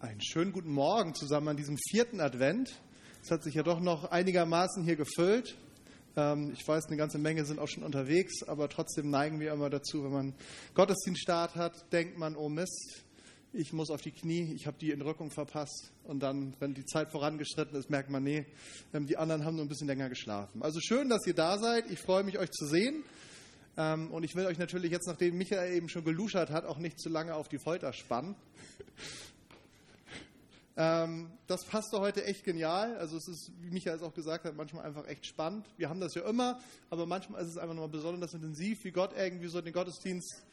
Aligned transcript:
Einen 0.00 0.22
schönen 0.22 0.52
guten 0.52 0.70
Morgen 0.70 1.12
zusammen 1.16 1.48
an 1.48 1.56
diesem 1.56 1.76
vierten 1.90 2.20
Advent. 2.20 2.80
Es 3.20 3.32
hat 3.32 3.42
sich 3.42 3.56
ja 3.56 3.64
doch 3.64 3.80
noch 3.80 4.12
einigermaßen 4.12 4.84
hier 4.84 4.94
gefüllt. 4.94 5.56
Ähm, 6.14 6.52
ich 6.52 6.68
weiß, 6.68 6.86
eine 6.86 6.96
ganze 6.96 7.18
Menge 7.18 7.44
sind 7.44 7.58
auch 7.58 7.66
schon 7.66 7.82
unterwegs, 7.82 8.44
aber 8.44 8.68
trotzdem 8.68 9.10
neigen 9.10 9.40
wir 9.40 9.52
immer 9.52 9.70
dazu, 9.70 10.04
wenn 10.04 10.12
man 10.12 10.34
Gottesdienststart 10.74 11.56
hat, 11.56 11.92
denkt 11.92 12.16
man, 12.16 12.36
oh 12.36 12.48
Mist, 12.48 13.02
ich 13.52 13.72
muss 13.72 13.90
auf 13.90 14.00
die 14.00 14.12
Knie, 14.12 14.52
ich 14.54 14.68
habe 14.68 14.78
die 14.78 14.92
Entrückung 14.92 15.32
verpasst. 15.32 15.90
Und 16.04 16.22
dann, 16.22 16.54
wenn 16.60 16.74
die 16.74 16.84
Zeit 16.84 17.10
vorangeschritten 17.10 17.76
ist, 17.76 17.90
merkt 17.90 18.08
man, 18.08 18.22
nee, 18.22 18.46
ähm, 18.94 19.08
die 19.08 19.16
anderen 19.16 19.44
haben 19.44 19.56
nur 19.56 19.64
ein 19.64 19.68
bisschen 19.68 19.88
länger 19.88 20.08
geschlafen. 20.08 20.62
Also 20.62 20.78
schön, 20.78 21.08
dass 21.08 21.26
ihr 21.26 21.34
da 21.34 21.58
seid. 21.58 21.90
Ich 21.90 21.98
freue 21.98 22.22
mich, 22.22 22.38
euch 22.38 22.52
zu 22.52 22.66
sehen. 22.66 23.02
Ähm, 23.76 24.12
und 24.12 24.22
ich 24.22 24.36
will 24.36 24.46
euch 24.46 24.58
natürlich 24.58 24.92
jetzt, 24.92 25.08
nachdem 25.08 25.36
Michael 25.36 25.74
eben 25.74 25.88
schon 25.88 26.04
geluschert 26.04 26.50
hat, 26.50 26.66
auch 26.66 26.78
nicht 26.78 27.00
zu 27.00 27.08
lange 27.08 27.34
auf 27.34 27.48
die 27.48 27.58
Folter 27.58 27.92
spannen. 27.92 28.36
Ähm, 30.80 31.32
das 31.48 31.64
passte 31.64 31.98
heute 31.98 32.24
echt 32.24 32.44
genial. 32.44 32.96
Also 32.98 33.16
es 33.16 33.26
ist, 33.26 33.50
wie 33.60 33.70
Michael 33.70 33.96
es 33.96 34.02
auch 34.02 34.14
gesagt 34.14 34.44
hat, 34.44 34.54
manchmal 34.54 34.86
einfach 34.86 35.08
echt 35.08 35.26
spannend. 35.26 35.66
Wir 35.76 35.88
haben 35.88 35.98
das 35.98 36.14
ja 36.14 36.22
immer, 36.22 36.60
aber 36.88 37.04
manchmal 37.04 37.42
ist 37.42 37.48
es 37.48 37.58
einfach 37.58 37.74
nochmal 37.74 37.88
besonders 37.88 38.32
intensiv, 38.32 38.84
wie 38.84 38.92
Gott 38.92 39.10
irgendwie 39.16 39.48
so 39.48 39.60
den 39.60 39.72
Gottesdienst 39.72 40.46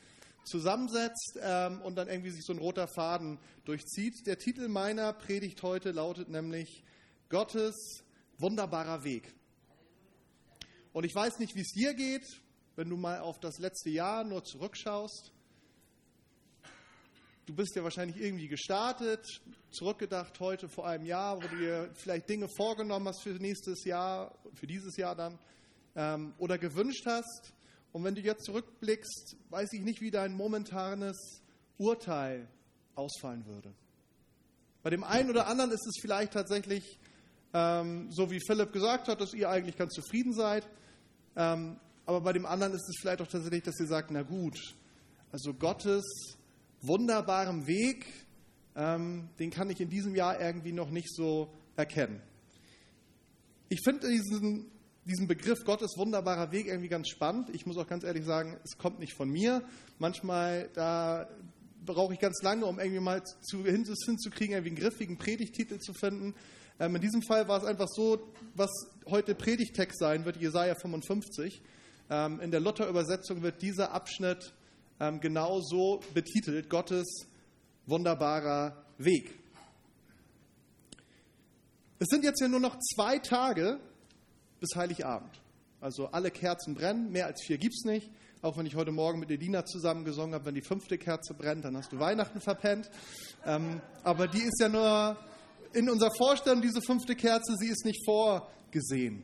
zusammensetzt 0.43 1.37
ähm, 1.43 1.79
und 1.81 1.95
dann 1.95 2.07
irgendwie 2.07 2.31
sich 2.31 2.43
so 2.43 2.53
ein 2.53 2.59
roter 2.59 2.87
Faden 2.87 3.37
durchzieht. 3.65 4.25
Der 4.25 4.39
Titel 4.39 4.67
meiner 4.67 5.13
Predigt 5.13 5.61
heute 5.61 5.91
lautet 5.91 6.27
nämlich 6.27 6.83
Gottes 7.29 8.03
wunderbarer 8.39 9.03
Weg. 9.03 9.31
Und 10.91 11.03
ich 11.03 11.13
weiß 11.13 11.37
nicht, 11.37 11.55
wie 11.55 11.61
es 11.61 11.71
dir 11.73 11.93
geht, 11.93 12.41
wenn 12.75 12.89
du 12.89 12.97
mal 12.97 13.19
auf 13.19 13.39
das 13.39 13.59
letzte 13.59 13.91
Jahr 13.91 14.23
nur 14.23 14.43
zurückschaust. 14.43 15.34
Du 17.45 17.53
bist 17.53 17.75
ja 17.75 17.83
wahrscheinlich 17.83 18.19
irgendwie 18.19 18.47
gestartet, 18.47 19.23
zurückgedacht 19.69 20.39
heute 20.39 20.67
vor 20.67 20.87
einem 20.87 21.05
Jahr, 21.05 21.37
wo 21.37 21.47
du 21.47 21.55
dir 21.55 21.91
vielleicht 21.93 22.27
Dinge 22.27 22.47
vorgenommen 22.49 23.07
hast 23.07 23.21
für 23.21 23.29
nächstes 23.29 23.83
Jahr, 23.83 24.35
für 24.55 24.65
dieses 24.65 24.97
Jahr 24.97 25.15
dann, 25.15 25.37
ähm, 25.95 26.33
oder 26.39 26.57
gewünscht 26.57 27.05
hast. 27.05 27.53
Und 27.91 28.03
wenn 28.03 28.15
du 28.15 28.21
jetzt 28.21 28.45
zurückblickst, 28.45 29.37
weiß 29.51 29.73
ich 29.73 29.81
nicht, 29.81 30.01
wie 30.01 30.09
dein 30.09 30.33
momentanes 30.33 31.43
Urteil 31.77 32.47
ausfallen 32.95 33.45
würde. 33.45 33.71
Bei 34.81 34.89
dem 34.89 35.03
einen 35.03 35.29
oder 35.29 35.45
anderen 35.45 35.69
ist 35.69 35.85
es 35.85 35.99
vielleicht 36.01 36.33
tatsächlich 36.33 36.97
ähm, 37.53 38.11
so, 38.11 38.31
wie 38.31 38.39
Philipp 38.39 38.73
gesagt 38.73 39.07
hat, 39.07 39.21
dass 39.21 39.35
ihr 39.35 39.51
eigentlich 39.51 39.77
ganz 39.77 39.93
zufrieden 39.93 40.33
seid. 40.33 40.67
Ähm, 41.35 41.79
aber 42.07 42.21
bei 42.21 42.33
dem 42.33 42.47
anderen 42.47 42.73
ist 42.73 42.89
es 42.89 42.95
vielleicht 42.99 43.21
auch 43.21 43.27
tatsächlich, 43.27 43.63
dass 43.63 43.79
ihr 43.79 43.87
sagt, 43.87 44.09
na 44.09 44.23
gut, 44.23 44.57
also 45.31 45.53
Gottes 45.53 46.03
wunderbarem 46.87 47.67
Weg, 47.67 48.05
ähm, 48.75 49.29
den 49.39 49.51
kann 49.51 49.69
ich 49.69 49.79
in 49.79 49.89
diesem 49.89 50.15
Jahr 50.15 50.39
irgendwie 50.39 50.71
noch 50.71 50.89
nicht 50.89 51.13
so 51.13 51.53
erkennen. 51.75 52.21
Ich 53.69 53.81
finde 53.83 54.09
diesen, 54.09 54.71
diesen 55.05 55.27
Begriff 55.27 55.63
Gottes 55.65 55.97
wunderbarer 55.97 56.51
Weg 56.51 56.67
irgendwie 56.67 56.89
ganz 56.89 57.09
spannend. 57.09 57.49
Ich 57.53 57.65
muss 57.65 57.77
auch 57.77 57.87
ganz 57.87 58.03
ehrlich 58.03 58.25
sagen, 58.25 58.57
es 58.63 58.77
kommt 58.77 58.99
nicht 58.99 59.13
von 59.13 59.29
mir. 59.29 59.63
Manchmal 59.97 60.69
da 60.73 61.27
brauche 61.85 62.13
ich 62.13 62.19
ganz 62.19 62.41
lange, 62.41 62.65
um 62.65 62.79
irgendwie 62.79 62.99
mal 62.99 63.23
zu, 63.23 63.63
hinzukriegen, 63.63 64.55
irgendwie 64.55 64.69
einen 64.69 64.77
griffigen 64.77 65.17
Predigtitel 65.17 65.79
zu 65.79 65.93
finden. 65.93 66.33
Ähm, 66.79 66.95
in 66.95 67.01
diesem 67.01 67.21
Fall 67.21 67.47
war 67.47 67.59
es 67.59 67.65
einfach 67.65 67.87
so, 67.87 68.19
was 68.55 68.69
heute 69.07 69.35
Predigtext 69.35 69.99
sein 69.99 70.25
wird, 70.25 70.37
Jesaja 70.37 70.75
55. 70.75 71.61
Ähm, 72.09 72.39
in 72.41 72.51
der 72.51 72.59
Luther-Übersetzung 72.59 73.41
wird 73.41 73.61
dieser 73.61 73.91
Abschnitt 73.91 74.53
ähm, 74.99 75.19
genau 75.19 75.61
so 75.61 76.01
betitelt, 76.13 76.69
Gottes 76.69 77.27
wunderbarer 77.85 78.85
Weg. 78.97 79.39
Es 81.99 82.07
sind 82.09 82.23
jetzt 82.23 82.41
ja 82.41 82.47
nur 82.47 82.59
noch 82.59 82.77
zwei 82.79 83.19
Tage 83.19 83.79
bis 84.59 84.75
Heiligabend. 84.75 85.31
Also 85.79 86.07
alle 86.07 86.31
Kerzen 86.31 86.75
brennen, 86.75 87.11
mehr 87.11 87.27
als 87.27 87.43
vier 87.45 87.57
gibt 87.57 87.75
es 87.75 87.85
nicht. 87.85 88.09
Auch 88.41 88.57
wenn 88.57 88.65
ich 88.65 88.75
heute 88.75 88.91
Morgen 88.91 89.19
mit 89.19 89.31
Edina 89.31 89.65
zusammen 89.65 90.03
gesungen 90.03 90.33
habe, 90.33 90.45
wenn 90.45 90.55
die 90.55 90.61
fünfte 90.61 90.97
Kerze 90.97 91.33
brennt, 91.33 91.65
dann 91.65 91.75
hast 91.77 91.91
du 91.91 91.99
Weihnachten 91.99 92.41
verpennt. 92.41 92.89
Ähm, 93.45 93.81
aber 94.03 94.27
die 94.27 94.41
ist 94.41 94.59
ja 94.59 94.69
nur 94.69 95.17
in 95.73 95.89
unserer 95.89 96.11
Vorstellung, 96.15 96.61
diese 96.61 96.81
fünfte 96.81 97.15
Kerze, 97.15 97.55
sie 97.57 97.67
ist 97.67 97.85
nicht 97.85 98.03
vorgesehen. 98.05 99.23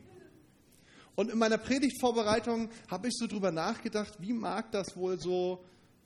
Und 1.14 1.30
in 1.30 1.38
meiner 1.38 1.58
Predigtvorbereitung 1.58 2.70
habe 2.90 3.08
ich 3.08 3.14
so 3.16 3.26
drüber 3.26 3.52
nachgedacht, 3.52 4.14
wie 4.18 4.32
mag 4.32 4.72
das 4.72 4.96
wohl 4.96 5.20
so 5.20 5.62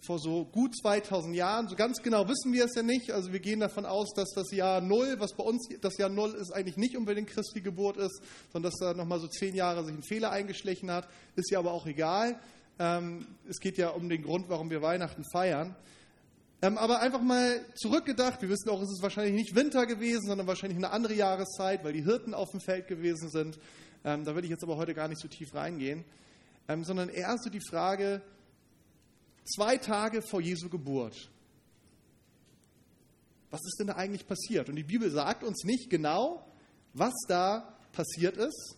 vor 0.06 0.18
so 0.18 0.44
gut 0.44 0.76
2000 0.76 1.34
Jahren, 1.34 1.68
so 1.68 1.74
ganz 1.74 2.02
genau 2.02 2.28
wissen 2.28 2.52
wir 2.52 2.64
es 2.64 2.74
ja 2.74 2.82
nicht, 2.82 3.10
also 3.10 3.32
wir 3.32 3.40
gehen 3.40 3.60
davon 3.60 3.84
aus, 3.84 4.12
dass 4.14 4.30
das 4.34 4.52
Jahr 4.52 4.80
Null, 4.80 5.16
was 5.18 5.32
bei 5.32 5.42
uns 5.42 5.68
das 5.80 5.96
Jahr 5.96 6.08
Null 6.08 6.34
ist, 6.34 6.52
eigentlich 6.52 6.76
nicht 6.76 6.96
unbedingt 6.96 7.28
Christi 7.28 7.60
Geburt 7.60 7.96
ist, 7.96 8.22
sondern 8.52 8.70
dass 8.70 8.78
da 8.78 8.94
nochmal 8.94 9.20
so 9.20 9.26
zehn 9.26 9.54
Jahre 9.54 9.84
sich 9.84 9.94
ein 9.94 10.02
Fehler 10.02 10.30
eingeschlichen 10.30 10.90
hat, 10.90 11.08
ist 11.34 11.50
ja 11.50 11.58
aber 11.58 11.72
auch 11.72 11.86
egal. 11.86 12.38
Ähm, 12.78 13.26
es 13.48 13.58
geht 13.58 13.78
ja 13.78 13.90
um 13.90 14.08
den 14.08 14.22
Grund, 14.22 14.48
warum 14.48 14.70
wir 14.70 14.82
Weihnachten 14.82 15.24
feiern. 15.32 15.74
Ähm, 16.62 16.78
aber 16.78 17.00
einfach 17.00 17.20
mal 17.20 17.60
zurückgedacht, 17.74 18.40
wir 18.42 18.48
wissen 18.48 18.70
auch, 18.70 18.80
es 18.80 18.90
ist 18.90 19.02
wahrscheinlich 19.02 19.34
nicht 19.34 19.54
Winter 19.54 19.86
gewesen, 19.86 20.26
sondern 20.26 20.46
wahrscheinlich 20.46 20.78
eine 20.78 20.90
andere 20.90 21.14
Jahreszeit, 21.14 21.84
weil 21.84 21.92
die 21.92 22.04
Hirten 22.04 22.32
auf 22.32 22.50
dem 22.50 22.60
Feld 22.60 22.86
gewesen 22.86 23.28
sind. 23.28 23.58
Ähm, 24.06 24.24
da 24.24 24.36
will 24.36 24.44
ich 24.44 24.50
jetzt 24.50 24.62
aber 24.62 24.76
heute 24.76 24.94
gar 24.94 25.08
nicht 25.08 25.20
so 25.20 25.26
tief 25.26 25.52
reingehen, 25.52 26.04
ähm, 26.68 26.84
sondern 26.84 27.08
eher 27.08 27.36
so 27.38 27.50
die 27.50 27.60
Frage, 27.60 28.22
zwei 29.44 29.78
Tage 29.78 30.22
vor 30.22 30.40
Jesu 30.40 30.68
Geburt, 30.68 31.28
was 33.50 33.60
ist 33.66 33.80
denn 33.80 33.88
da 33.88 33.94
eigentlich 33.94 34.26
passiert? 34.26 34.68
Und 34.68 34.76
die 34.76 34.84
Bibel 34.84 35.10
sagt 35.10 35.42
uns 35.42 35.64
nicht 35.64 35.90
genau, 35.90 36.46
was 36.92 37.14
da 37.26 37.76
passiert 37.90 38.36
ist, 38.36 38.76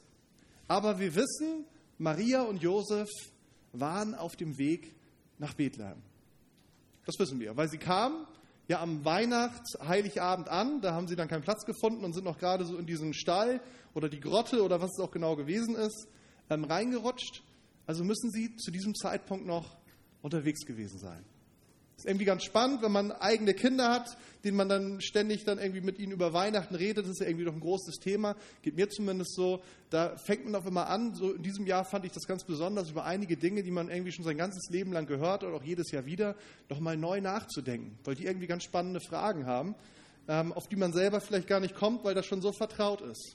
aber 0.67 0.99
wir 0.99 1.15
wissen, 1.15 1.67
Maria 1.99 2.43
und 2.43 2.63
Josef 2.63 3.09
waren 3.73 4.15
auf 4.15 4.35
dem 4.35 4.57
Weg 4.57 4.95
nach 5.39 5.53
Bethlehem. 5.53 6.03
Das 7.05 7.19
wissen 7.19 7.39
wir, 7.39 7.55
weil 7.55 7.69
sie 7.69 7.79
kamen 7.79 8.27
ja 8.69 8.81
am 8.81 9.05
Weihnachts-, 9.05 9.79
Heiligabend 9.87 10.49
an. 10.49 10.81
Da 10.81 10.93
haben 10.95 11.09
sie 11.09 11.17
dann 11.17 11.29
keinen 11.29 11.43
Platz 11.43 11.65
gefunden 11.65 12.05
und 12.05 12.13
sind 12.13 12.25
noch 12.25 12.39
gerade 12.39 12.65
so 12.65 12.77
in 12.77 12.87
diesen 12.87 13.15
Stall 13.15 13.61
oder 13.95 14.09
die 14.09 14.21
Grotte 14.21 14.63
oder 14.63 14.81
was 14.81 14.93
es 14.97 15.05
auch 15.05 15.11
genau 15.11 15.35
gewesen 15.35 15.75
ist, 15.75 16.07
ähm, 16.51 16.65
reingerutscht. 16.65 17.43
Also 17.87 18.05
müssen 18.05 18.31
sie 18.31 18.55
zu 18.57 18.71
diesem 18.71 18.95
Zeitpunkt 18.95 19.47
noch 19.47 19.77
unterwegs 20.23 20.65
gewesen 20.67 20.99
sein. 20.99 21.25
Ist 21.99 22.07
irgendwie 22.07 22.27
ganz 22.27 22.45
spannend, 22.45 22.81
wenn 22.81 22.93
man 22.93 23.11
eigene 23.11 23.55
Kinder 23.55 23.91
hat, 23.91 24.17
denen 24.45 24.57
man 24.57 24.69
dann 24.69 25.01
ständig 25.01 25.45
dann 25.45 25.59
irgendwie 25.59 25.81
mit 25.81 25.99
ihnen 25.99 26.13
über 26.13 26.33
Weihnachten 26.33 26.77
redet. 26.77 27.05
Das 27.05 27.11
ist 27.11 27.21
ja 27.21 27.27
irgendwie 27.27 27.45
doch 27.45 27.53
ein 27.53 27.59
großes 27.59 27.97
Thema. 27.97 28.37
Geht 28.63 28.77
mir 28.77 28.89
zumindest 28.89 29.35
so. 29.35 29.61
Da 29.91 30.17
fängt 30.17 30.45
man 30.45 30.55
auf 30.55 30.65
immer 30.65 30.87
an. 30.89 31.17
So 31.17 31.33
in 31.33 31.43
diesem 31.43 31.67
Jahr 31.67 31.85
fand 31.85 32.05
ich 32.05 32.13
das 32.13 32.29
ganz 32.29 32.45
besonders, 32.45 32.91
über 32.91 33.05
einige 33.05 33.37
Dinge, 33.37 33.65
die 33.65 33.73
man 33.73 33.91
irgendwie 33.91 34.13
schon 34.13 34.25
sein 34.25 34.37
ganzes 34.37 34.71
Leben 34.71 34.93
lang 34.93 35.07
gehört 35.07 35.43
oder 35.43 35.57
auch 35.57 35.65
jedes 35.65 35.91
Jahr 35.91 36.07
wieder, 36.07 36.37
noch 36.69 36.79
mal 36.79 36.97
neu 36.97 37.21
nachzudenken, 37.21 37.99
weil 38.05 38.15
die 38.15 38.27
irgendwie 38.27 38.47
ganz 38.47 38.63
spannende 38.63 39.01
Fragen 39.01 39.45
haben, 39.45 39.75
ähm, 40.29 40.53
auf 40.53 40.69
die 40.69 40.77
man 40.77 40.93
selber 40.93 41.21
vielleicht 41.21 41.49
gar 41.49 41.59
nicht 41.59 41.75
kommt, 41.75 42.05
weil 42.05 42.15
das 42.15 42.27
schon 42.27 42.41
so 42.41 42.53
vertraut 42.53 43.01
ist. 43.01 43.35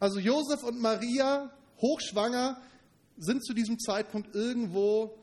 Also 0.00 0.18
Josef 0.18 0.62
und 0.64 0.80
Maria, 0.80 1.52
hochschwanger, 1.78 2.56
sind 3.18 3.44
zu 3.44 3.52
diesem 3.52 3.78
Zeitpunkt 3.78 4.34
irgendwo 4.34 5.21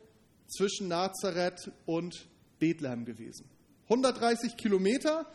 zwischen 0.49 0.87
Nazareth 0.87 1.71
und 1.85 2.27
Bethlehem 2.59 3.05
gewesen. 3.05 3.49
130 3.85 4.57
Kilometer. 4.57 5.25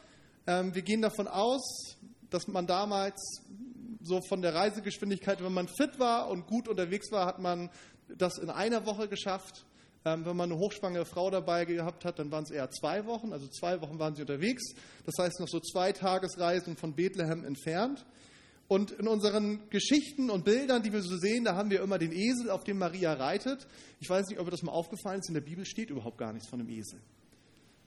Ähm, 0.46 0.74
wir 0.74 0.82
gehen 0.82 1.02
davon 1.02 1.26
aus, 1.26 1.96
dass 2.30 2.46
man 2.48 2.66
damals 2.66 3.42
so 4.02 4.20
von 4.28 4.42
der 4.42 4.54
Reisegeschwindigkeit, 4.54 5.42
wenn 5.42 5.52
man 5.52 5.68
fit 5.68 5.98
war 5.98 6.28
und 6.28 6.46
gut 6.46 6.68
unterwegs 6.68 7.10
war, 7.10 7.26
hat 7.26 7.38
man 7.38 7.70
das 8.08 8.38
in 8.38 8.50
einer 8.50 8.86
Woche 8.86 9.08
geschafft. 9.08 9.64
Ähm, 10.04 10.26
wenn 10.26 10.36
man 10.36 10.52
eine 10.52 10.60
hochschwangere 10.60 11.06
Frau 11.06 11.30
dabei 11.30 11.64
gehabt 11.64 12.04
hat, 12.04 12.18
dann 12.18 12.30
waren 12.30 12.44
es 12.44 12.50
eher 12.50 12.70
zwei 12.70 13.06
Wochen. 13.06 13.32
Also 13.32 13.48
zwei 13.48 13.80
Wochen 13.80 13.98
waren 13.98 14.14
sie 14.14 14.22
unterwegs. 14.22 14.74
Das 15.06 15.14
heißt 15.18 15.40
noch 15.40 15.48
so 15.48 15.60
zwei 15.60 15.92
Tagesreisen 15.92 16.76
von 16.76 16.94
Bethlehem 16.94 17.44
entfernt. 17.44 18.04
Und 18.66 18.92
in 18.92 19.08
unseren 19.08 19.68
Geschichten 19.68 20.30
und 20.30 20.44
Bildern, 20.44 20.82
die 20.82 20.92
wir 20.92 21.02
so 21.02 21.16
sehen, 21.18 21.44
da 21.44 21.54
haben 21.54 21.70
wir 21.70 21.82
immer 21.82 21.98
den 21.98 22.12
Esel, 22.12 22.50
auf 22.50 22.64
dem 22.64 22.78
Maria 22.78 23.12
reitet. 23.12 23.66
Ich 24.00 24.08
weiß 24.08 24.28
nicht, 24.28 24.40
ob 24.40 24.46
ihr 24.46 24.50
das 24.50 24.62
mal 24.62 24.72
aufgefallen 24.72 25.20
ist, 25.20 25.28
in 25.28 25.34
der 25.34 25.42
Bibel 25.42 25.66
steht 25.66 25.90
überhaupt 25.90 26.16
gar 26.16 26.32
nichts 26.32 26.48
von 26.48 26.60
einem 26.60 26.70
Esel. 26.70 26.98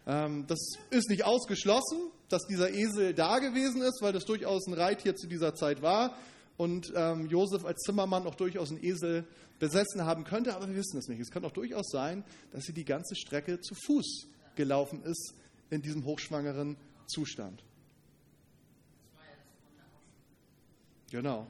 Ähm, 0.06 0.46
das 0.48 0.60
ist 0.92 1.10
nicht 1.10 1.26
ausgeschlossen, 1.26 1.98
dass 2.30 2.46
dieser 2.48 2.70
Esel 2.70 3.14
da 3.14 3.40
gewesen 3.40 3.82
ist, 3.82 4.02
weil 4.02 4.14
das 4.14 4.26
durchaus 4.26 4.68
ein 4.68 4.74
Reittier 4.74 5.16
zu 5.16 5.28
dieser 5.28 5.56
Zeit 5.56 5.82
war 5.82 6.16
und 6.58 6.92
ähm, 6.96 7.28
Josef 7.28 7.66
als 7.66 7.82
Zimmermann 7.82 8.26
auch 8.26 8.36
durchaus 8.36 8.70
einen 8.70 8.84
Esel 8.84 9.26
besessen 9.60 10.06
haben 10.06 10.24
könnte, 10.24 10.56
aber 10.56 10.68
wir 10.68 10.76
wissen 10.76 10.98
es 10.98 11.08
nicht. 11.08 11.20
Es 11.20 11.32
kann 11.32 11.44
auch 11.44 11.52
durchaus 11.52 11.90
sein, 11.90 12.24
dass 12.52 12.66
sie 12.66 12.74
die 12.74 12.86
ganze 12.86 13.16
Strecke 13.16 13.60
zu 13.60 13.76
Fuß 13.76 14.28
gelaufen 14.56 15.04
ist 15.04 15.34
in 15.70 15.82
diesem 15.82 16.06
hochschwangeren 16.06 16.78
Zustand. 17.08 17.64
Genau. 21.12 21.48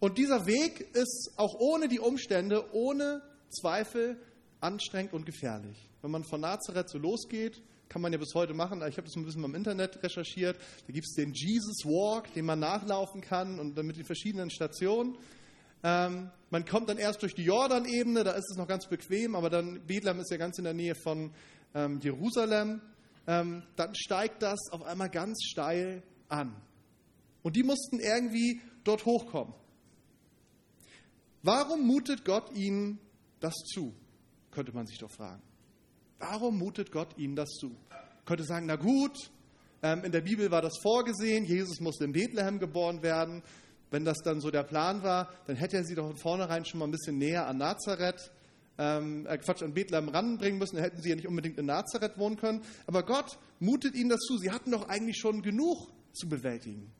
Und 0.00 0.18
dieser 0.18 0.46
Weg 0.46 0.80
ist 0.94 1.32
auch 1.36 1.54
ohne 1.58 1.88
die 1.88 1.98
Umstände, 1.98 2.64
ohne 2.74 3.22
Zweifel 3.48 4.20
anstrengend 4.60 5.14
und 5.14 5.24
gefährlich. 5.24 5.88
Wenn 6.02 6.10
man 6.10 6.24
von 6.24 6.42
Nazareth 6.42 6.90
so 6.90 6.98
losgeht, 6.98 7.62
kann 7.88 8.02
man 8.02 8.12
ja 8.12 8.18
bis 8.18 8.34
heute 8.34 8.54
machen. 8.54 8.82
Ich 8.88 8.96
habe 8.96 9.06
das 9.06 9.16
ein 9.16 9.24
bisschen 9.24 9.44
im 9.44 9.54
Internet 9.54 10.02
recherchiert. 10.02 10.58
Da 10.86 10.92
gibt 10.92 11.06
es 11.06 11.14
den 11.14 11.32
Jesus 11.32 11.84
Walk, 11.84 12.32
den 12.34 12.44
man 12.44 12.58
nachlaufen 12.58 13.20
kann 13.20 13.58
und 13.58 13.78
dann 13.78 13.86
mit 13.86 13.96
den 13.96 14.04
verschiedenen 14.04 14.50
Stationen. 14.50 15.16
Ähm, 15.82 16.30
man 16.50 16.64
kommt 16.64 16.88
dann 16.88 16.98
erst 16.98 17.22
durch 17.22 17.34
die 17.34 17.44
Jordanebene, 17.44 18.24
da 18.24 18.32
ist 18.32 18.50
es 18.50 18.56
noch 18.56 18.66
ganz 18.66 18.86
bequem, 18.86 19.34
aber 19.34 19.50
dann 19.50 19.80
Bethlehem 19.86 20.18
ist 20.20 20.30
ja 20.30 20.38
ganz 20.38 20.58
in 20.58 20.64
der 20.64 20.74
Nähe 20.74 20.94
von 20.94 21.30
ähm, 21.74 22.00
Jerusalem. 22.00 22.80
Ähm, 23.26 23.62
dann 23.76 23.94
steigt 23.94 24.42
das 24.42 24.58
auf 24.70 24.82
einmal 24.82 25.08
ganz 25.08 25.42
steil 25.44 26.02
an. 26.34 26.54
Und 27.42 27.56
die 27.56 27.62
mussten 27.62 28.00
irgendwie 28.00 28.60
dort 28.84 29.04
hochkommen. 29.04 29.54
Warum 31.42 31.86
mutet 31.86 32.24
Gott 32.24 32.50
ihnen 32.56 32.98
das 33.40 33.54
zu? 33.54 33.94
Könnte 34.50 34.72
man 34.72 34.86
sich 34.86 34.98
doch 34.98 35.10
fragen. 35.10 35.42
Warum 36.18 36.58
mutet 36.58 36.90
Gott 36.90 37.18
ihnen 37.18 37.36
das 37.36 37.50
zu? 37.50 37.76
Ich 38.20 38.24
könnte 38.24 38.44
sagen, 38.44 38.66
na 38.66 38.76
gut, 38.76 39.30
ähm, 39.82 40.04
in 40.04 40.12
der 40.12 40.22
Bibel 40.22 40.50
war 40.50 40.62
das 40.62 40.78
vorgesehen, 40.80 41.44
Jesus 41.44 41.80
musste 41.80 42.04
in 42.04 42.12
Bethlehem 42.12 42.58
geboren 42.58 43.02
werden. 43.02 43.42
Wenn 43.90 44.06
das 44.06 44.18
dann 44.24 44.40
so 44.40 44.50
der 44.50 44.62
Plan 44.62 45.02
war, 45.02 45.30
dann 45.46 45.56
hätte 45.56 45.76
er 45.76 45.84
sie 45.84 45.94
doch 45.94 46.06
von 46.06 46.16
vornherein 46.16 46.64
schon 46.64 46.80
mal 46.80 46.86
ein 46.86 46.90
bisschen 46.90 47.18
näher 47.18 47.46
an 47.46 47.58
Nazareth, 47.58 48.32
ähm, 48.78 49.26
äh, 49.26 49.36
Quatsch, 49.36 49.62
an 49.62 49.74
Bethlehem 49.74 50.08
ranbringen 50.08 50.58
müssen. 50.58 50.76
Dann 50.76 50.84
hätten 50.84 51.02
sie 51.02 51.10
ja 51.10 51.16
nicht 51.16 51.28
unbedingt 51.28 51.58
in 51.58 51.66
Nazareth 51.66 52.16
wohnen 52.16 52.36
können. 52.36 52.62
Aber 52.86 53.04
Gott 53.04 53.38
mutet 53.60 53.94
ihnen 53.94 54.08
das 54.08 54.20
zu. 54.20 54.38
Sie 54.38 54.50
hatten 54.50 54.70
doch 54.70 54.88
eigentlich 54.88 55.18
schon 55.18 55.42
genug 55.42 55.90
zu 56.14 56.28
bewältigen. 56.28 56.92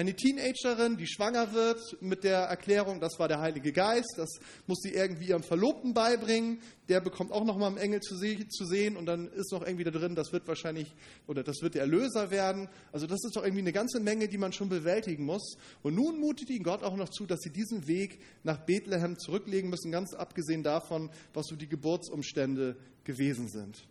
Eine 0.00 0.14
Teenagerin, 0.14 0.96
die 0.96 1.06
schwanger 1.06 1.52
wird 1.52 2.00
mit 2.00 2.24
der 2.24 2.38
Erklärung, 2.44 3.00
das 3.00 3.18
war 3.18 3.28
der 3.28 3.40
Heilige 3.40 3.70
Geist, 3.70 4.14
das 4.16 4.38
muss 4.66 4.78
sie 4.80 4.94
irgendwie 4.94 5.26
ihrem 5.26 5.42
Verlobten 5.42 5.92
beibringen, 5.92 6.60
der 6.88 7.02
bekommt 7.02 7.32
auch 7.32 7.44
nochmal 7.44 7.68
einen 7.68 7.76
Engel 7.76 8.00
zu, 8.00 8.16
sehen 8.16 8.96
und 8.96 9.04
dann 9.04 9.28
ist 9.28 9.52
noch 9.52 9.60
irgendwie 9.60 9.84
da 9.84 9.90
drin, 9.90 10.14
das 10.14 10.32
wird 10.32 10.48
wahrscheinlich, 10.48 10.94
oder 11.26 11.42
das 11.42 11.60
wird 11.60 11.74
der 11.74 11.82
Erlöser 11.82 12.30
werden. 12.30 12.70
Also 12.92 13.06
das 13.06 13.18
ist 13.24 13.36
doch 13.36 13.42
irgendwie 13.42 13.60
eine 13.60 13.74
ganze 13.74 14.00
Menge, 14.00 14.28
die 14.28 14.38
man 14.38 14.54
schon 14.54 14.70
bewältigen 14.70 15.26
muss. 15.26 15.58
Und 15.82 15.96
nun 15.96 16.18
mutet 16.18 16.48
ihnen 16.48 16.64
Gott 16.64 16.82
auch 16.82 16.96
noch 16.96 17.10
zu, 17.10 17.26
dass 17.26 17.40
sie 17.40 17.50
diesen 17.50 17.86
Weg 17.86 18.20
nach 18.42 18.64
Bethlehem 18.64 19.18
zurücklegen 19.18 19.68
müssen, 19.68 19.90
ganz 19.92 20.14
abgesehen 20.14 20.62
davon, 20.62 21.10
was 21.34 21.46
so 21.46 21.56
die 21.56 21.68
Geburtsumstände 21.68 22.76
gewesen 23.04 23.48
sind. 23.48 23.86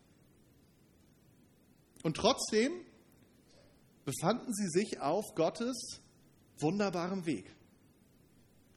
Und 2.02 2.18
trotzdem 2.18 2.72
befanden 4.10 4.54
sie 4.56 4.70
sich 4.70 5.02
auf 5.02 5.36
Gottes 5.36 6.00
wunderbarem 6.60 7.28
Weg. 7.28 7.46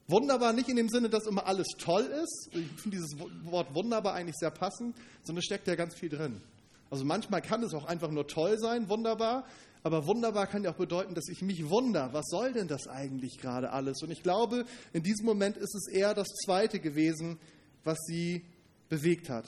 Wunderbar 0.06 0.52
nicht 0.52 0.68
in 0.68 0.76
dem 0.76 0.90
Sinne, 0.90 1.08
dass 1.08 1.26
immer 1.26 1.46
alles 1.46 1.68
toll 1.78 2.02
ist. 2.02 2.50
Ich 2.52 2.80
finde 2.82 2.98
dieses 2.98 3.16
Wort 3.44 3.74
wunderbar 3.74 4.12
eigentlich 4.12 4.36
sehr 4.36 4.50
passend, 4.50 4.94
sondern 5.22 5.38
es 5.38 5.46
steckt 5.46 5.66
ja 5.68 5.74
ganz 5.74 5.94
viel 5.94 6.10
drin. 6.10 6.42
Also 6.90 7.06
manchmal 7.06 7.40
kann 7.40 7.62
es 7.62 7.72
auch 7.72 7.86
einfach 7.86 8.10
nur 8.10 8.26
toll 8.26 8.58
sein, 8.58 8.90
wunderbar, 8.90 9.46
aber 9.82 10.06
wunderbar 10.06 10.46
kann 10.46 10.64
ja 10.64 10.72
auch 10.72 10.76
bedeuten, 10.76 11.14
dass 11.14 11.28
ich 11.28 11.40
mich 11.40 11.70
wundere, 11.70 12.12
was 12.12 12.26
soll 12.28 12.52
denn 12.52 12.68
das 12.68 12.86
eigentlich 12.86 13.38
gerade 13.38 13.70
alles? 13.70 14.02
Und 14.02 14.10
ich 14.10 14.22
glaube, 14.22 14.66
in 14.92 15.02
diesem 15.02 15.24
Moment 15.24 15.56
ist 15.56 15.74
es 15.74 15.88
eher 15.88 16.12
das 16.12 16.28
Zweite 16.44 16.78
gewesen, 16.78 17.38
was 17.84 17.98
sie 18.06 18.44
bewegt 18.90 19.30
hat. 19.30 19.46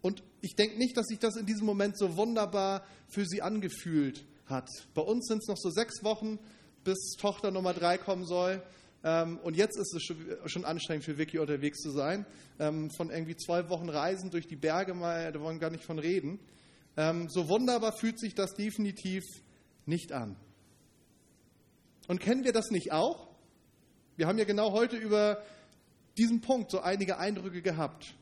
Und 0.00 0.22
ich 0.40 0.54
denke 0.56 0.78
nicht, 0.78 0.96
dass 0.96 1.06
sich 1.06 1.18
das 1.18 1.36
in 1.36 1.44
diesem 1.44 1.66
Moment 1.66 1.98
so 1.98 2.16
wunderbar 2.16 2.82
für 3.08 3.26
sie 3.26 3.42
angefühlt 3.42 4.24
hat. 4.46 4.68
Bei 4.94 5.02
uns 5.02 5.26
sind 5.26 5.38
es 5.42 5.48
noch 5.48 5.56
so 5.56 5.70
sechs 5.70 6.02
Wochen, 6.02 6.38
bis 6.84 7.16
Tochter 7.18 7.50
Nummer 7.50 7.74
drei 7.74 7.98
kommen 7.98 8.24
soll. 8.24 8.62
Ähm, 9.04 9.38
und 9.42 9.56
jetzt 9.56 9.78
ist 9.78 9.94
es 9.94 10.02
schon, 10.50 10.64
anstrengend 10.64 11.04
für 11.04 11.18
Vicky 11.18 11.38
unterwegs 11.38 11.80
zu 11.80 11.90
sein. 11.90 12.26
Ähm, 12.58 12.90
von 12.90 13.10
irgendwie 13.10 13.36
zwei 13.36 13.68
Wochen 13.68 13.88
Reisen 13.88 14.30
durch 14.30 14.46
die 14.46 14.56
Berge 14.56 14.94
mal, 14.94 15.32
da 15.32 15.40
wollen 15.40 15.56
wir 15.56 15.60
gar 15.60 15.70
nicht 15.70 15.84
von 15.84 15.98
reden. 15.98 16.38
Ähm, 16.96 17.28
so 17.28 17.48
wunderbar 17.48 17.92
fühlt 17.92 18.18
sich 18.18 18.34
das 18.34 18.54
definitiv 18.54 19.22
nicht 19.84 20.12
an. 20.12 20.36
Und 22.08 22.20
kennen 22.20 22.44
wir 22.44 22.52
das 22.52 22.70
nicht 22.70 22.92
auch? 22.92 23.28
Wir 24.16 24.26
haben 24.26 24.38
ja 24.38 24.44
genau 24.44 24.72
heute 24.72 24.96
über 24.96 25.42
diesen 26.16 26.40
Punkt 26.40 26.70
so 26.70 26.80
einige 26.80 27.18
Eindrücke 27.18 27.62
gehabt. 27.62 28.14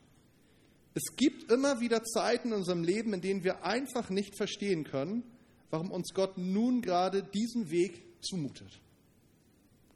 Es 0.93 1.15
gibt 1.15 1.51
immer 1.51 1.79
wieder 1.79 2.03
Zeiten 2.03 2.49
in 2.49 2.55
unserem 2.55 2.83
Leben, 2.83 3.13
in 3.13 3.21
denen 3.21 3.43
wir 3.43 3.63
einfach 3.63 4.09
nicht 4.09 4.35
verstehen 4.37 4.83
können, 4.83 5.23
warum 5.69 5.91
uns 5.91 6.13
Gott 6.13 6.37
nun 6.37 6.81
gerade 6.81 7.23
diesen 7.23 7.69
Weg 7.69 8.03
zumutet. 8.21 8.79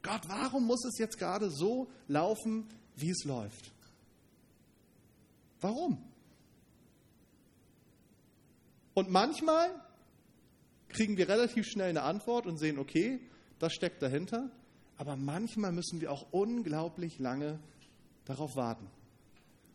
Gott, 0.02 0.22
warum 0.28 0.66
muss 0.66 0.84
es 0.84 0.98
jetzt 0.98 1.18
gerade 1.18 1.50
so 1.50 1.90
laufen, 2.08 2.66
wie 2.96 3.10
es 3.10 3.24
läuft? 3.24 3.72
Warum? 5.60 5.98
Und 8.94 9.10
manchmal 9.10 9.70
kriegen 10.88 11.16
wir 11.16 11.28
relativ 11.28 11.66
schnell 11.66 11.90
eine 11.90 12.02
Antwort 12.02 12.46
und 12.46 12.58
sehen, 12.58 12.78
okay, 12.78 13.20
das 13.58 13.72
steckt 13.72 14.02
dahinter. 14.02 14.50
Aber 14.96 15.16
manchmal 15.16 15.72
müssen 15.72 16.00
wir 16.00 16.12
auch 16.12 16.26
unglaublich 16.30 17.18
lange 17.18 17.58
darauf 18.24 18.56
warten. 18.56 18.86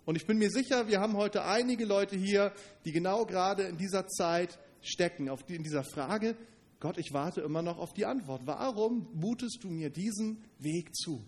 Und 0.05 0.15
ich 0.15 0.27
bin 0.27 0.37
mir 0.37 0.51
sicher, 0.51 0.87
wir 0.87 0.99
haben 0.99 1.17
heute 1.17 1.45
einige 1.45 1.85
Leute 1.85 2.15
hier, 2.15 2.53
die 2.85 2.91
genau 2.91 3.25
gerade 3.25 3.63
in 3.63 3.77
dieser 3.77 4.07
Zeit 4.07 4.59
stecken, 4.87 5.29
auf 5.29 5.43
die, 5.43 5.55
in 5.55 5.63
dieser 5.63 5.83
Frage, 5.83 6.35
Gott, 6.79 6.97
ich 6.97 7.13
warte 7.13 7.41
immer 7.41 7.61
noch 7.61 7.77
auf 7.77 7.93
die 7.93 8.05
Antwort. 8.05 8.41
Warum 8.45 9.07
mutest 9.13 9.59
du 9.63 9.69
mir 9.69 9.89
diesen 9.89 10.43
Weg 10.59 10.95
zu? 10.95 11.23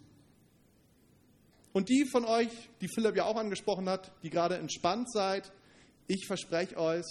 Und 1.73 1.89
die 1.89 2.05
von 2.05 2.25
euch, 2.25 2.49
die 2.81 2.87
Philipp 2.87 3.15
ja 3.15 3.25
auch 3.25 3.35
angesprochen 3.37 3.87
hat, 3.87 4.11
die 4.23 4.29
gerade 4.29 4.57
entspannt 4.57 5.11
seid, 5.11 5.51
ich 6.07 6.25
verspreche 6.25 6.77
euch, 6.77 7.05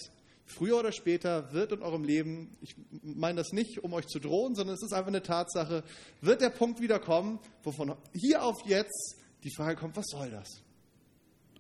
früher 0.45 0.79
oder 0.79 0.93
später 0.93 1.53
wird 1.53 1.73
in 1.73 1.83
eurem 1.83 2.05
Leben, 2.05 2.57
ich 2.61 2.75
meine 3.03 3.39
das 3.39 3.53
nicht, 3.53 3.83
um 3.83 3.93
euch 3.93 4.07
zu 4.07 4.19
drohen, 4.19 4.55
sondern 4.55 4.75
es 4.75 4.83
ist 4.83 4.93
einfach 4.93 5.09
eine 5.09 5.23
Tatsache, 5.23 5.83
wird 6.21 6.41
der 6.41 6.51
Punkt 6.51 6.81
wieder 6.81 6.99
kommen, 6.99 7.39
wovon 7.63 7.95
hier 8.15 8.43
auf 8.43 8.57
jetzt 8.65 9.17
die 9.45 9.55
Frage 9.55 9.77
kommt, 9.77 9.97
was 9.97 10.07
soll 10.07 10.31
das? 10.31 10.63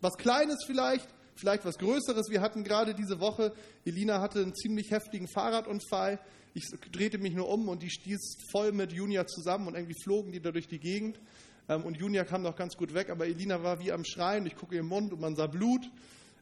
Was 0.00 0.16
Kleines 0.16 0.64
vielleicht, 0.66 1.08
vielleicht 1.36 1.64
was 1.64 1.78
Größeres. 1.78 2.28
Wir 2.30 2.40
hatten 2.40 2.64
gerade 2.64 2.94
diese 2.94 3.20
Woche, 3.20 3.52
Elina 3.84 4.20
hatte 4.20 4.40
einen 4.40 4.54
ziemlich 4.54 4.90
heftigen 4.90 5.28
Fahrradunfall. 5.28 6.18
Ich 6.54 6.64
drehte 6.92 7.18
mich 7.18 7.34
nur 7.34 7.48
um 7.48 7.68
und 7.68 7.82
die 7.82 7.90
stieß 7.90 8.38
voll 8.50 8.72
mit 8.72 8.92
Junia 8.92 9.26
zusammen 9.26 9.68
und 9.68 9.74
irgendwie 9.74 10.00
flogen 10.02 10.32
die 10.32 10.40
da 10.40 10.50
durch 10.50 10.68
die 10.68 10.78
Gegend. 10.78 11.20
Ähm, 11.68 11.84
und 11.84 11.96
Junia 11.96 12.24
kam 12.24 12.42
noch 12.42 12.56
ganz 12.56 12.76
gut 12.76 12.94
weg, 12.94 13.10
aber 13.10 13.26
Elina 13.26 13.62
war 13.62 13.80
wie 13.80 13.92
am 13.92 14.04
Schreien. 14.04 14.46
Ich 14.46 14.56
gucke 14.56 14.76
im 14.76 14.86
Mund 14.86 15.12
und 15.12 15.20
man 15.20 15.36
sah 15.36 15.46
Blut. 15.46 15.90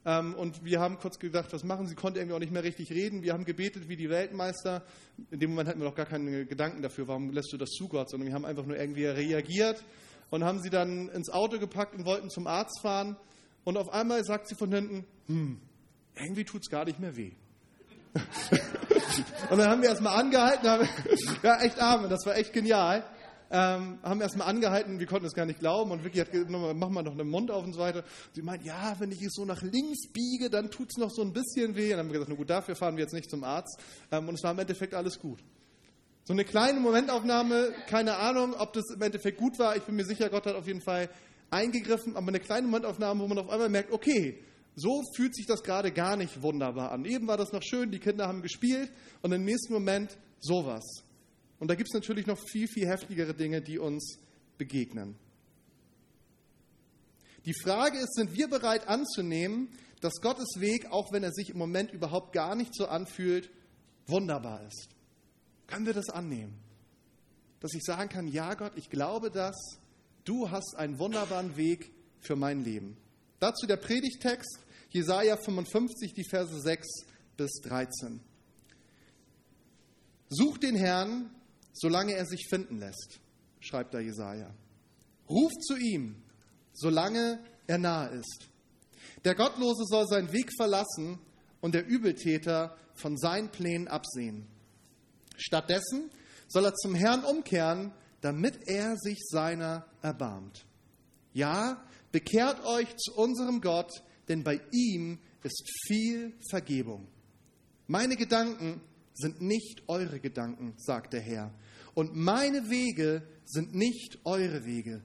Ähm, 0.07 0.35
und 0.35 0.65
wir 0.65 0.81
haben 0.81 0.99
kurz 0.99 1.19
gedacht, 1.19 1.53
was 1.53 1.65
machen 1.65 1.87
sie? 1.87 1.95
Konnte 1.95 2.21
irgendwie 2.21 2.37
auch 2.37 2.41
nicht 2.41 2.53
mehr 2.53 2.63
richtig 2.63 2.91
reden. 2.91 3.23
Wir 3.23 3.33
haben 3.33 3.45
gebetet 3.45 3.89
wie 3.89 3.97
die 3.97 4.11
Weltmeister. 4.11 4.83
In 5.31 5.41
dem 5.41 5.51
Moment 5.51 5.69
hatten 5.69 5.81
wir 5.81 5.89
noch 5.89 5.95
gar 5.95 6.07
keine 6.07 6.45
Gedanken 6.45 6.83
dafür, 6.83 7.09
warum 7.09 7.31
lässt 7.31 7.53
du 7.53 7.57
das 7.57 7.71
zu 7.71 7.89
Gott, 7.89 8.11
sondern 8.11 8.29
wir 8.29 8.35
haben 8.35 8.45
einfach 8.45 8.67
nur 8.67 8.77
irgendwie 8.77 9.07
reagiert 9.07 9.83
und 10.31 10.45
haben 10.45 10.61
sie 10.61 10.71
dann 10.71 11.09
ins 11.09 11.31
Auto 11.31 11.59
gepackt 11.59 11.95
und 11.95 12.05
wollten 12.05 12.29
zum 12.29 12.47
Arzt 12.47 12.81
fahren. 12.83 13.17
Und 13.65 13.77
auf 13.77 13.93
einmal 13.93 14.25
sagt 14.25 14.49
sie 14.49 14.55
von 14.55 14.73
hinten, 14.73 15.05
hm, 15.27 15.61
irgendwie 16.17 16.45
tut 16.45 16.63
es 16.63 16.71
gar 16.71 16.85
nicht 16.85 17.01
mehr 17.01 17.17
weh. 17.17 17.33
und 19.51 19.59
dann 19.59 19.69
haben 19.69 19.83
wir 19.83 19.89
erstmal 19.89 20.19
angehalten, 20.21 20.69
haben, 20.69 20.89
ja, 21.43 21.61
echt 21.61 21.81
arme, 21.81 22.09
das 22.09 22.25
war 22.27 22.37
echt 22.37 22.53
genial. 22.53 23.05
Ähm, 23.51 23.99
haben 24.03 24.21
erstmal 24.21 24.49
angehalten, 24.49 24.99
wir 24.99 25.07
konnten 25.07 25.27
es 25.27 25.35
gar 25.35 25.47
nicht 25.47 25.61
glauben 25.61 25.91
und 25.91 26.05
Vicky 26.05 26.19
hat 26.19 26.33
gesagt, 26.33 26.51
mach 26.51 26.89
mal 26.89 27.03
noch 27.03 27.17
den 27.17 27.29
Mund 27.29 27.51
auf 27.51 27.65
und 27.65 27.73
so 27.73 27.79
weiter. 27.79 28.03
sie 28.33 28.43
meint, 28.43 28.65
ja, 28.65 28.97
wenn 28.99 29.13
ich 29.13 29.23
es 29.23 29.35
so 29.35 29.45
nach 29.45 29.63
links 29.63 30.09
biege, 30.13 30.51
dann 30.51 30.71
tut 30.71 30.89
es 30.91 30.97
noch 30.97 31.11
so 31.11 31.23
ein 31.23 31.33
bisschen 31.33 31.77
weh. 31.77 31.85
Und 31.85 31.91
dann 31.91 31.99
haben 32.01 32.07
wir 32.09 32.15
gesagt, 32.15 32.31
na 32.31 32.37
gut, 32.37 32.51
dafür 32.51 32.75
fahren 32.75 32.97
wir 32.97 33.05
jetzt 33.05 33.13
nicht 33.13 33.31
zum 33.31 33.45
Arzt. 33.45 33.79
Ähm, 34.11 34.29
und 34.29 34.35
es 34.35 34.43
war 34.43 34.53
im 34.53 34.59
Endeffekt 34.59 34.95
alles 34.95 35.21
gut. 35.21 35.39
So 36.25 36.33
eine 36.33 36.45
kleine 36.45 36.81
Momentaufnahme, 36.81 37.75
keine 37.87 38.17
Ahnung, 38.17 38.55
ob 38.59 38.73
das 38.73 38.85
im 38.93 39.03
Endeffekt 39.03 39.39
gut 39.39 39.59
war. 39.59 39.77
Ich 39.77 39.83
bin 39.83 39.95
mir 39.95 40.07
sicher, 40.07 40.31
Gott 40.31 40.47
hat 40.47 40.57
auf 40.57 40.67
jeden 40.67 40.81
Fall 40.81 41.11
eingegriffen, 41.55 42.17
aber 42.17 42.29
eine 42.29 42.41
kleine 42.41 42.67
Momentaufnahme, 42.67 43.21
wo 43.21 43.29
man 43.29 43.39
auf 43.39 43.49
einmal 43.49 43.69
merkt, 43.69 43.93
okay, 43.93 44.43
so 44.77 45.03
fühlt 45.17 45.35
sich 45.35 45.47
das 45.47 45.63
gerade 45.63 45.93
gar 45.93 46.17
nicht 46.17 46.43
wunderbar 46.43 46.91
an. 46.91 47.05
Eben 47.05 47.29
war 47.29 47.37
das 47.37 47.53
noch 47.53 47.63
schön, 47.63 47.91
die 47.91 48.01
Kinder 48.01 48.27
haben 48.27 48.43
gespielt 48.43 48.91
und 49.23 49.33
im 49.33 49.45
nächsten 49.45 49.73
Moment 49.73 50.19
sowas. 50.41 51.05
Und 51.61 51.69
da 51.69 51.77
gibt 51.77 51.89
es 51.89 51.95
natürlich 51.95 52.27
noch 52.27 52.39
viel, 52.39 52.67
viel 52.67 52.87
heftigere 52.89 53.35
Dinge, 53.35 53.63
die 53.63 53.79
uns 53.79 54.19
begegnen. 54.59 55.17
Die 57.47 57.55
Frage 57.55 57.99
ist, 57.99 58.15
sind 58.15 58.35
wir 58.35 58.49
bereit 58.49 58.89
anzunehmen, 58.89 59.69
dass 60.01 60.21
Gottes 60.21 60.61
Weg, 60.61 60.91
auch 60.91 61.13
wenn 61.13 61.23
er 61.23 61.33
sich 61.33 61.51
im 61.51 61.59
Moment 61.59 61.93
überhaupt 61.93 62.33
gar 62.33 62.55
nicht 62.55 62.75
so 62.75 62.87
anfühlt, 62.87 63.51
wunderbar 64.07 64.67
ist? 64.67 64.89
Können 65.67 65.87
wir 65.87 65.95
das 65.95 66.11
annehmen? 66.11 66.59
Dass 67.61 67.73
ich 67.75 67.83
sagen 67.83 68.09
kann, 68.09 68.27
ja 68.27 68.55
Gott, 68.55 68.73
ich 68.77 68.91
glaube 68.91 69.31
das, 69.31 69.55
du 70.25 70.51
hast 70.51 70.75
einen 70.77 70.99
wunderbaren 70.99 71.57
Weg 71.57 71.93
für 72.21 72.37
mein 72.37 72.65
Leben. 72.65 72.97
Dazu 73.41 73.67
der 73.67 73.77
Predigtext, 73.77 74.59
Jesaja 74.91 75.37
55, 75.37 76.15
die 76.15 76.25
Verse 76.25 76.61
6 76.61 76.87
bis 77.37 77.51
13. 77.63 78.21
Sucht 80.29 80.63
den 80.63 80.77
Herrn, 80.77 81.31
solange 81.73 82.15
er 82.15 82.27
sich 82.27 82.47
finden 82.49 82.79
lässt, 82.79 83.21
schreibt 83.61 83.95
da 83.95 84.01
Jesaja. 84.01 84.55
Ruft 85.29 85.63
zu 85.65 85.77
ihm, 85.77 86.17
solange 86.73 87.39
er 87.67 87.79
nahe 87.79 88.11
ist. 88.17 88.49
Der 89.25 89.35
Gottlose 89.35 89.85
soll 89.87 90.07
seinen 90.07 90.33
Weg 90.33 90.51
verlassen 90.57 91.19
und 91.61 91.75
der 91.75 91.87
Übeltäter 91.87 92.77
von 92.95 93.17
seinen 93.17 93.51
Plänen 93.51 93.89
absehen. 93.89 94.47
Stattdessen 95.37 96.11
soll 96.49 96.67
er 96.67 96.75
zum 96.75 96.95
Herrn 96.95 97.25
umkehren, 97.25 97.93
damit 98.25 98.67
er 98.69 98.97
sich 98.97 99.19
seiner 99.23 99.85
erbarmt. 100.01 100.65
Ja, 101.35 101.85
bekehrt 102.11 102.65
euch 102.65 102.97
zu 102.97 103.13
unserem 103.15 103.61
Gott, 103.61 103.91
denn 104.29 104.43
bei 104.43 104.63
ihm 104.73 105.19
ist 105.43 105.63
viel 105.87 106.33
Vergebung. 106.49 107.07
Meine 107.87 108.17
Gedanken 108.17 108.81
sind 109.13 109.43
nicht 109.43 109.83
eure 109.89 110.21
Gedanken, 110.21 110.73
sagt 110.79 111.13
der 111.13 111.21
Herr, 111.21 111.53
und 111.93 112.17
meine 112.17 112.71
Wege 112.71 113.23
sind 113.45 113.75
nicht 113.75 114.19
eure 114.25 114.65
Wege. 114.65 115.03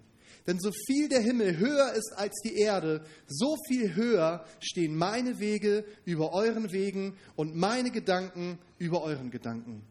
Denn 0.47 0.57
so 0.57 0.71
viel 0.88 1.09
der 1.09 1.19
Himmel 1.19 1.57
höher 1.57 1.91
ist 1.91 2.13
als 2.15 2.33
die 2.45 2.55
Erde, 2.55 3.03
so 3.27 3.57
viel 3.67 3.95
höher 3.95 4.45
stehen 4.61 4.95
meine 4.95 5.39
Wege 5.39 5.83
über 6.05 6.31
euren 6.31 6.71
Wegen 6.71 7.17
und 7.35 7.53
meine 7.53 7.91
Gedanken 7.91 8.59
über 8.77 9.03
euren 9.03 9.29
Gedanken. 9.29 9.83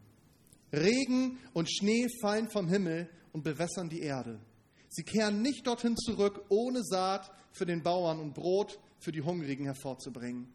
Regen 0.73 1.37
und 1.53 1.71
Schnee 1.71 2.07
fallen 2.21 2.49
vom 2.49 2.67
Himmel 2.67 3.07
und 3.31 3.43
bewässern 3.43 3.89
die 3.89 4.01
Erde. 4.01 4.39
Sie 4.89 5.03
kehren 5.03 5.41
nicht 5.41 5.67
dorthin 5.67 5.95
zurück, 5.97 6.45
ohne 6.49 6.83
Saat 6.83 7.31
für 7.51 7.65
den 7.65 7.83
Bauern 7.83 8.19
und 8.19 8.33
Brot 8.33 8.79
für 8.99 9.11
die 9.11 9.21
Hungrigen 9.21 9.65
hervorzubringen. 9.65 10.51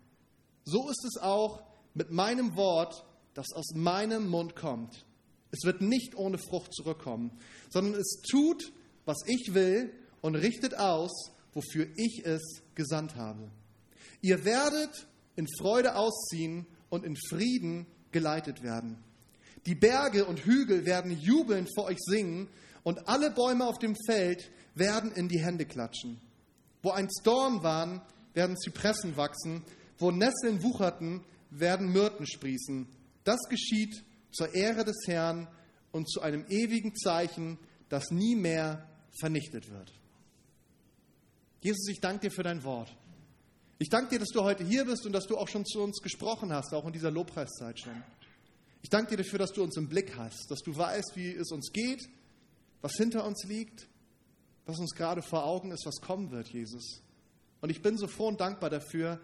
So 0.65 0.89
ist 0.89 1.05
es 1.05 1.23
auch 1.23 1.63
mit 1.95 2.11
meinem 2.11 2.57
Wort, 2.57 3.05
das 3.35 3.53
aus 3.55 3.75
meinem 3.75 4.29
Mund 4.29 4.57
kommt. 4.57 5.05
Es 5.51 5.65
wird 5.65 5.81
nicht 5.81 6.17
ohne 6.17 6.39
Frucht 6.39 6.75
zurückkommen, 6.75 7.31
sondern 7.71 8.01
es 8.01 8.21
tut, 8.29 8.73
was 9.05 9.19
ich 9.27 9.55
will 9.55 9.93
und 10.21 10.35
richtet 10.35 10.77
aus, 10.77 11.31
wofür 11.53 11.87
ich 11.97 12.23
es 12.25 12.43
gesandt 12.75 13.15
habe. 13.15 13.51
Ihr 14.21 14.45
werdet 14.45 15.07
in 15.37 15.47
Freude 15.59 15.97
ausziehen 15.97 16.67
und 16.89 17.05
in 17.05 17.17
Frieden 17.29 17.87
geleitet 18.11 18.63
werden. 18.63 18.99
Die 19.67 19.75
Berge 19.75 20.27
und 20.27 20.41
Hügel 20.45 20.85
werden 20.85 21.11
jubelnd 21.11 21.69
vor 21.75 21.85
euch 21.85 21.99
singen 22.01 22.49
und 22.83 23.09
alle 23.09 23.31
Bäume 23.31 23.67
auf 23.67 23.79
dem 23.79 23.97
Feld 24.07 24.51
werden 24.75 25.13
in 25.13 25.29
die 25.29 25.41
Hände 25.41 25.65
klatschen. 25.65 26.21
Wo 26.83 26.91
einst 26.91 27.23
Dorn 27.25 27.63
waren, 27.63 28.03
werden 28.35 28.57
Zypressen 28.57 29.17
wachsen, 29.17 29.63
wo 29.99 30.11
Nesseln 30.11 30.63
wucherten, 30.63 31.25
werden 31.51 31.93
Myrten 31.93 32.27
sprießen. 32.27 32.87
Das 33.25 33.41
geschieht 33.49 34.05
zur 34.33 34.55
Ehre 34.55 34.85
des 34.85 35.07
Herrn 35.07 35.49
und 35.93 36.11
zu 36.11 36.21
einem 36.21 36.45
ewigen 36.49 36.95
Zeichen, 36.95 37.59
das 37.89 38.11
nie 38.11 38.35
mehr 38.35 38.87
vernichtet 39.19 39.71
wird. 39.71 39.93
Jesus, 41.61 41.89
ich 41.89 42.01
danke 42.01 42.29
dir 42.29 42.31
für 42.31 42.43
dein 42.43 42.65
Wort. 42.65 42.95
Ich 43.79 43.89
danke 43.89 44.11
dir, 44.11 44.19
dass 44.19 44.29
du 44.29 44.43
heute 44.43 44.65
hier 44.65 44.85
bist 44.85 45.07
und 45.07 45.13
dass 45.13 45.27
du 45.27 45.39
auch 45.39 45.49
schon 45.49 45.65
zu 45.65 45.81
uns 45.81 46.01
gesprochen 46.03 46.53
hast, 46.53 46.75
auch 46.75 46.85
in 46.87 46.93
dieser 46.93 47.11
Lobpreiszeit 47.11 47.79
schon. 47.79 48.03
Ich 48.85 48.91
danke 48.91 49.17
dir 49.17 49.23
dafür, 49.23 49.39
dass 49.39 49.53
du 49.53 49.63
uns 49.63 49.79
im 49.79 49.89
Blick 49.89 50.15
hast, 50.19 50.51
dass 50.51 50.61
du 50.61 50.77
weißt, 50.77 51.13
wie 51.15 51.31
es 51.31 51.51
uns 51.53 51.73
geht, 51.73 52.07
was 52.83 52.93
hinter 52.97 53.25
uns 53.25 53.43
liegt, 53.45 53.89
was 54.67 54.79
uns 54.79 54.95
gerade 54.95 55.23
vor 55.23 55.47
Augen 55.47 55.71
ist, 55.71 55.87
was 55.87 56.03
kommen 56.03 56.31
wird, 56.31 56.49
Jesus. 56.49 57.01
Und 57.63 57.71
ich 57.71 57.81
bin 57.81 57.97
so 57.97 58.07
froh 58.07 58.29
und 58.29 58.43
dankbar 58.43 58.69
dafür, 58.69 59.23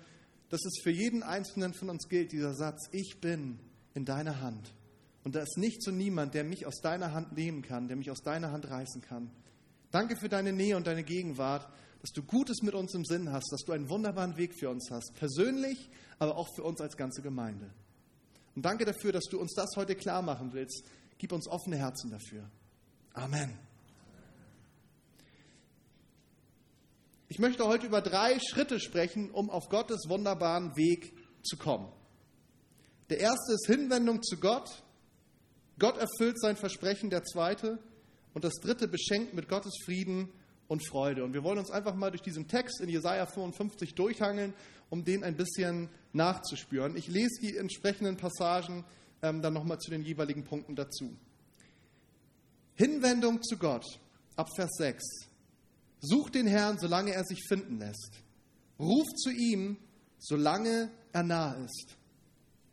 dass 0.48 0.64
es 0.64 0.80
für 0.82 0.90
jeden 0.90 1.22
Einzelnen 1.22 1.74
von 1.74 1.90
uns 1.90 2.08
gilt, 2.08 2.32
dieser 2.32 2.54
Satz, 2.54 2.88
ich 2.92 3.20
bin 3.20 3.60
in 3.92 4.06
deiner 4.06 4.40
Hand. 4.40 4.72
Und 5.24 5.34
da 5.34 5.42
ist 5.42 5.58
nicht 5.58 5.82
so 5.82 5.90
niemand, 5.90 6.32
der 6.32 6.44
mich 6.44 6.64
aus 6.64 6.80
deiner 6.80 7.12
Hand 7.12 7.32
nehmen 7.36 7.60
kann, 7.60 7.86
der 7.86 7.98
mich 7.98 8.10
aus 8.10 8.22
deiner 8.22 8.52
Hand 8.52 8.70
reißen 8.70 9.02
kann. 9.02 9.30
Danke 9.90 10.16
für 10.16 10.30
deine 10.30 10.54
Nähe 10.54 10.78
und 10.78 10.86
deine 10.86 11.04
Gegenwart, 11.04 11.70
dass 12.00 12.12
du 12.12 12.22
Gutes 12.22 12.62
mit 12.62 12.72
uns 12.72 12.94
im 12.94 13.04
Sinn 13.04 13.30
hast, 13.30 13.52
dass 13.52 13.60
du 13.66 13.72
einen 13.72 13.90
wunderbaren 13.90 14.38
Weg 14.38 14.54
für 14.58 14.70
uns 14.70 14.90
hast, 14.90 15.12
persönlich, 15.16 15.90
aber 16.18 16.38
auch 16.38 16.48
für 16.56 16.62
uns 16.62 16.80
als 16.80 16.96
ganze 16.96 17.20
Gemeinde. 17.20 17.70
Und 18.60 18.66
danke 18.66 18.84
dafür, 18.84 19.10
dass 19.10 19.24
du 19.24 19.40
uns 19.40 19.54
das 19.54 19.70
heute 19.76 19.94
klar 19.94 20.20
machen 20.20 20.52
willst. 20.52 20.84
Gib 21.16 21.32
uns 21.32 21.48
offene 21.48 21.78
Herzen 21.78 22.10
dafür. 22.10 22.44
Amen. 23.14 23.58
Ich 27.28 27.38
möchte 27.38 27.66
heute 27.66 27.86
über 27.86 28.02
drei 28.02 28.38
Schritte 28.38 28.78
sprechen, 28.78 29.30
um 29.30 29.48
auf 29.48 29.70
Gottes 29.70 30.10
wunderbaren 30.10 30.76
Weg 30.76 31.14
zu 31.42 31.56
kommen. 31.56 31.90
Der 33.08 33.20
erste 33.20 33.54
ist 33.54 33.66
Hinwendung 33.66 34.22
zu 34.22 34.36
Gott. 34.36 34.68
Gott 35.78 35.96
erfüllt 35.96 36.38
sein 36.38 36.56
Versprechen. 36.56 37.08
Der 37.08 37.24
zweite 37.24 37.78
und 38.34 38.44
das 38.44 38.56
dritte 38.56 38.88
beschenkt 38.88 39.32
mit 39.32 39.48
Gottes 39.48 39.72
Frieden 39.86 40.28
und 40.68 40.86
Freude. 40.86 41.24
Und 41.24 41.32
wir 41.32 41.44
wollen 41.44 41.58
uns 41.58 41.70
einfach 41.70 41.94
mal 41.94 42.10
durch 42.10 42.20
diesen 42.20 42.46
Text 42.46 42.82
in 42.82 42.90
Jesaja 42.90 43.24
55 43.24 43.94
durchhangeln, 43.94 44.52
um 44.90 45.04
den 45.04 45.24
ein 45.24 45.36
bisschen 45.36 45.88
nachzuspüren. 46.12 46.96
Ich 46.96 47.08
lese 47.08 47.40
die 47.40 47.56
entsprechenden 47.56 48.16
Passagen 48.16 48.84
ähm, 49.22 49.40
dann 49.42 49.54
nochmal 49.54 49.78
zu 49.78 49.90
den 49.90 50.02
jeweiligen 50.02 50.44
Punkten 50.44 50.76
dazu. 50.76 51.16
Hinwendung 52.74 53.42
zu 53.42 53.56
Gott, 53.56 53.84
ab 54.36 54.48
Vers 54.56 54.70
6. 54.78 55.02
Sucht 56.00 56.34
den 56.34 56.46
Herrn, 56.46 56.78
solange 56.78 57.12
er 57.12 57.24
sich 57.24 57.44
finden 57.46 57.78
lässt. 57.78 58.22
Ruft 58.78 59.18
zu 59.18 59.30
ihm, 59.30 59.76
solange 60.18 60.90
er 61.12 61.22
nah 61.22 61.52
ist. 61.52 61.96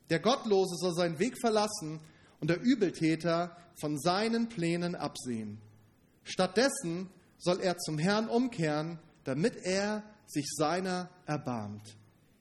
Der 0.09 0.19
Gottlose 0.19 0.75
soll 0.77 0.93
seinen 0.93 1.19
Weg 1.19 1.37
verlassen 1.39 1.99
und 2.39 2.49
der 2.49 2.61
Übeltäter 2.61 3.55
von 3.79 3.99
seinen 3.99 4.47
Plänen 4.47 4.95
absehen. 4.95 5.59
Stattdessen 6.23 7.09
soll 7.37 7.59
er 7.59 7.77
zum 7.77 7.97
Herrn 7.97 8.29
umkehren, 8.29 8.99
damit 9.25 9.57
er 9.63 10.03
sich 10.25 10.45
seiner 10.55 11.09
erbarmt. 11.25 11.97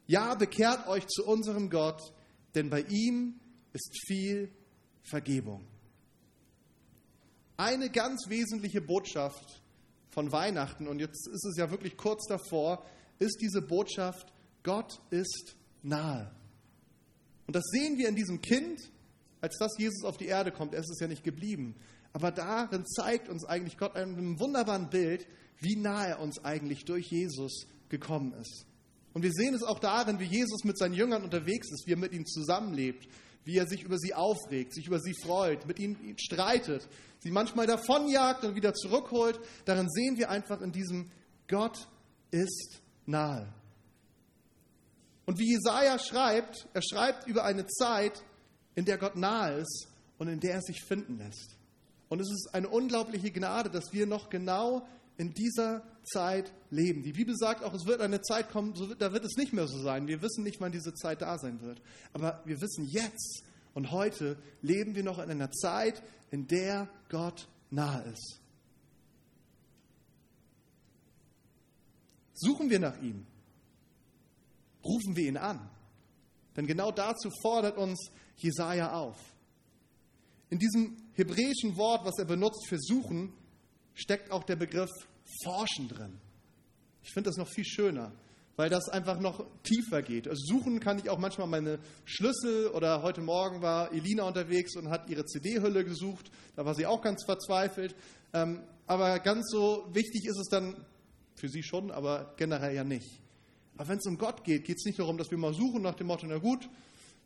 Ja, 0.07 0.35
bekehrt 0.35 0.87
euch 0.87 1.07
zu 1.07 1.25
unserem 1.25 1.69
Gott, 1.69 2.01
denn 2.55 2.71
bei 2.71 2.83
ihm 2.83 3.41
ist 3.73 3.99
viel 4.07 4.51
Vergebung. 5.03 5.67
Eine 7.57 7.91
ganz 7.91 8.29
wesentliche 8.29 8.81
Botschaft 8.81 9.63
von 10.11 10.31
Weihnachten, 10.31 10.87
und 10.89 11.01
jetzt 11.01 11.29
ist 11.29 11.45
es 11.45 11.57
ja 11.57 11.71
wirklich 11.71 11.97
kurz 11.97 12.27
davor, 12.27 12.85
ist 13.19 13.41
diese 13.41 13.63
Botschaft, 13.63 14.33
Gott 14.63 15.01
ist 15.11 15.57
nahe. 15.83 16.31
Und 17.47 17.57
das 17.57 17.65
sehen 17.71 17.99
wir 17.99 18.09
in 18.09 18.17
diesem 18.17 18.41
Kind, 18.41 18.91
als 19.41 19.57
das 19.59 19.77
Jesus 19.79 20.05
auf 20.05 20.17
die 20.17 20.27
Erde 20.27 20.51
kommt. 20.53 20.75
Er 20.75 20.81
ist 20.81 20.91
es 20.91 21.01
ja 21.01 21.07
nicht 21.07 21.25
geblieben. 21.25 21.77
Aber 22.13 22.31
darin 22.31 22.85
zeigt 22.87 23.29
uns 23.29 23.45
eigentlich 23.45 23.79
Gott 23.79 23.95
einem 23.95 24.41
wunderbaren 24.41 24.89
Bild, 24.89 25.27
wie 25.61 25.77
nah 25.77 26.07
er 26.07 26.21
uns 26.21 26.45
eigentlich 26.45 26.85
durch 26.85 27.07
Jesus 27.11 27.67
gekommen 27.89 28.33
ist. 28.35 28.67
Und 29.17 29.23
wir 29.23 29.33
sehen 29.33 29.55
es 29.55 29.63
auch 29.63 29.79
darin, 29.79 30.21
wie 30.21 30.27
Jesus 30.27 30.63
mit 30.65 30.77
seinen 30.77 30.93
Jüngern 30.93 31.25
unterwegs 31.25 31.73
ist, 31.73 31.87
wie 31.87 31.93
er 31.93 31.97
mit 31.97 32.13
ihnen 32.13 32.27
zusammenlebt, 32.27 33.09
wie 33.45 33.57
er 33.57 33.67
sich 33.67 33.83
über 33.83 33.97
sie 33.97 34.13
aufregt, 34.13 34.75
sich 34.75 34.89
über 34.89 35.01
sie 35.01 35.15
freut, 35.15 35.65
mit 35.67 35.79
ihnen 35.79 36.19
streitet, 36.19 36.87
sie 37.21 37.31
manchmal 37.31 37.67
davonjagt 37.67 38.45
und 38.45 38.57
wieder 38.57 38.75
zurückholt. 38.75 39.41
Darin 39.65 39.89
sehen 39.89 40.19
wir 40.19 40.29
einfach 40.29 40.61
in 40.61 40.71
diesem 40.71 41.11
Gott 41.49 41.89
ist 42.31 42.83
nahe. 43.07 43.51
Und 45.25 45.39
wie 45.39 45.51
Jesaja 45.53 45.99
schreibt, 45.99 46.69
er 46.75 46.83
schreibt 46.83 47.27
über 47.27 47.47
eine 47.47 47.67
Zeit, 47.69 48.23
in 48.75 48.85
der 48.85 48.99
Gott 48.99 49.17
nahe 49.17 49.61
ist 49.61 49.89
und 50.19 50.29
in 50.29 50.41
der 50.41 50.57
er 50.57 50.61
sich 50.61 50.85
finden 50.85 51.17
lässt. 51.17 51.57
Und 52.11 52.21
es 52.21 52.29
ist 52.29 52.51
eine 52.53 52.69
unglaubliche 52.69 53.31
Gnade, 53.31 53.71
dass 53.71 53.95
wir 53.95 54.07
noch 54.07 54.29
genau 54.29 54.87
in 55.17 55.33
dieser 55.33 55.83
Zeit 56.07 56.53
leben. 56.71 57.03
Die 57.03 57.13
Bibel 57.13 57.37
sagt 57.37 57.63
auch, 57.63 57.75
es 57.75 57.87
wird 57.87 58.01
eine 58.01 58.21
Zeit 58.23 58.51
kommen, 58.51 58.75
da 58.99 59.13
wird 59.13 59.25
es 59.25 59.37
nicht 59.37 59.53
mehr 59.53 59.67
so 59.67 59.79
sein. 59.81 60.07
Wir 60.07 60.23
wissen 60.23 60.45
nicht, 60.45 60.61
wann 60.61 60.73
diese 60.73 60.95
Zeit 60.95 61.23
da 61.23 61.39
sein 61.39 61.61
wird. 61.61 61.83
Aber 62.13 62.43
wir 62.45 62.61
wissen 62.61 62.87
jetzt 62.87 63.45
und 63.75 63.91
heute 63.91 64.37
leben 64.63 64.95
wir 64.95 65.03
noch 65.03 65.19
in 65.19 65.31
einer 65.31 65.51
Zeit, 65.51 66.03
in 66.31 66.47
der 66.47 66.89
Gott 67.09 67.49
nahe 67.71 68.03
ist. 68.13 68.41
Suchen 72.35 72.71
wir 72.71 72.79
nach 72.79 73.01
ihm. 73.01 73.27
Rufen 74.85 75.17
wir 75.17 75.29
ihn 75.29 75.37
an. 75.37 75.71
Denn 76.57 76.67
genau 76.67 76.93
dazu 76.93 77.31
fordert 77.43 77.77
uns 77.77 78.11
Jesaja 78.37 78.93
auf. 78.93 79.17
In 80.49 80.59
diesem 80.59 80.97
hebräischen 81.15 81.77
Wort, 81.77 82.05
was 82.05 82.19
er 82.19 82.25
benutzt 82.25 82.67
für 82.69 82.79
suchen, 82.79 83.33
steckt 83.95 84.31
auch 84.31 84.45
der 84.45 84.57
Begriff 84.57 84.91
forschen 85.42 85.88
drin. 85.88 86.18
Ich 87.02 87.12
finde 87.12 87.30
das 87.30 87.37
noch 87.37 87.49
viel 87.49 87.64
schöner, 87.64 88.12
weil 88.56 88.71
das 88.71 88.88
einfach 88.88 89.21
noch 89.21 89.47
tiefer 89.62 90.02
geht. 90.02 90.28
Also 90.28 90.42
suchen 90.45 90.80
kann 90.80 90.99
ich 90.99 91.11
auch 91.11 91.18
manchmal 91.18 91.47
meine 91.47 91.78
Schlüssel 92.04 92.68
oder 92.68 93.02
heute 93.02 93.21
Morgen 93.21 93.62
war 93.62 93.92
Elina 93.92 94.25
unterwegs 94.25 94.76
und 94.76 94.90
hat 94.90 95.09
ihre 95.09 95.25
CD-Hülle 95.25 95.85
gesucht. 95.85 96.30
Da 96.56 96.64
war 96.64 96.75
sie 96.75 96.87
auch 96.87 97.02
ganz 97.02 97.25
verzweifelt. 97.25 97.95
Ähm, 98.33 98.62
aber 98.87 99.18
ganz 99.21 99.50
so 99.50 99.88
wichtig 99.92 100.26
ist 100.26 100.38
es 100.38 100.49
dann 100.49 100.76
für 101.35 101.49
sie 101.49 101.62
schon, 101.62 101.90
aber 101.90 102.35
generell 102.37 102.75
ja 102.75 102.85
nicht. 102.85 103.21
Aber 103.76 103.88
wenn 103.88 103.99
es 103.99 104.06
um 104.06 104.16
Gott 104.16 104.42
geht, 104.45 104.64
geht 104.64 104.78
es 104.78 104.85
nicht 104.85 104.99
darum, 104.99 105.18
dass 105.18 105.30
wir 105.30 105.38
mal 105.38 105.52
suchen 105.52 105.83
nach 105.83 105.95
dem 105.95 106.06
Motto, 106.06 106.26
na 106.26 106.38
gut, 106.38 106.68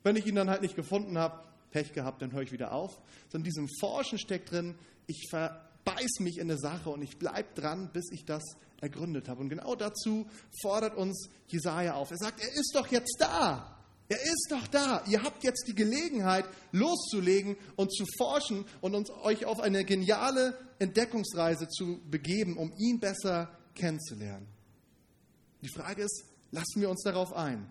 wenn 0.03 0.17
ich 0.17 0.27
ihn 0.27 0.35
dann 0.35 0.51
halt 0.51 0.63
nicht 0.63 0.75
gefunden 0.75 1.17
habe, 1.17 1.45
Pech 1.71 1.93
gehabt, 1.93 2.21
dann 2.23 2.33
höre 2.33 2.43
ich 2.43 2.53
wieder 2.53 2.73
auf. 2.73 2.99
Sondern 3.29 3.45
diesem 3.45 3.69
Forschen 3.79 4.19
steckt 4.19 4.51
drin, 4.51 4.75
ich 5.07 5.29
verbeiß 5.85 6.21
mich 6.21 6.39
in 6.39 6.51
eine 6.51 6.59
Sache 6.59 6.91
und 6.91 7.03
ich 7.03 7.19
bleibe 7.19 7.49
dran, 7.55 7.91
bis 7.93 8.11
ich 8.13 8.25
das 8.25 8.43
ergründet 8.81 9.29
habe. 9.29 9.41
Und 9.41 9.49
genau 9.49 9.75
dazu 9.75 10.27
fordert 10.63 10.97
uns 10.97 11.29
Jesaja 11.49 11.95
auf. 11.95 12.11
Er 12.11 12.19
sagt, 12.19 12.41
er 12.41 12.53
ist 12.53 12.73
doch 12.75 12.87
jetzt 12.89 13.17
da. 13.19 13.77
Er 14.09 14.21
ist 14.23 14.49
doch 14.51 14.67
da. 14.69 15.05
Ihr 15.07 15.23
habt 15.23 15.45
jetzt 15.45 15.67
die 15.69 15.75
Gelegenheit, 15.75 16.45
loszulegen 16.73 17.57
und 17.77 17.95
zu 17.95 18.05
forschen 18.19 18.65
und 18.81 18.95
uns, 18.95 19.11
euch 19.11 19.45
auf 19.45 19.61
eine 19.61 19.85
geniale 19.85 20.59
Entdeckungsreise 20.79 21.69
zu 21.69 22.01
begeben, 22.11 22.57
um 22.57 22.73
ihn 22.77 22.99
besser 22.99 23.57
kennenzulernen. 23.75 24.49
Die 25.63 25.69
Frage 25.69 26.03
ist, 26.03 26.25
lassen 26.51 26.81
wir 26.81 26.91
uns 26.91 27.03
darauf 27.03 27.33
ein? 27.35 27.71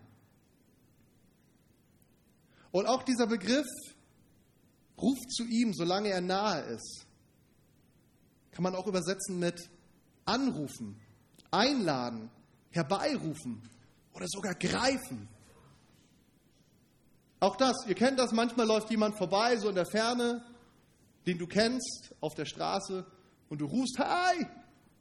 Und 2.72 2.86
auch 2.86 3.04
dieser 3.04 3.28
Begriff 3.28 3.68
ruft 4.98 5.32
zu 5.34 5.44
ihm, 5.46 5.74
solange 5.74 6.10
er 6.10 6.22
nahe 6.22 6.62
ist, 6.62 7.06
kann 8.52 8.64
man 8.64 8.76
auch 8.76 8.88
übersetzen 8.88 9.40
mit 9.40 9.70
anrufen, 10.26 11.00
einladen, 11.52 12.30
herbeirufen 12.72 13.62
oder 14.14 14.26
sogar 14.28 14.56
greifen. 14.56 15.28
Auch 17.40 17.56
das, 17.56 17.76
ihr 17.88 17.96
kennt 17.96 18.20
das, 18.20 18.32
manchmal 18.32 18.68
läuft 18.68 18.92
jemand 18.92 19.16
vorbei, 19.16 19.58
so 19.58 19.70
in 19.70 19.76
der 19.76 19.86
Ferne, 19.86 20.44
den 21.26 21.38
du 21.38 21.48
kennst, 21.48 22.14
auf 22.20 22.36
der 22.36 22.46
Straße, 22.46 23.06
und 23.50 23.62
du 23.62 23.66
rufst, 23.66 23.98
hi! 23.98 24.46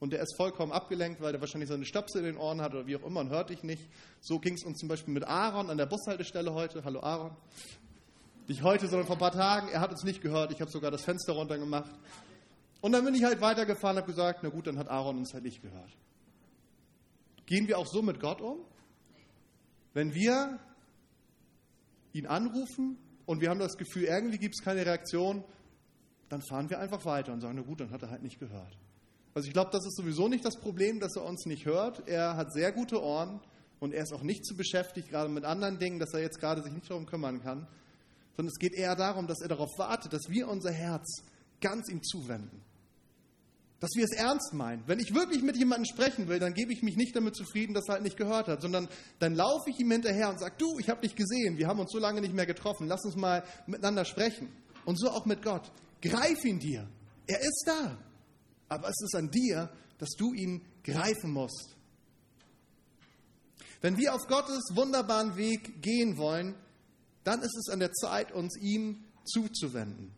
Und 0.00 0.12
der 0.12 0.20
ist 0.22 0.36
vollkommen 0.36 0.70
abgelenkt, 0.70 1.20
weil 1.20 1.32
der 1.32 1.40
wahrscheinlich 1.40 1.68
seine 1.68 1.84
Stöpsel 1.84 2.20
in 2.20 2.34
den 2.34 2.36
Ohren 2.36 2.60
hat 2.60 2.72
oder 2.72 2.86
wie 2.86 2.96
auch 2.96 3.02
immer 3.04 3.20
und 3.20 3.30
hört 3.30 3.50
dich 3.50 3.64
nicht. 3.64 3.88
So 4.20 4.38
ging 4.38 4.54
es 4.54 4.62
uns 4.62 4.78
zum 4.78 4.88
Beispiel 4.88 5.12
mit 5.12 5.24
Aaron 5.24 5.70
an 5.70 5.76
der 5.76 5.86
Bushaltestelle 5.86 6.54
heute. 6.54 6.84
Hallo 6.84 7.00
Aaron. 7.00 7.36
Nicht 8.46 8.62
heute, 8.62 8.86
sondern 8.86 9.06
vor 9.06 9.16
ein 9.16 9.20
paar 9.20 9.32
Tagen. 9.32 9.68
Er 9.68 9.80
hat 9.80 9.90
uns 9.90 10.04
nicht 10.04 10.22
gehört. 10.22 10.52
Ich 10.52 10.60
habe 10.60 10.70
sogar 10.70 10.92
das 10.92 11.02
Fenster 11.02 11.32
runtergemacht. 11.32 11.90
Und 12.80 12.92
dann 12.92 13.04
bin 13.04 13.14
ich 13.14 13.24
halt 13.24 13.40
weitergefahren 13.40 13.96
und 13.96 14.02
habe 14.02 14.12
gesagt, 14.12 14.40
na 14.42 14.50
gut, 14.50 14.66
dann 14.66 14.78
hat 14.78 14.88
Aaron 14.88 15.18
uns 15.18 15.32
halt 15.34 15.44
nicht 15.44 15.62
gehört. 15.62 15.96
Gehen 17.46 17.66
wir 17.66 17.78
auch 17.78 17.86
so 17.86 18.02
mit 18.02 18.20
Gott 18.20 18.40
um? 18.40 18.58
Wenn 19.94 20.14
wir 20.14 20.58
ihn 22.12 22.26
anrufen 22.26 22.98
und 23.26 23.40
wir 23.40 23.50
haben 23.50 23.58
das 23.58 23.76
Gefühl, 23.76 24.04
irgendwie 24.04 24.38
gibt 24.38 24.54
es 24.54 24.62
keine 24.62 24.84
Reaktion, 24.84 25.42
dann 26.28 26.42
fahren 26.42 26.68
wir 26.70 26.78
einfach 26.78 27.04
weiter 27.04 27.32
und 27.32 27.40
sagen, 27.40 27.56
na 27.56 27.62
gut, 27.62 27.80
dann 27.80 27.90
hat 27.90 28.02
er 28.02 28.10
halt 28.10 28.22
nicht 28.22 28.38
gehört. 28.38 28.76
Also 29.34 29.48
ich 29.48 29.54
glaube, 29.54 29.70
das 29.72 29.86
ist 29.86 29.96
sowieso 29.96 30.28
nicht 30.28 30.44
das 30.44 30.58
Problem, 30.58 31.00
dass 31.00 31.16
er 31.16 31.24
uns 31.24 31.46
nicht 31.46 31.64
hört. 31.64 32.06
Er 32.08 32.36
hat 32.36 32.52
sehr 32.52 32.72
gute 32.72 33.02
Ohren 33.02 33.40
und 33.80 33.94
er 33.94 34.02
ist 34.02 34.12
auch 34.12 34.22
nicht 34.22 34.44
zu 34.44 34.56
beschäftigt, 34.56 35.08
gerade 35.08 35.30
mit 35.30 35.44
anderen 35.44 35.78
Dingen, 35.78 35.98
dass 35.98 36.12
er 36.12 36.20
jetzt 36.20 36.40
gerade 36.40 36.62
sich 36.62 36.72
nicht 36.72 36.90
darum 36.90 37.06
kümmern 37.06 37.40
kann, 37.42 37.66
sondern 38.36 38.52
es 38.52 38.58
geht 38.58 38.74
eher 38.74 38.96
darum, 38.96 39.26
dass 39.26 39.40
er 39.40 39.48
darauf 39.48 39.70
wartet, 39.78 40.12
dass 40.12 40.28
wir 40.28 40.48
unser 40.48 40.72
Herz 40.72 41.22
ganz 41.60 41.88
ihm 41.88 42.02
zuwenden. 42.02 42.62
Dass 43.80 43.90
wir 43.94 44.04
es 44.04 44.12
ernst 44.12 44.54
meinen. 44.54 44.82
Wenn 44.86 44.98
ich 44.98 45.14
wirklich 45.14 45.42
mit 45.42 45.56
jemandem 45.56 45.84
sprechen 45.84 46.26
will, 46.26 46.40
dann 46.40 46.52
gebe 46.52 46.72
ich 46.72 46.82
mich 46.82 46.96
nicht 46.96 47.14
damit 47.14 47.36
zufrieden, 47.36 47.74
dass 47.74 47.86
er 47.88 47.94
halt 47.94 48.02
nicht 48.02 48.16
gehört 48.16 48.48
hat, 48.48 48.60
sondern 48.60 48.88
dann 49.20 49.36
laufe 49.36 49.70
ich 49.70 49.78
ihm 49.78 49.90
hinterher 49.90 50.30
und 50.30 50.40
sage, 50.40 50.56
du, 50.58 50.78
ich 50.80 50.88
habe 50.88 51.02
dich 51.02 51.14
gesehen, 51.14 51.58
wir 51.58 51.68
haben 51.68 51.78
uns 51.78 51.92
so 51.92 51.98
lange 51.98 52.20
nicht 52.20 52.34
mehr 52.34 52.46
getroffen, 52.46 52.88
lass 52.88 53.04
uns 53.04 53.14
mal 53.14 53.44
miteinander 53.66 54.04
sprechen. 54.04 54.48
Und 54.84 54.98
so 54.98 55.10
auch 55.10 55.26
mit 55.26 55.42
Gott. 55.42 55.70
Greif 56.02 56.44
ihn 56.44 56.58
dir. 56.58 56.88
Er 57.26 57.40
ist 57.40 57.64
da. 57.66 57.98
Aber 58.68 58.88
es 58.88 59.00
ist 59.00 59.14
an 59.14 59.30
dir, 59.30 59.70
dass 59.98 60.10
du 60.18 60.32
ihn 60.32 60.62
greifen 60.82 61.30
musst. 61.30 61.76
Wenn 63.80 63.96
wir 63.96 64.14
auf 64.14 64.26
Gottes 64.26 64.70
wunderbaren 64.74 65.36
Weg 65.36 65.82
gehen 65.82 66.16
wollen, 66.16 66.54
dann 67.22 67.42
ist 67.42 67.56
es 67.56 67.68
an 67.72 67.78
der 67.78 67.92
Zeit, 67.92 68.32
uns 68.32 68.56
ihm 68.60 69.04
zuzuwenden. 69.24 70.17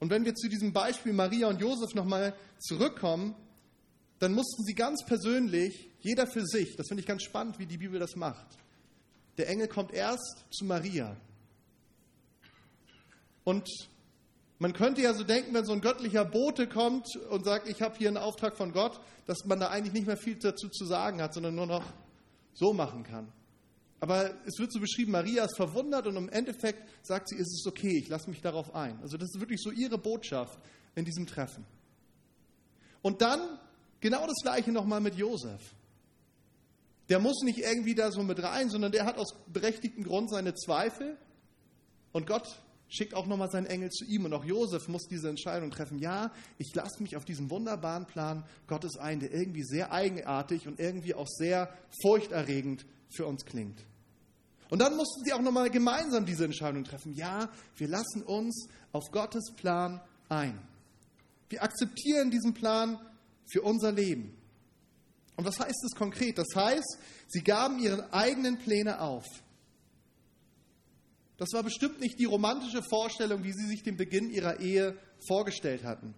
Und 0.00 0.10
wenn 0.10 0.24
wir 0.24 0.34
zu 0.34 0.48
diesem 0.48 0.72
Beispiel 0.72 1.12
Maria 1.12 1.48
und 1.48 1.60
Josef 1.60 1.94
nochmal 1.94 2.34
zurückkommen, 2.58 3.34
dann 4.18 4.32
mussten 4.32 4.64
sie 4.64 4.74
ganz 4.74 5.04
persönlich, 5.04 5.90
jeder 6.00 6.26
für 6.26 6.44
sich, 6.44 6.76
das 6.76 6.88
finde 6.88 7.00
ich 7.00 7.06
ganz 7.06 7.22
spannend, 7.22 7.58
wie 7.58 7.66
die 7.66 7.78
Bibel 7.78 7.98
das 8.00 8.16
macht. 8.16 8.46
Der 9.38 9.48
Engel 9.48 9.68
kommt 9.68 9.92
erst 9.92 10.44
zu 10.50 10.64
Maria. 10.64 11.16
Und 13.44 13.68
man 14.58 14.72
könnte 14.72 15.02
ja 15.02 15.12
so 15.12 15.22
denken, 15.22 15.52
wenn 15.54 15.66
so 15.66 15.72
ein 15.72 15.82
göttlicher 15.82 16.24
Bote 16.24 16.66
kommt 16.66 17.06
und 17.30 17.44
sagt, 17.44 17.68
ich 17.68 17.82
habe 17.82 17.96
hier 17.98 18.08
einen 18.08 18.16
Auftrag 18.16 18.56
von 18.56 18.72
Gott, 18.72 18.98
dass 19.26 19.44
man 19.44 19.60
da 19.60 19.68
eigentlich 19.68 19.92
nicht 19.92 20.06
mehr 20.06 20.16
viel 20.16 20.36
dazu 20.36 20.68
zu 20.68 20.86
sagen 20.86 21.20
hat, 21.20 21.34
sondern 21.34 21.54
nur 21.54 21.66
noch 21.66 21.84
so 22.54 22.72
machen 22.72 23.02
kann. 23.02 23.30
Aber 24.00 24.34
es 24.44 24.58
wird 24.58 24.72
so 24.72 24.80
beschrieben, 24.80 25.12
Maria 25.12 25.44
ist 25.44 25.56
verwundert 25.56 26.06
und 26.06 26.16
im 26.16 26.28
Endeffekt 26.28 26.82
sagt 27.02 27.28
sie, 27.30 27.36
es 27.36 27.52
ist 27.52 27.66
okay, 27.66 27.98
ich 27.98 28.08
lasse 28.08 28.28
mich 28.28 28.42
darauf 28.42 28.74
ein. 28.74 28.98
Also 29.00 29.16
das 29.16 29.30
ist 29.34 29.40
wirklich 29.40 29.60
so 29.62 29.70
ihre 29.70 29.96
Botschaft 29.96 30.58
in 30.94 31.04
diesem 31.04 31.26
Treffen. 31.26 31.64
Und 33.00 33.22
dann 33.22 33.58
genau 34.00 34.26
das 34.26 34.36
gleiche 34.42 34.72
nochmal 34.72 35.00
mit 35.00 35.14
Josef. 35.14 35.74
Der 37.08 37.20
muss 37.20 37.42
nicht 37.42 37.58
irgendwie 37.58 37.94
da 37.94 38.10
so 38.10 38.22
mit 38.22 38.42
rein, 38.42 38.68
sondern 38.68 38.92
der 38.92 39.04
hat 39.06 39.16
aus 39.16 39.34
berechtigtem 39.46 40.04
Grund 40.04 40.28
seine 40.28 40.54
Zweifel. 40.54 41.16
Und 42.12 42.26
Gott 42.26 42.60
schickt 42.88 43.14
auch 43.14 43.26
nochmal 43.26 43.50
seinen 43.50 43.66
Engel 43.66 43.90
zu 43.90 44.04
ihm. 44.04 44.24
Und 44.24 44.32
auch 44.32 44.44
Josef 44.44 44.88
muss 44.88 45.06
diese 45.08 45.28
Entscheidung 45.28 45.70
treffen. 45.70 45.98
Ja, 45.98 46.32
ich 46.58 46.74
lasse 46.74 47.02
mich 47.02 47.16
auf 47.16 47.24
diesen 47.24 47.50
wunderbaren 47.50 48.06
Plan 48.06 48.44
Gottes 48.66 48.96
ein, 48.96 49.20
der 49.20 49.32
irgendwie 49.32 49.64
sehr 49.64 49.92
eigenartig 49.92 50.66
und 50.66 50.78
irgendwie 50.78 51.14
auch 51.14 51.28
sehr 51.28 51.72
furchterregend 52.02 52.86
für 53.10 53.26
uns 53.26 53.44
klingt. 53.44 53.84
Und 54.68 54.80
dann 54.80 54.96
mussten 54.96 55.24
sie 55.24 55.32
auch 55.32 55.42
nochmal 55.42 55.70
gemeinsam 55.70 56.26
diese 56.26 56.44
Entscheidung 56.44 56.84
treffen. 56.84 57.14
Ja, 57.14 57.48
wir 57.76 57.88
lassen 57.88 58.22
uns 58.22 58.68
auf 58.92 59.04
Gottes 59.12 59.52
Plan 59.56 60.00
ein. 60.28 60.58
Wir 61.48 61.62
akzeptieren 61.62 62.30
diesen 62.30 62.54
Plan 62.54 62.98
für 63.48 63.62
unser 63.62 63.92
Leben. 63.92 64.36
Und 65.36 65.44
was 65.44 65.60
heißt 65.60 65.80
das 65.82 65.96
konkret? 65.96 66.38
Das 66.38 66.48
heißt, 66.54 66.98
sie 67.28 67.42
gaben 67.42 67.78
ihre 67.78 68.12
eigenen 68.12 68.58
Pläne 68.58 69.00
auf. 69.00 69.24
Das 71.38 71.52
war 71.52 71.62
bestimmt 71.62 72.00
nicht 72.00 72.18
die 72.18 72.24
romantische 72.24 72.82
Vorstellung, 72.82 73.44
wie 73.44 73.52
sie 73.52 73.66
sich 73.66 73.82
den 73.82 73.96
Beginn 73.96 74.30
ihrer 74.30 74.60
Ehe 74.60 74.96
vorgestellt 75.26 75.84
hatten. 75.84 76.14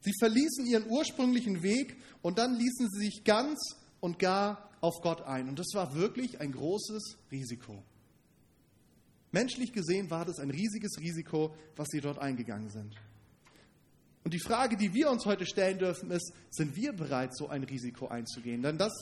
Sie 0.00 0.12
verließen 0.18 0.66
ihren 0.66 0.88
ursprünglichen 0.88 1.62
Weg 1.62 1.96
und 2.20 2.38
dann 2.38 2.54
ließen 2.54 2.90
sie 2.90 3.06
sich 3.06 3.24
ganz 3.24 3.58
und 4.00 4.18
gar 4.18 4.70
auf 4.80 5.00
Gott 5.02 5.22
ein. 5.22 5.48
Und 5.48 5.58
das 5.58 5.68
war 5.72 5.94
wirklich 5.94 6.40
ein 6.40 6.52
großes 6.52 7.16
Risiko. 7.30 7.82
Menschlich 9.32 9.72
gesehen 9.72 10.10
war 10.10 10.24
das 10.24 10.38
ein 10.38 10.50
riesiges 10.50 10.98
Risiko, 11.00 11.54
was 11.76 11.88
sie 11.88 12.00
dort 12.00 12.18
eingegangen 12.18 12.70
sind. 12.70 12.94
Und 14.24 14.32
die 14.32 14.40
Frage, 14.40 14.76
die 14.76 14.94
wir 14.94 15.10
uns 15.10 15.26
heute 15.26 15.46
stellen 15.46 15.78
dürfen, 15.78 16.10
ist, 16.10 16.32
sind 16.50 16.76
wir 16.76 16.92
bereit, 16.92 17.36
so 17.36 17.48
ein 17.48 17.64
Risiko 17.64 18.08
einzugehen? 18.08 18.62
Denn 18.62 18.78
das 18.78 18.92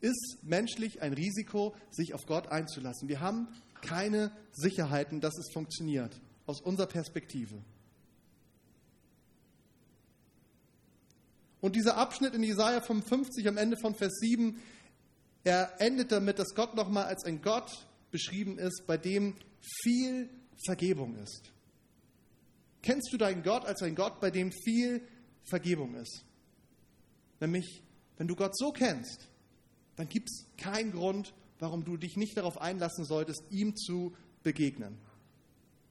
ist 0.00 0.38
menschlich 0.42 1.02
ein 1.02 1.12
Risiko, 1.12 1.74
sich 1.90 2.14
auf 2.14 2.26
Gott 2.26 2.48
einzulassen. 2.48 3.08
Wir 3.08 3.20
haben 3.20 3.48
keine 3.82 4.32
Sicherheiten, 4.52 5.20
dass 5.20 5.36
es 5.36 5.52
funktioniert, 5.52 6.18
aus 6.46 6.60
unserer 6.60 6.86
Perspektive. 6.86 7.62
Und 11.60 11.76
dieser 11.76 11.96
Abschnitt 11.96 12.34
in 12.34 12.42
Jesaja 12.42 12.80
55 12.80 13.46
am 13.46 13.56
Ende 13.56 13.76
von 13.76 13.94
Vers 13.94 14.14
7, 14.18 14.60
er 15.44 15.80
endet 15.80 16.10
damit, 16.10 16.38
dass 16.38 16.54
Gott 16.54 16.74
nochmal 16.74 17.04
als 17.04 17.24
ein 17.24 17.42
Gott 17.42 17.86
beschrieben 18.10 18.58
ist, 18.58 18.84
bei 18.86 18.96
dem 18.96 19.36
viel 19.82 20.28
Vergebung 20.64 21.16
ist. 21.16 21.52
Kennst 22.82 23.12
du 23.12 23.16
deinen 23.16 23.42
Gott 23.42 23.64
als 23.64 23.82
ein 23.82 23.94
Gott, 23.94 24.20
bei 24.20 24.30
dem 24.30 24.50
viel 24.50 25.06
Vergebung 25.44 25.94
ist? 25.94 26.24
Nämlich, 27.40 27.82
wenn 28.18 28.26
du 28.26 28.34
Gott 28.34 28.56
so 28.56 28.72
kennst, 28.72 29.28
dann 29.96 30.08
gibt 30.08 30.30
es 30.30 30.46
keinen 30.56 30.90
Grund, 30.90 31.32
warum 31.62 31.84
du 31.84 31.96
dich 31.96 32.16
nicht 32.16 32.36
darauf 32.36 32.60
einlassen 32.60 33.04
solltest, 33.04 33.44
ihm 33.50 33.76
zu 33.76 34.16
begegnen. 34.42 34.98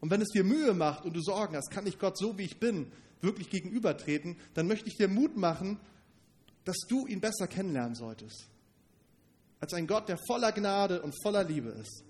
Und 0.02 0.10
wenn 0.10 0.22
es 0.22 0.28
dir 0.28 0.44
Mühe 0.44 0.74
macht 0.74 1.06
und 1.06 1.14
du 1.14 1.22
Sorgen 1.22 1.56
hast, 1.56 1.72
kann 1.72 1.88
ich 1.88 1.98
Gott 1.98 2.18
so 2.18 2.38
wie 2.38 2.44
ich 2.44 2.60
bin 2.60 2.92
wirklich 3.22 3.50
gegenübertreten, 3.50 4.36
dann 4.54 4.68
möchte 4.68 4.90
ich 4.90 4.98
dir 4.98 5.08
Mut 5.08 5.38
machen, 5.38 5.80
dass 6.66 6.76
du 6.90 7.08
ihn 7.08 7.22
besser 7.22 7.48
kennenlernen 7.48 7.96
solltest. 7.96 8.50
Als 9.62 9.74
ein 9.74 9.88
Gott, 9.88 10.10
der 10.10 10.18
voller 10.28 10.52
Gnade 10.52 11.02
und 11.04 11.16
voller 11.24 11.44
Liebe 11.46 11.70
ist. 11.70 12.04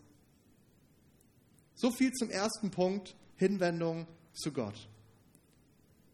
So 1.76 1.92
viel 1.92 2.12
zum 2.14 2.32
ersten 2.32 2.72
Punkt, 2.72 3.16
Hinwendung 3.36 4.08
zu 4.34 4.52
Gott. 4.52 4.88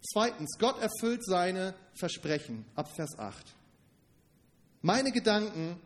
Zweitens, 0.02 0.58
Gott 0.60 0.82
erfüllt 0.82 1.24
seine 1.24 1.76
Versprechen 1.94 2.66
ab 2.76 2.90
Vers 2.94 3.18
8. 3.18 3.56
Meine 4.82 5.12
Gedanken 5.12 5.80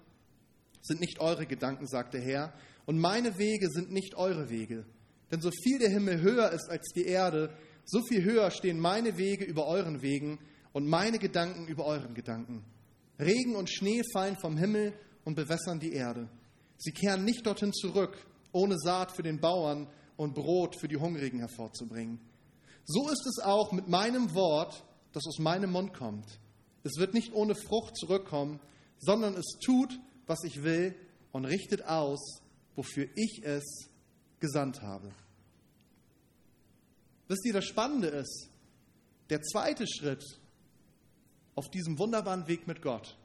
sind 0.82 1.00
nicht 1.00 1.20
eure 1.20 1.46
Gedanken, 1.46 1.88
sagt 1.88 2.14
der 2.14 2.22
Herr, 2.22 2.54
und 2.86 3.00
meine 3.00 3.38
Wege 3.38 3.70
sind 3.70 3.92
nicht 3.92 4.16
eure 4.16 4.50
Wege. 4.50 4.86
Denn 5.32 5.42
so 5.42 5.52
viel 5.64 5.80
der 5.80 5.90
Himmel 5.90 6.22
höher 6.22 6.52
ist 6.52 6.70
als 6.70 6.92
die 6.96 7.06
Erde, 7.06 7.54
so 7.86 8.02
viel 8.04 8.24
höher 8.24 8.52
stehen 8.52 8.80
meine 8.80 9.18
Wege 9.18 9.46
über 9.46 9.68
euren 9.68 10.02
Wegen 10.02 10.40
und 10.74 10.88
meine 10.88 11.20
Gedanken 11.20 11.68
über 11.68 11.86
euren 11.86 12.14
Gedanken. 12.14 12.64
Regen 13.20 13.56
und 13.56 13.70
Schnee 13.70 14.02
fallen 14.14 14.38
vom 14.42 14.58
Himmel 14.58 14.94
und 15.26 15.36
bewässern 15.36 15.80
die 15.80 15.94
Erde. 15.94 16.30
Sie 16.78 16.92
kehren 16.92 17.24
nicht 17.24 17.46
dorthin 17.46 17.74
zurück, 17.74 18.18
ohne 18.52 18.78
Saat 18.78 19.12
für 19.12 19.24
den 19.24 19.40
Bauern 19.40 19.88
und 20.18 20.34
Brot 20.34 20.76
für 20.80 20.88
die 20.88 20.98
Hungrigen 20.98 21.40
hervorzubringen. 21.40 22.20
So 22.86 23.10
ist 23.10 23.26
es 23.28 23.44
auch 23.44 23.72
mit 23.72 23.88
meinem 23.88 24.34
Wort, 24.34 24.84
das 25.14 25.24
aus 25.28 25.40
meinem 25.40 25.72
Mund 25.72 25.94
kommt. 25.94 26.40
Es 26.84 26.98
wird 26.98 27.14
nicht 27.14 27.34
ohne 27.34 27.56
Frucht 27.56 27.96
zurückkommen, 27.96 28.60
sondern 28.98 29.36
es 29.36 29.58
tut, 29.64 30.00
was 30.28 30.44
ich 30.44 30.64
will 30.64 30.96
und 31.32 31.46
richtet 31.46 31.86
aus, 31.86 32.42
wofür 32.76 33.08
ich 33.16 33.42
es 33.44 33.90
gesandt 34.40 34.82
habe. 34.82 35.12
Wisst 37.28 37.46
ihr, 37.46 37.54
das 37.54 37.66
Spannende 37.66 38.08
ist, 38.08 38.50
der 39.30 39.42
zweite 39.42 39.88
Schritt 39.88 40.24
auf 41.56 41.70
diesem 41.70 41.98
wunderbaren 41.98 42.48
Weg 42.48 42.68
mit 42.68 42.82
Gott, 42.82 43.18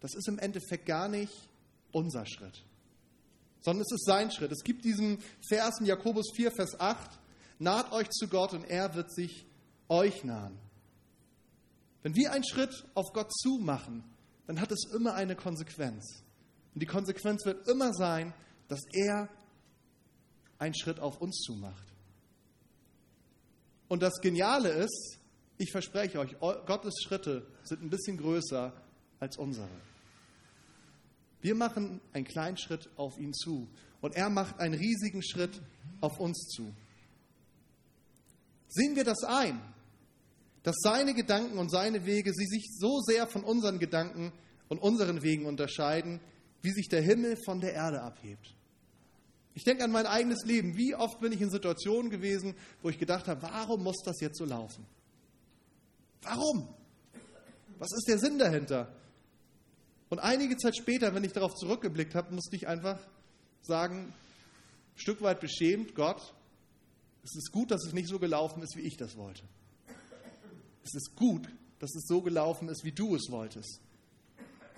das 0.00 0.14
ist 0.14 0.28
im 0.28 0.38
Endeffekt 0.38 0.86
gar 0.86 1.08
nicht 1.08 1.32
unser 1.92 2.24
Schritt, 2.26 2.64
sondern 3.60 3.82
es 3.82 3.92
ist 3.92 4.06
sein 4.06 4.30
Schritt. 4.30 4.52
Es 4.52 4.62
gibt 4.62 4.84
diesen 4.84 5.18
Vers 5.48 5.80
in 5.80 5.86
Jakobus 5.86 6.30
4, 6.34 6.52
Vers 6.52 6.80
8, 6.80 7.18
naht 7.58 7.92
euch 7.92 8.08
zu 8.10 8.28
Gott 8.28 8.52
und 8.54 8.64
er 8.64 8.94
wird 8.94 9.12
sich 9.12 9.44
euch 9.88 10.24
nahen. 10.24 10.58
Wenn 12.02 12.14
wir 12.14 12.32
einen 12.32 12.46
Schritt 12.46 12.86
auf 12.94 13.12
Gott 13.12 13.32
zu 13.34 13.58
machen, 13.58 14.04
dann 14.48 14.60
hat 14.62 14.72
es 14.72 14.86
immer 14.94 15.14
eine 15.14 15.36
Konsequenz. 15.36 16.24
Und 16.74 16.82
die 16.82 16.86
Konsequenz 16.86 17.44
wird 17.44 17.68
immer 17.68 17.92
sein, 17.92 18.32
dass 18.66 18.80
er 18.92 19.28
einen 20.58 20.74
Schritt 20.74 21.00
auf 21.00 21.20
uns 21.20 21.42
zumacht. 21.42 21.86
Und 23.88 24.02
das 24.02 24.14
Geniale 24.22 24.70
ist, 24.70 25.18
ich 25.58 25.70
verspreche 25.70 26.18
euch, 26.18 26.34
Gottes 26.40 26.94
Schritte 27.02 27.46
sind 27.62 27.82
ein 27.82 27.90
bisschen 27.90 28.16
größer 28.16 28.72
als 29.20 29.36
unsere. 29.36 29.68
Wir 31.42 31.54
machen 31.54 32.00
einen 32.14 32.24
kleinen 32.24 32.56
Schritt 32.56 32.88
auf 32.96 33.18
ihn 33.18 33.34
zu 33.34 33.68
und 34.00 34.16
er 34.16 34.30
macht 34.30 34.60
einen 34.60 34.74
riesigen 34.74 35.22
Schritt 35.22 35.60
auf 36.00 36.18
uns 36.18 36.48
zu. 36.48 36.74
Sehen 38.68 38.96
wir 38.96 39.04
das 39.04 39.24
ein, 39.24 39.60
dass 40.68 40.80
seine 40.82 41.14
Gedanken 41.14 41.56
und 41.56 41.70
seine 41.70 42.04
Wege 42.04 42.30
sie 42.34 42.44
sich 42.44 42.68
so 42.76 43.00
sehr 43.00 43.26
von 43.26 43.42
unseren 43.42 43.78
Gedanken 43.78 44.34
und 44.68 44.76
unseren 44.76 45.22
Wegen 45.22 45.46
unterscheiden, 45.46 46.20
wie 46.60 46.72
sich 46.72 46.90
der 46.90 47.00
Himmel 47.00 47.38
von 47.42 47.62
der 47.62 47.72
Erde 47.72 48.02
abhebt. 48.02 48.54
Ich 49.54 49.64
denke 49.64 49.82
an 49.82 49.90
mein 49.90 50.04
eigenes 50.04 50.44
Leben. 50.44 50.76
Wie 50.76 50.94
oft 50.94 51.20
bin 51.20 51.32
ich 51.32 51.40
in 51.40 51.48
Situationen 51.48 52.10
gewesen, 52.10 52.54
wo 52.82 52.90
ich 52.90 52.98
gedacht 52.98 53.28
habe, 53.28 53.40
warum 53.40 53.82
muss 53.82 54.02
das 54.04 54.20
jetzt 54.20 54.36
so 54.36 54.44
laufen? 54.44 54.84
Warum? 56.20 56.68
Was 57.78 57.88
ist 57.90 58.06
der 58.06 58.18
Sinn 58.18 58.38
dahinter? 58.38 58.92
Und 60.10 60.18
einige 60.18 60.58
Zeit 60.58 60.76
später, 60.76 61.14
wenn 61.14 61.24
ich 61.24 61.32
darauf 61.32 61.54
zurückgeblickt 61.54 62.14
habe, 62.14 62.34
musste 62.34 62.56
ich 62.56 62.68
einfach 62.68 62.98
sagen, 63.62 64.12
ein 64.12 64.14
Stück 64.96 65.22
weit 65.22 65.40
beschämt, 65.40 65.94
Gott, 65.94 66.34
es 67.24 67.34
ist 67.36 67.52
gut, 67.52 67.70
dass 67.70 67.86
es 67.86 67.94
nicht 67.94 68.08
so 68.08 68.18
gelaufen 68.18 68.62
ist, 68.62 68.76
wie 68.76 68.82
ich 68.82 68.98
das 68.98 69.16
wollte. 69.16 69.44
Es 70.88 70.94
ist 70.94 71.16
gut, 71.16 71.48
dass 71.78 71.94
es 71.94 72.06
so 72.06 72.22
gelaufen 72.22 72.68
ist, 72.68 72.84
wie 72.84 72.92
du 72.92 73.14
es 73.14 73.30
wolltest. 73.30 73.80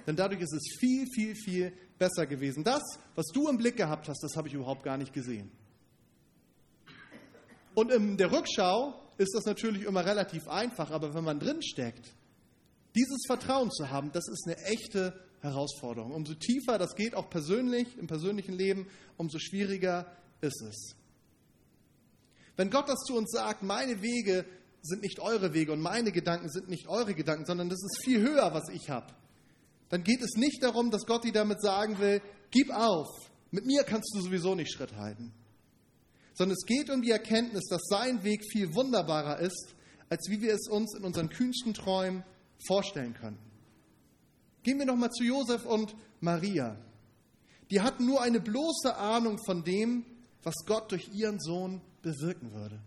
Denn 0.06 0.16
dadurch 0.16 0.40
ist 0.40 0.52
es 0.52 0.76
viel, 0.78 1.06
viel, 1.06 1.34
viel 1.36 1.72
besser 1.98 2.26
gewesen. 2.26 2.64
Das, 2.64 2.82
was 3.14 3.26
du 3.32 3.48
im 3.48 3.58
Blick 3.58 3.76
gehabt 3.76 4.08
hast, 4.08 4.22
das 4.22 4.34
habe 4.36 4.48
ich 4.48 4.54
überhaupt 4.54 4.82
gar 4.82 4.96
nicht 4.96 5.12
gesehen. 5.12 5.50
Und 7.74 7.92
in 7.92 8.16
der 8.16 8.32
Rückschau 8.32 8.94
ist 9.18 9.34
das 9.34 9.44
natürlich 9.44 9.84
immer 9.84 10.04
relativ 10.04 10.48
einfach, 10.48 10.90
aber 10.90 11.14
wenn 11.14 11.24
man 11.24 11.38
drin 11.38 11.62
steckt, 11.62 12.14
dieses 12.96 13.22
Vertrauen 13.26 13.70
zu 13.70 13.90
haben, 13.90 14.10
das 14.12 14.26
ist 14.28 14.46
eine 14.46 14.56
echte 14.64 15.14
Herausforderung. 15.40 16.12
Umso 16.12 16.34
tiefer 16.34 16.78
das 16.78 16.96
geht, 16.96 17.14
auch 17.14 17.30
persönlich, 17.30 17.96
im 17.98 18.06
persönlichen 18.06 18.54
Leben, 18.54 18.88
umso 19.16 19.38
schwieriger 19.38 20.10
ist 20.40 20.60
es. 20.62 20.96
Wenn 22.56 22.70
Gott 22.70 22.88
das 22.88 22.98
zu 23.06 23.16
uns 23.16 23.30
sagt, 23.30 23.62
meine 23.62 24.02
Wege 24.02 24.44
sind 24.82 25.02
nicht 25.02 25.20
eure 25.20 25.54
Wege 25.54 25.72
und 25.72 25.80
meine 25.80 26.12
Gedanken 26.12 26.48
sind 26.48 26.68
nicht 26.68 26.88
eure 26.88 27.14
Gedanken, 27.14 27.44
sondern 27.44 27.68
das 27.68 27.82
ist 27.82 28.04
viel 28.04 28.20
höher, 28.20 28.52
was 28.54 28.68
ich 28.70 28.90
habe, 28.90 29.12
dann 29.90 30.04
geht 30.04 30.22
es 30.22 30.36
nicht 30.36 30.62
darum, 30.62 30.90
dass 30.90 31.04
Gott 31.04 31.24
dir 31.24 31.32
damit 31.32 31.60
sagen 31.60 31.98
will, 31.98 32.22
gib 32.50 32.70
auf, 32.70 33.08
mit 33.50 33.66
mir 33.66 33.82
kannst 33.82 34.14
du 34.14 34.20
sowieso 34.20 34.54
nicht 34.54 34.72
Schritt 34.72 34.96
halten. 34.96 35.32
Sondern 36.34 36.56
es 36.56 36.64
geht 36.64 36.90
um 36.90 37.02
die 37.02 37.10
Erkenntnis, 37.10 37.64
dass 37.68 37.82
sein 37.88 38.22
Weg 38.22 38.42
viel 38.50 38.74
wunderbarer 38.74 39.40
ist, 39.40 39.74
als 40.08 40.28
wie 40.30 40.40
wir 40.40 40.54
es 40.54 40.68
uns 40.68 40.94
in 40.96 41.04
unseren 41.04 41.28
kühnsten 41.28 41.74
Träumen 41.74 42.24
vorstellen 42.66 43.14
könnten. 43.14 43.50
Gehen 44.62 44.78
wir 44.78 44.86
nochmal 44.86 45.10
zu 45.10 45.24
Josef 45.24 45.64
und 45.66 45.94
Maria. 46.20 46.76
Die 47.70 47.80
hatten 47.80 48.06
nur 48.06 48.20
eine 48.20 48.40
bloße 48.40 48.96
Ahnung 48.96 49.38
von 49.44 49.64
dem, 49.64 50.04
was 50.42 50.54
Gott 50.66 50.90
durch 50.92 51.08
ihren 51.12 51.40
Sohn 51.40 51.80
bewirken 52.02 52.52
würde. 52.52 52.80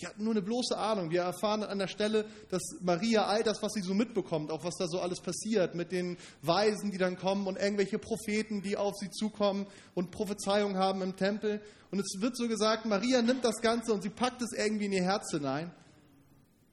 Die 0.00 0.06
hatten 0.06 0.24
nur 0.24 0.32
eine 0.32 0.42
bloße 0.42 0.78
Ahnung. 0.78 1.10
Wir 1.10 1.22
erfahren 1.22 1.62
an 1.62 1.78
der 1.78 1.88
Stelle, 1.88 2.24
dass 2.48 2.62
Maria 2.80 3.26
all 3.26 3.42
das, 3.42 3.62
was 3.62 3.72
sie 3.72 3.82
so 3.82 3.92
mitbekommt, 3.92 4.50
auch 4.50 4.64
was 4.64 4.76
da 4.76 4.86
so 4.88 5.00
alles 5.00 5.20
passiert, 5.20 5.74
mit 5.74 5.92
den 5.92 6.16
Weisen, 6.42 6.90
die 6.90 6.98
dann 6.98 7.16
kommen 7.16 7.46
und 7.46 7.58
irgendwelche 7.58 7.98
Propheten, 7.98 8.62
die 8.62 8.76
auf 8.76 8.94
sie 8.96 9.10
zukommen 9.10 9.66
und 9.94 10.10
Prophezeiungen 10.10 10.78
haben 10.78 11.02
im 11.02 11.16
Tempel. 11.16 11.60
Und 11.90 11.98
es 11.98 12.20
wird 12.20 12.36
so 12.36 12.48
gesagt, 12.48 12.86
Maria 12.86 13.20
nimmt 13.20 13.44
das 13.44 13.60
Ganze 13.60 13.92
und 13.92 14.02
sie 14.02 14.08
packt 14.08 14.40
es 14.40 14.52
irgendwie 14.52 14.86
in 14.86 14.92
ihr 14.92 15.02
Herz 15.02 15.30
hinein. 15.32 15.70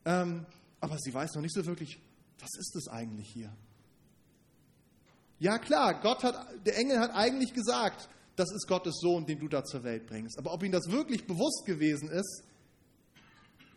Ähm, 0.05 0.45
aber 0.79 0.97
sie 0.97 1.13
weiß 1.13 1.35
noch 1.35 1.41
nicht 1.41 1.53
so 1.53 1.65
wirklich, 1.65 1.99
was 2.39 2.49
ist 2.57 2.75
das 2.75 2.87
eigentlich 2.87 3.29
hier? 3.29 3.51
Ja 5.39 5.59
klar, 5.59 5.99
Gott 5.99 6.23
hat, 6.23 6.47
der 6.65 6.77
Engel 6.77 6.99
hat 6.99 7.11
eigentlich 7.13 7.53
gesagt, 7.53 8.07
das 8.37 8.51
ist 8.51 8.67
Gottes 8.67 8.99
Sohn, 9.01 9.25
den 9.25 9.39
du 9.39 9.47
da 9.47 9.63
zur 9.63 9.83
Welt 9.83 10.07
bringst. 10.07 10.37
Aber 10.37 10.53
ob 10.53 10.63
ihm 10.63 10.71
das 10.71 10.89
wirklich 10.89 11.25
bewusst 11.25 11.65
gewesen 11.65 12.09
ist, 12.09 12.43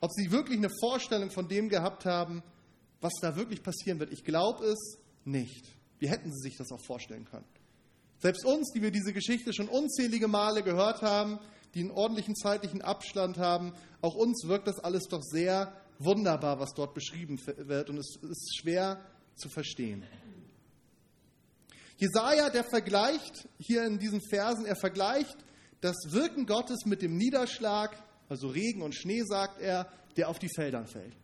ob 0.00 0.10
sie 0.12 0.30
wirklich 0.30 0.58
eine 0.58 0.70
Vorstellung 0.80 1.30
von 1.30 1.48
dem 1.48 1.68
gehabt 1.68 2.04
haben, 2.04 2.42
was 3.00 3.12
da 3.20 3.36
wirklich 3.36 3.62
passieren 3.62 3.98
wird, 3.98 4.12
ich 4.12 4.24
glaube 4.24 4.64
es 4.64 4.98
nicht. 5.24 5.64
Wie 5.98 6.08
hätten 6.08 6.32
sie 6.32 6.48
sich 6.48 6.56
das 6.56 6.72
auch 6.72 6.80
vorstellen 6.84 7.24
können? 7.24 7.46
Selbst 8.18 8.44
uns, 8.44 8.72
die 8.72 8.82
wir 8.82 8.90
diese 8.90 9.12
Geschichte 9.12 9.52
schon 9.52 9.68
unzählige 9.68 10.28
Male 10.28 10.62
gehört 10.62 11.02
haben, 11.02 11.38
die 11.74 11.80
einen 11.80 11.90
ordentlichen 11.90 12.34
zeitlichen 12.34 12.82
Abstand 12.82 13.38
haben, 13.38 13.72
auch 14.02 14.14
uns 14.14 14.44
wirkt 14.46 14.66
das 14.66 14.78
alles 14.78 15.04
doch 15.04 15.22
sehr 15.22 15.72
wunderbar, 15.98 16.58
was 16.58 16.74
dort 16.74 16.94
beschrieben 16.94 17.40
wird 17.46 17.90
und 17.90 17.98
es 17.98 18.16
ist 18.22 18.58
schwer 18.58 19.00
zu 19.36 19.48
verstehen. 19.48 20.04
Jesaja, 21.96 22.48
der 22.48 22.64
vergleicht 22.64 23.48
hier 23.58 23.84
in 23.84 23.98
diesen 23.98 24.22
Versen, 24.22 24.64
er 24.64 24.76
vergleicht 24.76 25.36
das 25.82 25.96
Wirken 26.08 26.46
Gottes 26.46 26.86
mit 26.86 27.02
dem 27.02 27.16
Niederschlag, 27.16 27.94
also 28.30 28.48
Regen 28.48 28.82
und 28.82 28.94
Schnee, 28.94 29.22
sagt 29.24 29.60
er, 29.60 29.86
der 30.16 30.28
auf 30.28 30.38
die 30.38 30.48
Feldern 30.48 30.86
fällt. 30.86 31.14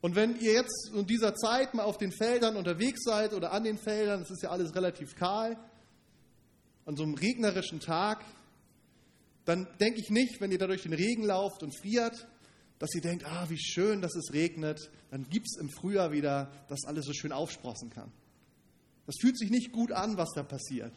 Und 0.00 0.14
wenn 0.14 0.38
ihr 0.40 0.52
jetzt 0.52 0.90
in 0.94 1.06
dieser 1.06 1.34
Zeit 1.34 1.74
mal 1.74 1.84
auf 1.84 1.98
den 1.98 2.12
Feldern 2.12 2.56
unterwegs 2.56 3.02
seid 3.02 3.32
oder 3.32 3.52
an 3.52 3.64
den 3.64 3.78
Feldern, 3.78 4.22
es 4.22 4.30
ist 4.30 4.42
ja 4.42 4.50
alles 4.50 4.74
relativ 4.74 5.16
kahl, 5.16 5.56
an 6.84 6.96
so 6.96 7.02
einem 7.02 7.14
regnerischen 7.14 7.80
Tag, 7.80 8.24
dann 9.44 9.66
denke 9.80 10.00
ich 10.00 10.10
nicht, 10.10 10.40
wenn 10.40 10.50
ihr 10.50 10.58
da 10.58 10.66
durch 10.66 10.82
den 10.82 10.92
Regen 10.92 11.24
lauft 11.24 11.62
und 11.62 11.76
friert, 11.76 12.28
dass 12.78 12.94
ihr 12.94 13.00
denkt, 13.00 13.24
ah, 13.24 13.46
wie 13.48 13.58
schön, 13.58 14.02
dass 14.02 14.14
es 14.14 14.32
regnet, 14.32 14.90
dann 15.10 15.28
gibt 15.28 15.46
es 15.46 15.56
im 15.58 15.70
Frühjahr 15.70 16.12
wieder, 16.12 16.52
dass 16.68 16.84
alles 16.84 17.06
so 17.06 17.12
schön 17.12 17.32
aufsprossen 17.32 17.90
kann. 17.90 18.12
Das 19.06 19.16
fühlt 19.20 19.38
sich 19.38 19.50
nicht 19.50 19.72
gut 19.72 19.92
an, 19.92 20.16
was 20.16 20.30
da 20.34 20.42
passiert. 20.42 20.92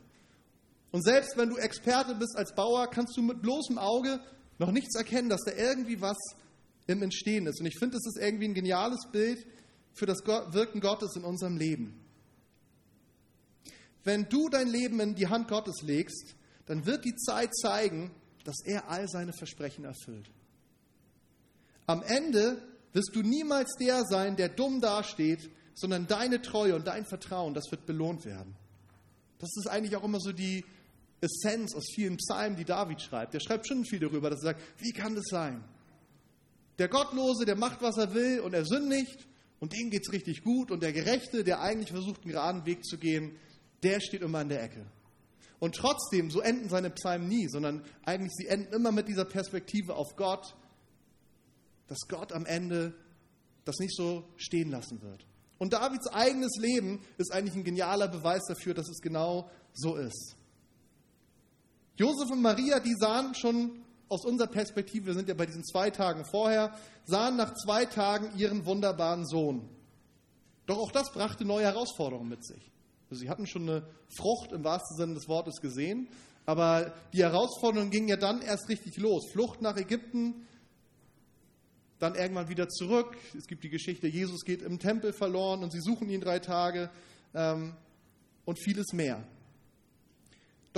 Und 0.92 1.04
selbst 1.04 1.38
wenn 1.38 1.50
du 1.50 1.58
Experte 1.58 2.16
bist 2.16 2.36
als 2.36 2.54
Bauer, 2.56 2.88
kannst 2.88 3.16
du 3.16 3.22
mit 3.22 3.42
bloßem 3.42 3.78
Auge 3.78 4.20
noch 4.58 4.72
nichts 4.72 4.96
erkennen, 4.96 5.30
dass 5.30 5.42
da 5.46 5.52
irgendwie 5.52 6.02
was 6.02 6.18
im 6.88 7.04
Entstehen 7.04 7.46
ist. 7.46 7.60
Und 7.60 7.68
ich 7.68 7.78
finde, 7.78 7.98
das 7.98 8.06
ist 8.08 8.22
irgendwie 8.22 8.46
ein 8.46 8.54
geniales 8.54 9.08
Bild 9.12 9.46
für 9.94 10.06
das 10.06 10.26
Wirken 10.26 10.82
Gottes 10.82 11.16
in 11.16 11.24
unserem 11.24 11.58
Leben. 11.58 12.00
Wenn 14.04 14.28
du 14.30 14.50
dein 14.50 14.68
Leben 14.68 15.00
in 15.00 15.16
die 15.16 15.28
Hand 15.28 15.48
Gottes 15.48 15.82
legst, 15.82 16.36
dann 16.66 16.86
wird 16.86 17.06
die 17.06 17.16
Zeit 17.16 17.56
zeigen, 17.56 18.12
dass 18.44 18.64
er 18.66 18.90
all 18.90 19.08
seine 19.08 19.34
Versprechen 19.34 19.86
erfüllt. 19.86 20.32
Am 21.86 22.02
Ende 22.04 22.62
wirst 22.94 23.12
du 23.14 23.22
niemals 23.22 23.76
der 23.80 24.04
sein, 24.06 24.36
der 24.36 24.50
dumm 24.50 24.82
dasteht, 24.82 25.50
sondern 25.76 26.08
deine 26.08 26.42
Treue 26.42 26.76
und 26.76 26.88
dein 26.88 27.06
Vertrauen, 27.06 27.54
das 27.54 27.72
wird 27.72 27.86
belohnt 27.86 28.26
werden. 28.26 28.56
Das 29.40 29.50
ist 29.58 29.68
eigentlich 29.68 29.96
auch 29.96 30.04
immer 30.04 30.20
so 30.20 30.32
die 30.32 30.66
Essenz 31.22 31.76
aus 31.76 31.86
vielen 31.94 32.18
Psalmen, 32.18 32.58
die 32.58 32.66
David 32.66 33.02
schreibt. 33.02 33.34
Der 33.34 33.40
schreibt 33.40 33.68
schon 33.68 33.86
viel 33.86 34.00
darüber, 34.00 34.30
dass 34.30 34.42
er 34.42 34.54
sagt, 34.54 34.62
wie 34.78 34.94
kann 34.94 35.16
das 35.16 35.26
sein? 35.26 35.64
Der 36.78 36.88
Gottlose, 36.88 37.46
der 37.46 37.56
macht, 37.56 37.82
was 37.82 37.98
er 37.98 38.14
will 38.14 38.40
und 38.40 38.54
er 38.54 38.66
sündigt 38.66 39.28
und 39.60 39.74
dem 39.74 39.90
geht 39.90 40.04
es 40.04 40.14
richtig 40.14 40.44
gut 40.44 40.72
und 40.72 40.82
der 40.82 40.94
Gerechte, 40.94 41.44
der 41.44 41.60
eigentlich 41.60 41.92
versucht, 41.92 42.24
einen 42.24 42.32
geraden 42.32 42.66
Weg 42.66 42.86
zu 42.86 42.98
gehen, 42.98 43.36
der 43.84 44.00
steht 44.00 44.22
immer 44.22 44.42
in 44.42 44.50
der 44.50 44.64
Ecke. 44.64 44.86
Und 45.60 45.76
trotzdem, 45.76 46.32
so 46.32 46.40
enden 46.40 46.70
seine 46.70 46.90
Psalmen 46.90 47.28
nie, 47.28 47.50
sondern 47.50 47.84
eigentlich 48.06 48.32
sie 48.34 48.48
enden 48.48 48.74
immer 48.74 48.94
mit 48.94 49.10
dieser 49.10 49.26
Perspektive 49.26 49.96
auf 49.96 50.16
Gott, 50.16 50.56
dass 51.88 52.08
Gott 52.08 52.32
am 52.32 52.46
Ende 52.46 52.94
das 53.66 53.78
nicht 53.80 53.94
so 53.94 54.24
stehen 54.38 54.72
lassen 54.72 55.02
wird. 55.02 55.26
Und 55.58 55.74
Davids 55.74 56.08
eigenes 56.08 56.56
Leben 56.58 57.02
ist 57.18 57.34
eigentlich 57.34 57.56
ein 57.56 57.66
genialer 57.66 58.08
Beweis 58.08 58.46
dafür, 58.48 58.74
dass 58.74 58.88
es 58.88 59.02
genau 59.02 59.50
so 59.74 59.98
ist. 59.98 60.38
Josef 62.00 62.32
und 62.32 62.42
Maria, 62.42 62.80
die 62.80 62.96
sahen 62.96 63.36
schon 63.36 63.84
aus 64.08 64.24
unserer 64.24 64.48
Perspektive, 64.48 65.08
wir 65.08 65.14
sind 65.16 65.28
ja 65.28 65.34
bei 65.34 65.46
diesen 65.46 65.66
zwei 65.66 65.90
Tagen 65.90 66.24
vorher, 66.24 66.74
sahen 67.04 67.36
nach 67.36 67.54
zwei 67.56 67.84
Tagen 67.84 68.32
ihren 68.38 68.66
wunderbaren 68.66 69.26
Sohn. 69.26 69.68
Doch 70.66 70.78
auch 70.78 70.94
das 70.94 71.12
brachte 71.12 71.44
neue 71.44 71.66
Herausforderungen 71.66 72.30
mit 72.30 72.46
sich. 72.46 72.72
Sie 73.10 73.30
hatten 73.30 73.48
schon 73.48 73.64
eine 73.64 73.86
Frucht 74.16 74.54
im 74.54 74.64
wahrsten 74.64 74.96
Sinne 74.96 75.16
des 75.16 75.28
Wortes 75.28 75.60
gesehen, 75.60 76.08
aber 76.46 76.94
die 77.12 77.22
Herausforderung 77.22 77.90
ging 77.90 78.08
ja 78.08 78.16
dann 78.16 78.42
erst 78.42 78.70
richtig 78.70 78.96
los. 78.96 79.30
Flucht 79.34 79.62
nach 79.62 79.76
Ägypten, 79.76 80.48
dann 82.00 82.16
irgendwann 82.16 82.48
wieder 82.48 82.70
zurück. 82.70 83.18
Es 83.38 83.46
gibt 83.46 83.66
die 83.66 83.70
Geschichte, 83.70 84.08
Jesus 84.08 84.46
geht 84.46 84.62
im 84.62 84.80
Tempel 84.80 85.12
verloren 85.12 85.64
und 85.64 85.74
sie 85.74 85.82
suchen 85.82 86.10
ihn 86.10 86.22
drei 86.22 86.40
Tage 86.40 86.90
ähm, 87.34 87.76
und 88.46 88.58
vieles 88.64 88.94
mehr. 88.94 89.22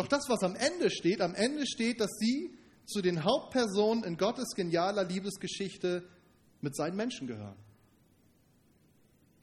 Doch 0.02 0.08
das, 0.08 0.30
was 0.30 0.42
am 0.42 0.56
Ende 0.56 0.90
steht, 0.90 1.22
am 1.22 1.36
Ende 1.36 1.68
steht, 1.68 2.00
dass 2.00 2.10
sie 2.18 2.58
zu 2.86 3.04
den 3.04 3.24
Hauptpersonen 3.24 4.04
in 4.04 4.18
Gottes 4.18 4.56
genialer 4.56 5.04
Liebesgeschichte 5.04 6.04
mit 6.60 6.76
seinen 6.76 6.96
Menschen 6.96 7.28
gehören. 7.28 7.56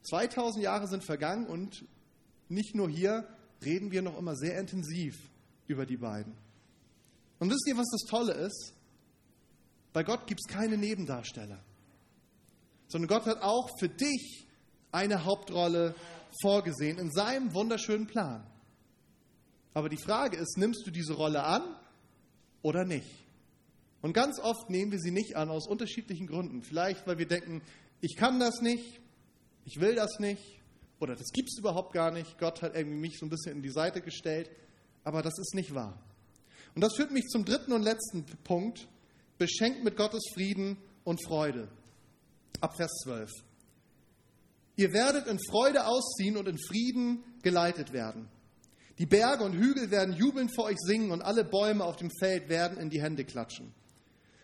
2000 0.01 0.61
Jahre 0.61 0.89
sind 0.89 1.05
vergangen 1.05 1.47
und 1.47 1.85
nicht 2.49 2.75
nur 2.75 2.89
hier 2.89 3.25
reden 3.63 3.91
wir 3.91 4.01
noch 4.01 4.17
immer 4.17 4.35
sehr 4.35 4.59
intensiv 4.59 5.15
über 5.67 5.85
die 5.85 5.95
beiden. 5.95 6.35
Und 7.39 7.49
wisst 7.49 7.65
ihr, 7.65 7.77
was 7.77 7.87
das 7.89 8.01
Tolle 8.09 8.33
ist? 8.33 8.73
Bei 9.93 10.03
Gott 10.03 10.27
gibt 10.27 10.41
es 10.45 10.53
keine 10.53 10.77
Nebendarsteller, 10.77 11.63
sondern 12.89 13.07
Gott 13.07 13.27
hat 13.27 13.41
auch 13.43 13.69
für 13.79 13.87
dich 13.87 14.45
eine 14.91 15.23
Hauptrolle 15.23 15.95
vorgesehen 16.41 16.97
in 16.97 17.11
seinem 17.11 17.53
wunderschönen 17.53 18.07
Plan. 18.07 18.45
Aber 19.73 19.89
die 19.89 20.01
Frage 20.01 20.37
ist, 20.37 20.57
nimmst 20.57 20.85
du 20.85 20.91
diese 20.91 21.13
Rolle 21.13 21.43
an 21.43 21.63
oder 22.61 22.85
nicht? 22.85 23.09
Und 24.01 24.13
ganz 24.13 24.39
oft 24.39 24.69
nehmen 24.69 24.91
wir 24.91 24.99
sie 24.99 25.11
nicht 25.11 25.35
an 25.35 25.49
aus 25.49 25.67
unterschiedlichen 25.67 26.27
Gründen. 26.27 26.63
Vielleicht, 26.63 27.05
weil 27.05 27.17
wir 27.17 27.27
denken, 27.27 27.61
ich 28.01 28.15
kann 28.15 28.39
das 28.39 28.61
nicht, 28.61 29.01
ich 29.65 29.79
will 29.79 29.95
das 29.95 30.19
nicht 30.19 30.59
oder 30.99 31.15
das 31.15 31.27
gibt 31.33 31.49
es 31.49 31.59
überhaupt 31.59 31.93
gar 31.93 32.11
nicht. 32.11 32.37
Gott 32.37 32.61
hat 32.61 32.75
irgendwie 32.75 32.99
mich 32.99 33.17
so 33.19 33.25
ein 33.25 33.29
bisschen 33.29 33.57
in 33.57 33.61
die 33.61 33.71
Seite 33.71 34.01
gestellt, 34.01 34.49
aber 35.03 35.21
das 35.21 35.37
ist 35.37 35.53
nicht 35.53 35.73
wahr. 35.73 36.01
Und 36.75 36.81
das 36.81 36.95
führt 36.95 37.11
mich 37.11 37.27
zum 37.27 37.45
dritten 37.45 37.73
und 37.73 37.81
letzten 37.81 38.25
Punkt, 38.43 38.87
beschenkt 39.37 39.83
mit 39.83 39.97
Gottes 39.97 40.23
Frieden 40.33 40.77
und 41.03 41.23
Freude. 41.25 41.69
Ab 42.61 42.75
Vers 42.75 42.91
12. 43.03 43.31
Ihr 44.75 44.93
werdet 44.93 45.27
in 45.27 45.39
Freude 45.49 45.85
ausziehen 45.85 46.37
und 46.37 46.47
in 46.47 46.57
Frieden 46.57 47.23
geleitet 47.41 47.91
werden. 47.91 48.29
Die 48.99 49.05
Berge 49.05 49.43
und 49.43 49.53
Hügel 49.53 49.89
werden 49.91 50.13
jubelnd 50.13 50.53
vor 50.53 50.65
euch 50.65 50.77
singen 50.77 51.11
und 51.11 51.21
alle 51.21 51.43
Bäume 51.43 51.83
auf 51.83 51.95
dem 51.95 52.11
Feld 52.19 52.49
werden 52.49 52.77
in 52.77 52.89
die 52.89 53.01
Hände 53.01 53.25
klatschen. 53.25 53.73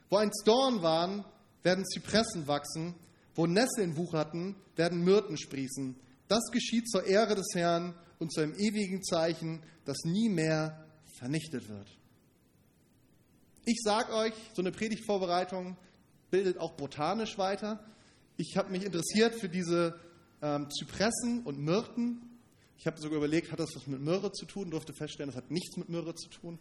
Wo 0.10 0.18
einst 0.18 0.44
Dorn 0.46 0.82
waren, 0.82 1.24
werden 1.62 1.86
Zypressen 1.86 2.48
wachsen 2.48 2.96
wo 3.36 3.46
Nesseln 3.46 3.98
wucherten, 3.98 4.56
werden 4.76 5.04
Myrten 5.04 5.38
sprießen. 5.38 5.96
Das 6.28 6.44
geschieht 6.52 6.90
zur 6.90 7.06
Ehre 7.06 7.36
des 7.36 7.48
Herrn 7.54 7.94
und 8.18 8.34
zu 8.34 8.42
einem 8.42 8.56
ewigen 8.56 9.04
Zeichen, 9.04 9.62
das 9.84 9.98
nie 10.06 10.30
mehr 10.30 10.86
vernichtet 11.20 11.70
wird. 11.70 11.88
Ich 13.66 13.82
sage 13.84 14.14
euch, 14.14 14.34
so 14.54 14.62
eine 14.62 14.72
Predigtvorbereitung 14.72 15.78
bildet 16.32 16.58
auch 16.58 16.74
botanisch 16.74 17.38
weiter. 17.38 17.84
Ich 18.38 18.58
habe 18.58 18.72
mich 18.72 18.84
interessiert 18.84 19.36
für 19.36 19.50
diese 19.50 20.00
ähm, 20.42 20.70
Zypressen 20.70 21.44
und 21.44 21.60
Myrten. 21.60 22.35
Ich 22.78 22.88
habe 22.88 23.00
sogar 23.00 23.18
überlegt, 23.18 23.52
hat 23.52 23.60
das 23.60 23.76
was 23.76 23.88
mit 23.88 24.02
Myrrhe 24.02 24.32
zu 24.32 24.46
tun? 24.46 24.70
Durfte 24.70 24.94
feststellen, 24.94 25.32
das 25.32 25.38
hat 25.38 25.52
nichts 25.52 25.78
mit 25.78 25.90
Myrrhe 25.90 26.14
zu 26.16 26.30
tun. 26.30 26.60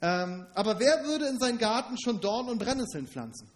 Ähm, 0.00 0.46
aber 0.54 0.78
wer 0.78 1.04
würde 1.04 1.26
in 1.28 1.38
seinen 1.38 1.58
Garten 1.58 1.96
schon 1.98 2.20
Dorn 2.20 2.48
und 2.48 2.58
Brennnesseln 2.58 3.06
pflanzen? 3.06 3.48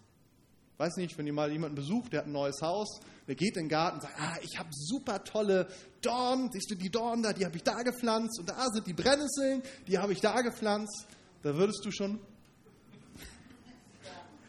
Weiß 0.79 0.97
nicht, 0.97 1.17
wenn 1.17 1.27
ihr 1.27 1.33
mal 1.33 1.51
jemanden 1.51 1.77
besucht, 1.77 2.13
der 2.13 2.21
hat 2.21 2.27
ein 2.27 2.33
neues 2.33 2.61
Haus, 2.61 3.01
der 3.27 3.35
geht 3.35 3.57
in 3.57 3.65
den 3.65 3.69
Garten 3.69 3.97
und 3.97 4.03
sagt, 4.03 4.21
ah, 4.21 4.37
ich 4.43 4.59
habe 4.59 4.69
super 4.73 5.25
tolle 5.25 5.69
Dornen, 6.03 6.51
siehst 6.53 6.71
du 6.71 6.75
die 6.75 6.91
Dornen 6.91 7.23
da, 7.23 7.33
die 7.33 7.47
habe 7.47 7.57
ich 7.57 7.63
da 7.63 7.83
gepflanzt 7.83 8.39
und 8.39 8.49
da 8.49 8.67
sind 8.73 8.87
die 8.87 8.93
Brennnesseln, 8.93 9.63
die 9.87 9.99
habe 9.99 10.13
ich 10.13 10.21
da 10.21 10.43
gepflanzt. 10.43 11.07
Da 11.43 11.55
würdest 11.55 11.85
du 11.85 11.91
schon 11.91 12.21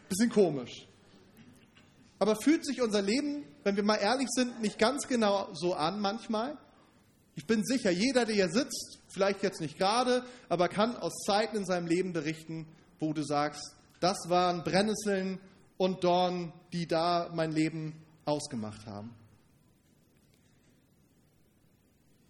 bisschen 0.08 0.30
komisch. 0.30 0.86
Aber 2.18 2.36
fühlt 2.36 2.64
sich 2.66 2.80
unser 2.82 3.02
Leben, 3.02 3.44
wenn 3.62 3.76
wir 3.76 3.82
mal 3.82 3.96
ehrlich 3.96 4.28
sind, 4.30 4.60
nicht 4.60 4.78
ganz 4.78 5.06
genau 5.06 5.48
so 5.52 5.74
an 5.74 6.00
manchmal? 6.00 6.56
Ich 7.38 7.46
bin 7.46 7.64
sicher, 7.64 7.92
jeder, 7.92 8.24
der 8.24 8.34
hier 8.34 8.50
sitzt, 8.50 8.98
vielleicht 9.06 9.44
jetzt 9.44 9.60
nicht 9.60 9.78
gerade, 9.78 10.24
aber 10.48 10.68
kann 10.68 10.96
aus 10.96 11.22
Zeiten 11.24 11.58
in 11.58 11.64
seinem 11.64 11.86
Leben 11.86 12.12
berichten, 12.12 12.66
wo 12.98 13.12
du 13.12 13.22
sagst, 13.22 13.76
das 14.00 14.28
waren 14.28 14.64
Brennnesseln, 14.64 15.38
und 15.76 16.02
Dornen, 16.02 16.52
die 16.72 16.88
da 16.88 17.30
mein 17.32 17.52
Leben 17.52 17.94
ausgemacht 18.24 18.84
haben. 18.86 19.14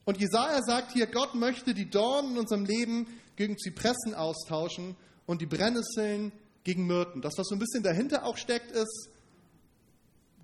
Und 0.05 0.18
Jesaja 0.18 0.62
sagt 0.62 0.92
hier, 0.92 1.07
Gott 1.07 1.35
möchte 1.35 1.73
die 1.73 1.88
Dornen 1.88 2.33
in 2.33 2.38
unserem 2.40 2.66
Leben 2.66 3.07
gegen 3.37 3.59
Zypressen 3.59 4.14
austauschen 4.14 4.97
und 5.25 5.40
die 5.40 5.47
Brennnesseln 5.47 6.33
gegen 6.64 6.87
Myrten. 6.87 7.23
Das, 7.23 7.38
was 7.38 7.49
so 7.49 7.55
ein 7.55 7.59
bisschen 7.59 7.83
dahinter 7.83 8.25
auch 8.25 8.37
steckt, 8.37 8.71
ist, 8.71 9.09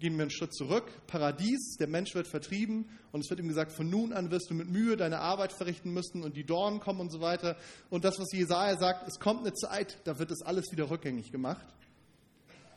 gehen 0.04 0.16
wir 0.16 0.24
einen 0.24 0.30
Schritt 0.30 0.52
zurück, 0.52 0.84
Paradies, 1.06 1.78
der 1.80 1.86
Mensch 1.86 2.14
wird 2.14 2.28
vertrieben 2.28 2.90
und 3.10 3.24
es 3.24 3.30
wird 3.30 3.40
ihm 3.40 3.48
gesagt, 3.48 3.72
von 3.72 3.88
nun 3.88 4.12
an 4.12 4.30
wirst 4.30 4.50
du 4.50 4.54
mit 4.54 4.68
Mühe 4.68 4.98
deine 4.98 5.20
Arbeit 5.20 5.50
verrichten 5.50 5.94
müssen 5.94 6.22
und 6.22 6.36
die 6.36 6.44
Dornen 6.44 6.78
kommen 6.78 7.00
und 7.00 7.10
so 7.10 7.22
weiter. 7.22 7.56
Und 7.88 8.04
das, 8.04 8.18
was 8.18 8.30
Jesaja 8.30 8.76
sagt, 8.76 9.08
es 9.08 9.18
kommt 9.18 9.40
eine 9.40 9.54
Zeit, 9.54 9.96
da 10.04 10.18
wird 10.18 10.30
das 10.30 10.42
alles 10.42 10.70
wieder 10.72 10.90
rückgängig 10.90 11.32
gemacht. 11.32 11.64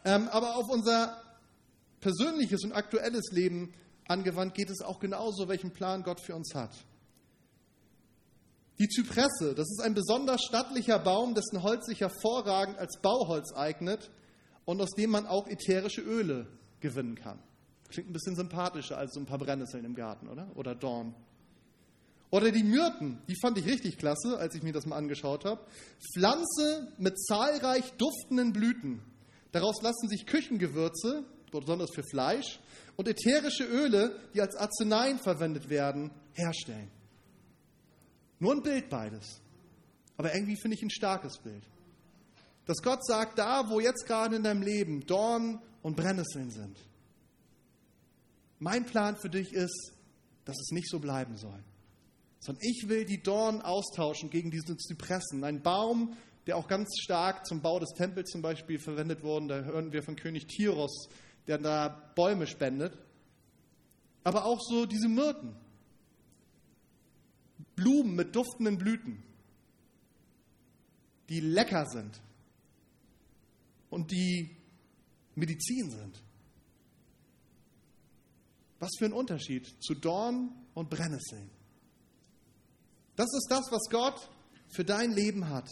Ähm, 0.06 0.30
aber 0.30 0.56
auf 0.56 0.70
unser 0.70 1.22
persönliches 2.00 2.64
und 2.64 2.72
aktuelles 2.72 3.30
Leben 3.34 3.74
angewandt 4.08 4.54
geht 4.54 4.70
es 4.70 4.82
auch 4.82 5.02
genauso, 5.02 5.50
welchen 5.50 5.72
Plan 5.72 6.04
Gott 6.04 6.22
für 6.22 6.34
uns 6.34 6.56
hat. 6.56 6.72
Die 8.80 8.88
Zypresse, 8.88 9.54
das 9.54 9.70
ist 9.70 9.82
ein 9.84 9.96
besonders 9.96 10.44
stattlicher 10.44 10.98
Baum, 10.98 11.36
dessen 11.36 11.62
Holz 11.62 11.88
sich 11.88 12.00
hervorragend 12.00 12.78
als 12.78 13.02
Bauholz 13.02 13.52
eignet 13.54 14.12
und 14.64 14.80
aus 14.80 14.92
dem 14.92 15.10
man 15.10 15.26
auch 15.28 15.46
ätherische 15.48 16.00
Öle 16.00 16.48
gewinnen 16.80 17.16
kann. 17.16 17.40
Klingt 17.90 18.10
ein 18.10 18.14
bisschen 18.14 18.36
sympathischer 18.36 18.98
als 18.98 19.14
so 19.14 19.20
ein 19.20 19.26
paar 19.26 19.38
Brennnesseln 19.38 19.86
im 19.86 19.96
Garten, 19.96 20.28
oder? 20.28 20.48
Oder 20.56 20.76
Dorn. 20.76 21.16
Oder 22.30 22.52
die 22.52 22.64
Myrten, 22.64 23.20
die 23.30 23.38
fand 23.40 23.58
ich 23.58 23.66
richtig 23.66 23.98
klasse, 23.98 24.38
als 24.38 24.54
ich 24.54 24.62
mir 24.62 24.74
das 24.74 24.86
mal 24.86 24.98
angeschaut 24.98 25.46
habe. 25.46 25.62
Pflanze 26.14 26.92
mit 26.98 27.18
zahlreich 27.20 27.94
duftenden 27.94 28.52
Blüten. 28.52 29.02
Daraus 29.54 29.82
lassen 29.82 30.10
sich 30.10 30.26
Küchengewürze, 30.26 31.24
besonders 31.52 31.90
für 31.96 32.04
Fleisch, 32.04 32.60
und 32.98 33.08
ätherische 33.08 33.64
Öle, 33.64 34.20
die 34.34 34.42
als 34.42 34.56
Arzneien 34.56 35.20
verwendet 35.20 35.70
werden, 35.70 36.12
herstellen. 36.34 36.92
Nur 38.40 38.54
ein 38.54 38.62
Bild 38.62 38.90
beides. 38.90 39.42
Aber 40.18 40.34
irgendwie 40.34 40.58
finde 40.60 40.76
ich 40.76 40.84
ein 40.84 40.90
starkes 40.90 41.38
Bild. 41.38 41.64
Dass 42.66 42.82
Gott 42.82 43.06
sagt, 43.06 43.40
da, 43.40 43.70
wo 43.70 43.80
jetzt 43.80 44.06
gerade 44.06 44.36
in 44.36 44.44
deinem 44.44 44.62
Leben 44.62 45.06
Dorn 45.06 45.62
und 45.88 45.96
Brennnesseln 45.96 46.52
sind, 46.52 46.78
mein 48.60 48.86
Plan 48.86 49.16
für 49.16 49.30
dich 49.30 49.54
ist, 49.54 49.94
dass 50.44 50.60
es 50.60 50.72
nicht 50.72 50.90
so 50.90 51.00
bleiben 51.00 51.38
soll. 51.38 51.64
Sondern 52.42 52.62
ich 52.62 52.90
will 52.90 53.06
die 53.06 53.24
Dornen 53.24 53.62
austauschen 53.62 54.30
gegen 54.30 54.52
diese 54.52 54.76
Zypressen. 54.76 55.46
Ein 55.46 55.62
Baum, 55.62 56.18
der 56.46 56.58
auch 56.58 56.68
ganz 56.68 56.90
stark 57.02 57.46
zum 57.46 57.62
Bau 57.62 57.80
des 57.80 57.94
Tempels 57.96 58.32
zum 58.32 58.42
Beispiel 58.42 58.80
verwendet 58.80 59.24
wurde. 59.24 59.48
Da 59.48 59.62
hören 59.62 59.94
wir 59.94 60.04
von 60.04 60.18
König 60.18 60.48
Tyros, 60.48 61.08
der 61.48 61.58
da 61.58 61.88
Bäume 62.16 62.48
spendet. 62.48 62.98
Aber 64.26 64.44
auch 64.44 64.60
so 64.60 64.86
diese 64.86 65.08
Myrten. 65.08 65.56
Blumen 67.78 68.14
mit 68.14 68.36
duftenden 68.36 68.78
Blüten, 68.78 69.24
die 71.30 71.40
lecker 71.40 71.86
sind 71.86 72.20
und 73.90 74.12
die 74.12 74.57
Medizin 75.38 75.90
sind. 75.90 76.22
Was 78.80 78.92
für 78.98 79.06
ein 79.06 79.14
Unterschied 79.14 79.68
zu 79.82 79.94
Dorn 79.94 80.52
und 80.74 80.90
Brennnesseln. 80.90 81.50
Das 83.16 83.28
ist 83.34 83.48
das, 83.50 83.66
was 83.72 83.90
Gott 83.90 84.30
für 84.70 84.84
dein 84.84 85.12
Leben 85.12 85.50
hat. 85.50 85.68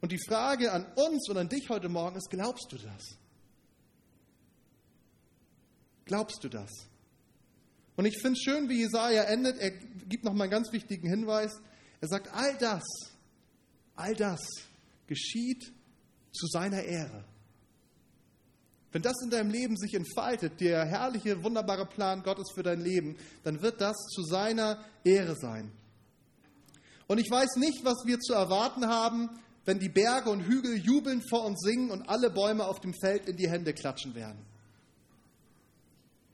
Und 0.00 0.12
die 0.12 0.20
Frage 0.28 0.72
an 0.72 0.86
uns 0.94 1.28
und 1.28 1.36
an 1.36 1.48
dich 1.48 1.68
heute 1.68 1.88
Morgen 1.88 2.16
ist, 2.16 2.30
glaubst 2.30 2.70
du 2.70 2.76
das? 2.78 3.18
Glaubst 6.04 6.44
du 6.44 6.48
das? 6.48 6.70
Und 7.96 8.04
ich 8.04 8.16
finde 8.22 8.38
es 8.38 8.44
schön, 8.44 8.68
wie 8.68 8.78
Jesaja 8.78 9.24
endet. 9.24 9.58
Er 9.58 9.72
gibt 9.72 10.22
nochmal 10.22 10.44
einen 10.44 10.52
ganz 10.52 10.72
wichtigen 10.72 11.08
Hinweis. 11.08 11.60
Er 12.00 12.08
sagt, 12.08 12.32
all 12.32 12.56
das, 12.58 12.84
all 13.96 14.14
das 14.14 14.40
geschieht 15.08 15.72
zu 16.30 16.46
seiner 16.46 16.84
Ehre. 16.84 17.24
Wenn 18.90 19.02
das 19.02 19.20
in 19.22 19.30
deinem 19.30 19.50
Leben 19.50 19.76
sich 19.76 19.94
entfaltet, 19.94 20.60
der 20.60 20.84
herrliche, 20.84 21.42
wunderbare 21.42 21.86
Plan 21.86 22.22
Gottes 22.22 22.50
für 22.54 22.62
dein 22.62 22.80
Leben, 22.80 23.16
dann 23.44 23.60
wird 23.60 23.80
das 23.80 23.96
zu 24.14 24.22
seiner 24.22 24.82
Ehre 25.04 25.36
sein. 25.36 25.70
Und 27.06 27.18
ich 27.18 27.30
weiß 27.30 27.56
nicht, 27.56 27.84
was 27.84 28.04
wir 28.06 28.18
zu 28.18 28.32
erwarten 28.32 28.86
haben, 28.86 29.28
wenn 29.64 29.78
die 29.78 29.90
Berge 29.90 30.30
und 30.30 30.40
Hügel 30.40 30.78
jubeln 30.78 31.22
vor 31.28 31.44
uns 31.44 31.60
singen 31.60 31.90
und 31.90 32.08
alle 32.08 32.30
Bäume 32.30 32.64
auf 32.64 32.80
dem 32.80 32.94
Feld 32.94 33.28
in 33.28 33.36
die 33.36 33.50
Hände 33.50 33.74
klatschen 33.74 34.14
werden. 34.14 34.38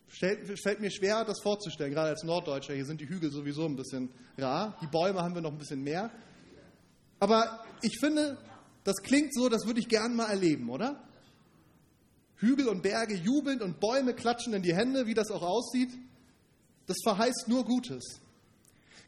Fällt 0.07 0.81
mir 0.81 0.93
schwer, 0.93 1.25
das 1.25 1.40
vorzustellen, 1.43 1.93
gerade 1.93 2.11
als 2.11 2.23
Norddeutscher. 2.23 2.75
Hier 2.75 2.87
sind 2.87 3.01
die 3.01 3.09
Hügel 3.09 3.33
sowieso 3.33 3.64
ein 3.64 3.75
bisschen 3.75 4.09
rar. 4.38 4.79
Die 4.81 4.87
Bäume 4.87 5.21
haben 5.21 5.35
wir 5.35 5.43
noch 5.43 5.51
ein 5.51 5.59
bisschen 5.59 5.83
mehr. 5.83 6.12
Aber 7.19 7.64
ich 7.83 7.99
finde, 7.99 8.38
das 8.85 8.97
klingt 9.03 9.35
so, 9.35 9.49
das 9.49 9.67
würde 9.67 9.81
ich 9.81 9.88
gern 9.88 10.14
mal 10.14 10.27
erleben, 10.27 10.71
oder? 10.71 11.03
Hügel 12.37 12.68
und 12.68 12.83
Berge 12.83 13.14
jubelnd 13.14 13.62
und 13.62 13.81
Bäume 13.81 14.14
klatschen 14.14 14.55
in 14.55 14.62
die 14.62 14.75
Hände, 14.75 15.07
wie 15.07 15.14
das 15.14 15.31
auch 15.31 15.42
aussieht. 15.42 15.90
Das 16.87 16.97
verheißt 17.03 17.47
nur 17.49 17.64
Gutes. 17.64 18.20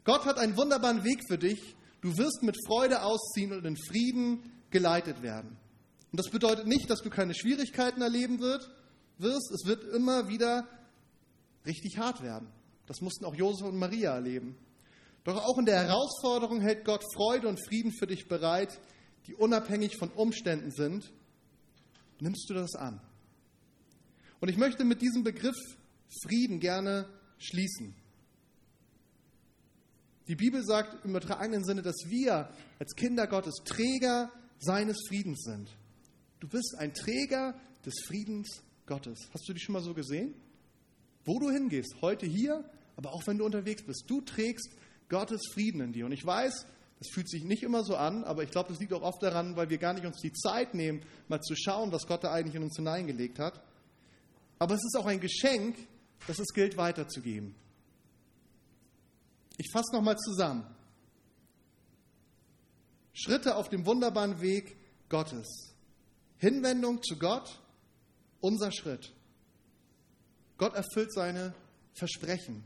Gott 0.03 0.25
hat 0.25 0.37
einen 0.37 0.57
wunderbaren 0.57 1.03
Weg 1.03 1.21
für 1.27 1.37
dich. 1.37 1.75
Du 2.01 2.17
wirst 2.17 2.41
mit 2.41 2.55
Freude 2.65 3.03
ausziehen 3.03 3.51
und 3.51 3.65
in 3.65 3.75
Frieden 3.75 4.51
geleitet 4.69 5.21
werden. 5.21 5.57
Und 6.11 6.19
das 6.19 6.31
bedeutet 6.31 6.67
nicht, 6.67 6.89
dass 6.89 7.01
du 7.01 7.09
keine 7.09 7.35
Schwierigkeiten 7.35 8.01
erleben 8.01 8.39
wirst. 8.39 8.71
Es 9.19 9.65
wird 9.65 9.83
immer 9.93 10.29
wieder 10.29 10.67
richtig 11.65 11.97
hart 11.97 12.21
werden. 12.23 12.47
Das 12.85 13.01
mussten 13.01 13.25
auch 13.25 13.35
Josef 13.35 13.67
und 13.67 13.77
Maria 13.77 14.13
erleben. 14.13 14.57
Doch 15.25 15.43
auch 15.43 15.57
in 15.57 15.65
der 15.65 15.83
Herausforderung 15.83 16.61
hält 16.61 16.85
Gott 16.85 17.03
Freude 17.13 17.49
und 17.49 17.59
Frieden 17.67 17.91
für 17.91 18.07
dich 18.07 18.29
bereit, 18.29 18.79
die 19.27 19.35
unabhängig 19.35 19.97
von 19.97 20.09
Umständen 20.11 20.71
sind. 20.71 21.11
Nimmst 22.21 22.49
du 22.49 22.53
das 22.53 22.75
an? 22.75 23.01
Und 24.39 24.49
ich 24.49 24.57
möchte 24.57 24.85
mit 24.85 25.01
diesem 25.01 25.23
Begriff 25.23 25.57
Frieden 26.23 26.59
gerne 26.59 27.07
schließen. 27.37 27.95
Die 30.27 30.35
Bibel 30.35 30.63
sagt 30.63 31.05
im 31.05 31.11
übertragenen 31.11 31.63
Sinne, 31.63 31.81
dass 31.81 31.95
wir 32.07 32.49
als 32.79 32.95
Kinder 32.95 33.27
Gottes 33.27 33.55
Träger 33.63 34.31
seines 34.59 34.97
Friedens 35.07 35.43
sind. 35.43 35.69
Du 36.39 36.47
bist 36.47 36.75
ein 36.77 36.93
Träger 36.93 37.55
des 37.85 37.93
Friedens 38.05 38.61
Gottes. 38.85 39.29
Hast 39.33 39.47
du 39.47 39.53
dich 39.53 39.63
schon 39.63 39.73
mal 39.73 39.81
so 39.81 39.93
gesehen? 39.93 40.33
Wo 41.25 41.39
du 41.39 41.49
hingehst, 41.49 41.95
heute 42.01 42.25
hier, 42.25 42.63
aber 42.95 43.13
auch 43.13 43.25
wenn 43.25 43.37
du 43.37 43.45
unterwegs 43.45 43.83
bist, 43.83 44.05
du 44.07 44.21
trägst 44.21 44.69
Gottes 45.09 45.41
Frieden 45.53 45.81
in 45.81 45.93
dir. 45.93 46.05
Und 46.05 46.11
ich 46.11 46.25
weiß, 46.25 46.65
das 46.99 47.09
fühlt 47.13 47.29
sich 47.29 47.43
nicht 47.43 47.63
immer 47.63 47.83
so 47.83 47.95
an, 47.95 48.23
aber 48.23 48.43
ich 48.43 48.51
glaube, 48.51 48.69
das 48.69 48.79
liegt 48.79 48.93
auch 48.93 49.03
oft 49.03 49.21
daran, 49.21 49.55
weil 49.55 49.69
wir 49.69 49.77
gar 49.77 49.93
nicht 49.93 50.05
uns 50.05 50.19
die 50.21 50.33
Zeit 50.33 50.73
nehmen, 50.73 51.01
mal 51.27 51.41
zu 51.41 51.55
schauen, 51.55 51.91
was 51.91 52.07
Gott 52.07 52.23
da 52.23 52.33
eigentlich 52.33 52.55
in 52.55 52.63
uns 52.63 52.75
hineingelegt 52.75 53.39
hat. 53.39 53.61
Aber 54.59 54.75
es 54.75 54.83
ist 54.83 54.97
auch 54.97 55.05
ein 55.05 55.19
Geschenk, 55.19 55.77
das 56.27 56.39
es 56.39 56.53
gilt 56.53 56.77
weiterzugeben. 56.77 57.55
Ich 59.57 59.71
fasse 59.71 59.93
nochmal 59.93 60.17
zusammen. 60.17 60.65
Schritte 63.13 63.55
auf 63.55 63.69
dem 63.69 63.85
wunderbaren 63.85 64.41
Weg 64.41 64.77
Gottes. 65.09 65.73
Hinwendung 66.37 67.01
zu 67.01 67.17
Gott, 67.17 67.59
unser 68.39 68.71
Schritt. 68.71 69.13
Gott 70.57 70.75
erfüllt 70.75 71.11
seine 71.11 71.53
Versprechen, 71.93 72.63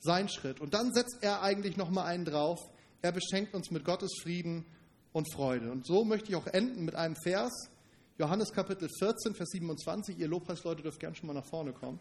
sein 0.00 0.28
Schritt. 0.28 0.60
Und 0.60 0.74
dann 0.74 0.92
setzt 0.92 1.18
er 1.20 1.42
eigentlich 1.42 1.76
nochmal 1.76 2.06
einen 2.06 2.24
drauf. 2.24 2.58
Er 3.02 3.12
beschenkt 3.12 3.54
uns 3.54 3.70
mit 3.70 3.84
Gottes 3.84 4.10
Frieden 4.20 4.66
und 5.12 5.32
Freude. 5.32 5.70
Und 5.70 5.86
so 5.86 6.04
möchte 6.04 6.30
ich 6.30 6.36
auch 6.36 6.46
enden 6.48 6.84
mit 6.84 6.96
einem 6.96 7.16
Vers, 7.22 7.70
Johannes 8.18 8.52
Kapitel 8.52 8.88
14, 8.88 9.32
Vers 9.36 9.50
27. 9.50 10.18
Ihr 10.18 10.26
Lobpreisleute 10.26 10.82
dürft 10.82 10.98
gern 10.98 11.14
schon 11.14 11.28
mal 11.28 11.34
nach 11.34 11.46
vorne 11.46 11.72
kommen. 11.72 12.00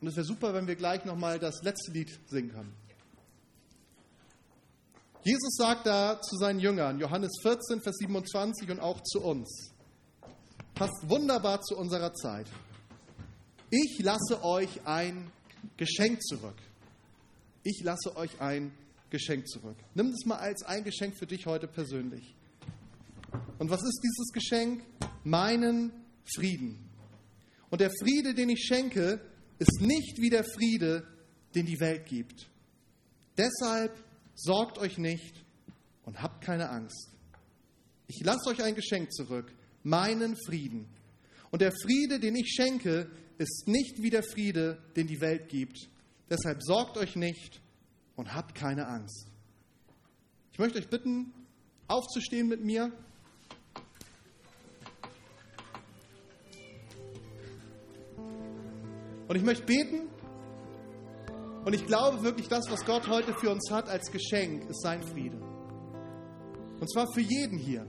Und 0.00 0.08
es 0.08 0.16
wäre 0.16 0.26
super, 0.26 0.52
wenn 0.52 0.66
wir 0.66 0.74
gleich 0.74 1.04
nochmal 1.04 1.38
das 1.38 1.62
letzte 1.62 1.92
Lied 1.92 2.18
singen 2.26 2.50
können. 2.50 2.74
Jesus 5.22 5.54
sagt 5.56 5.86
da 5.86 6.20
zu 6.20 6.36
seinen 6.36 6.58
Jüngern, 6.58 6.98
Johannes 6.98 7.30
14, 7.42 7.80
Vers 7.80 7.96
27 7.98 8.70
und 8.70 8.80
auch 8.80 9.00
zu 9.02 9.22
uns, 9.22 9.70
passt 10.74 11.08
wunderbar 11.08 11.62
zu 11.62 11.76
unserer 11.76 12.12
Zeit. 12.12 12.48
Ich 13.70 14.00
lasse 14.02 14.42
euch 14.42 14.84
ein 14.84 15.30
Geschenk 15.76 16.22
zurück. 16.24 16.56
Ich 17.62 17.80
lasse 17.84 18.16
euch 18.16 18.40
ein 18.40 18.74
Geschenk 19.10 19.48
zurück. 19.48 19.76
Nimm 19.94 20.10
das 20.10 20.24
mal 20.26 20.38
als 20.38 20.64
ein 20.64 20.82
Geschenk 20.82 21.16
für 21.16 21.26
dich 21.26 21.46
heute 21.46 21.68
persönlich. 21.68 22.34
Und 23.58 23.70
was 23.70 23.82
ist 23.82 24.00
dieses 24.02 24.32
Geschenk? 24.32 24.82
Meinen 25.24 25.92
Frieden. 26.34 26.90
Und 27.70 27.80
der 27.80 27.90
Friede, 27.90 28.34
den 28.34 28.50
ich 28.50 28.64
schenke, 28.64 29.20
ist 29.58 29.80
nicht 29.80 30.18
wie 30.20 30.30
der 30.30 30.44
Friede, 30.44 31.06
den 31.54 31.66
die 31.66 31.80
Welt 31.80 32.06
gibt. 32.06 32.48
Deshalb 33.36 33.92
sorgt 34.34 34.78
euch 34.78 34.98
nicht 34.98 35.44
und 36.04 36.22
habt 36.22 36.44
keine 36.44 36.70
Angst. 36.70 37.10
Ich 38.06 38.20
lasse 38.22 38.50
euch 38.50 38.62
ein 38.62 38.74
Geschenk 38.74 39.12
zurück, 39.12 39.52
meinen 39.82 40.36
Frieden. 40.46 40.86
Und 41.50 41.62
der 41.62 41.72
Friede, 41.72 42.20
den 42.20 42.36
ich 42.36 42.52
schenke, 42.54 43.10
ist 43.38 43.66
nicht 43.66 44.02
wie 44.02 44.10
der 44.10 44.22
Friede, 44.22 44.78
den 44.96 45.06
die 45.06 45.20
Welt 45.20 45.48
gibt. 45.48 45.88
Deshalb 46.28 46.62
sorgt 46.62 46.96
euch 46.96 47.16
nicht 47.16 47.60
und 48.16 48.34
habt 48.34 48.54
keine 48.54 48.86
Angst. 48.86 49.26
Ich 50.52 50.58
möchte 50.58 50.78
euch 50.78 50.88
bitten, 50.88 51.32
aufzustehen 51.88 52.48
mit 52.48 52.64
mir. 52.64 52.92
Und 59.34 59.40
ich 59.40 59.46
möchte 59.46 59.66
beten 59.66 60.08
und 61.64 61.72
ich 61.74 61.86
glaube 61.86 62.22
wirklich, 62.22 62.46
das, 62.46 62.70
was 62.70 62.84
Gott 62.84 63.08
heute 63.08 63.34
für 63.34 63.50
uns 63.50 63.68
hat 63.68 63.88
als 63.88 64.12
Geschenk, 64.12 64.70
ist 64.70 64.80
sein 64.80 65.02
Friede. 65.02 65.40
Und 66.78 66.88
zwar 66.88 67.12
für 67.12 67.20
jeden 67.20 67.58
hier. 67.58 67.84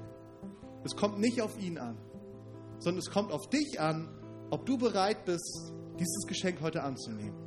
Es 0.84 0.96
kommt 0.96 1.20
nicht 1.20 1.44
auf 1.44 1.56
ihn 1.60 1.78
an, 1.78 2.00
sondern 2.80 2.98
es 2.98 3.12
kommt 3.12 3.32
auf 3.32 3.48
dich 3.48 3.80
an, 3.80 4.10
ob 4.50 4.66
du 4.66 4.80
bereit 4.80 5.24
bist, 5.26 5.72
dieses 6.00 6.26
Geschenk 6.26 6.62
heute 6.62 6.82
anzunehmen. 6.82 7.38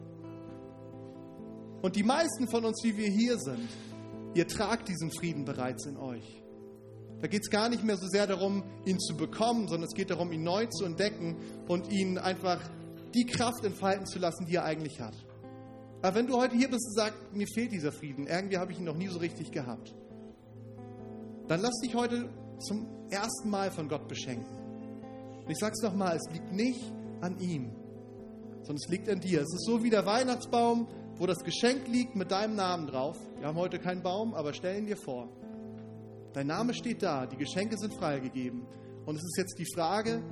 Und 1.82 1.96
die 1.96 2.04
meisten 2.04 2.46
von 2.46 2.66
uns, 2.66 2.80
die 2.80 2.96
wir 2.96 3.08
hier 3.08 3.37
sind, 3.37 3.68
ihr 4.34 4.46
tragt 4.46 4.88
diesen 4.88 5.11
Frieden 5.11 5.44
bereits 5.44 5.87
in 5.87 5.96
euch. 5.96 6.44
Da 7.20 7.26
geht 7.26 7.40
es 7.42 7.50
gar 7.50 7.68
nicht 7.68 7.82
mehr 7.82 7.96
so 7.96 8.06
sehr 8.06 8.28
darum, 8.28 8.62
ihn 8.84 9.00
zu 9.00 9.16
bekommen, 9.16 9.66
sondern 9.66 9.88
es 9.88 9.94
geht 9.96 10.11
darum, 10.11 10.30
ihn 10.30 10.44
neu 10.44 10.66
zu 10.66 10.84
entdecken 10.84 11.34
und 11.66 11.90
ihn 11.90 12.16
einfach 12.16 12.61
die 13.14 13.26
Kraft 13.26 13.64
entfalten 13.64 14.06
zu 14.06 14.18
lassen, 14.18 14.46
die 14.46 14.56
er 14.56 14.64
eigentlich 14.64 15.00
hat. 15.00 15.14
Aber 16.02 16.14
wenn 16.14 16.26
du 16.26 16.36
heute 16.36 16.56
hier 16.56 16.68
bist 16.68 16.86
und 16.86 16.94
sagst, 16.94 17.18
mir 17.32 17.46
fehlt 17.46 17.72
dieser 17.72 17.90
Frieden, 17.90 18.26
irgendwie 18.26 18.58
habe 18.58 18.72
ich 18.72 18.78
ihn 18.78 18.84
noch 18.84 18.96
nie 18.96 19.08
so 19.08 19.18
richtig 19.18 19.50
gehabt, 19.50 19.94
dann 21.48 21.60
lass 21.60 21.74
dich 21.82 21.94
heute 21.94 22.28
zum 22.60 22.86
ersten 23.10 23.50
Mal 23.50 23.70
von 23.70 23.88
Gott 23.88 24.06
beschenken. 24.06 24.56
Und 25.44 25.50
ich 25.50 25.58
sage 25.58 25.72
es 25.76 25.82
nochmal, 25.82 26.16
es 26.16 26.32
liegt 26.32 26.52
nicht 26.52 26.92
an 27.20 27.38
ihm, 27.40 27.72
sondern 28.62 28.76
es 28.76 28.88
liegt 28.88 29.08
an 29.08 29.20
dir. 29.20 29.40
Es 29.40 29.52
ist 29.54 29.64
so 29.64 29.82
wie 29.82 29.90
der 29.90 30.06
Weihnachtsbaum, 30.06 30.86
wo 31.16 31.26
das 31.26 31.38
Geschenk 31.38 31.88
liegt 31.88 32.14
mit 32.14 32.30
deinem 32.30 32.54
Namen 32.54 32.86
drauf. 32.86 33.16
Wir 33.38 33.48
haben 33.48 33.56
heute 33.56 33.78
keinen 33.78 34.02
Baum, 34.02 34.34
aber 34.34 34.52
stellen 34.52 34.86
dir 34.86 34.96
vor, 34.96 35.28
dein 36.32 36.46
Name 36.46 36.74
steht 36.74 37.02
da, 37.02 37.26
die 37.26 37.36
Geschenke 37.36 37.76
sind 37.76 37.94
freigegeben. 37.94 38.66
Und 39.04 39.16
es 39.16 39.22
ist 39.22 39.38
jetzt 39.38 39.58
die 39.58 39.66
Frage, 39.74 40.22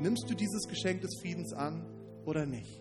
nimmst 0.00 0.24
du 0.28 0.34
dieses 0.34 0.66
Geschenk 0.66 1.02
des 1.02 1.20
Friedens 1.20 1.52
an 1.52 1.86
oder 2.24 2.46
nicht? 2.46 2.80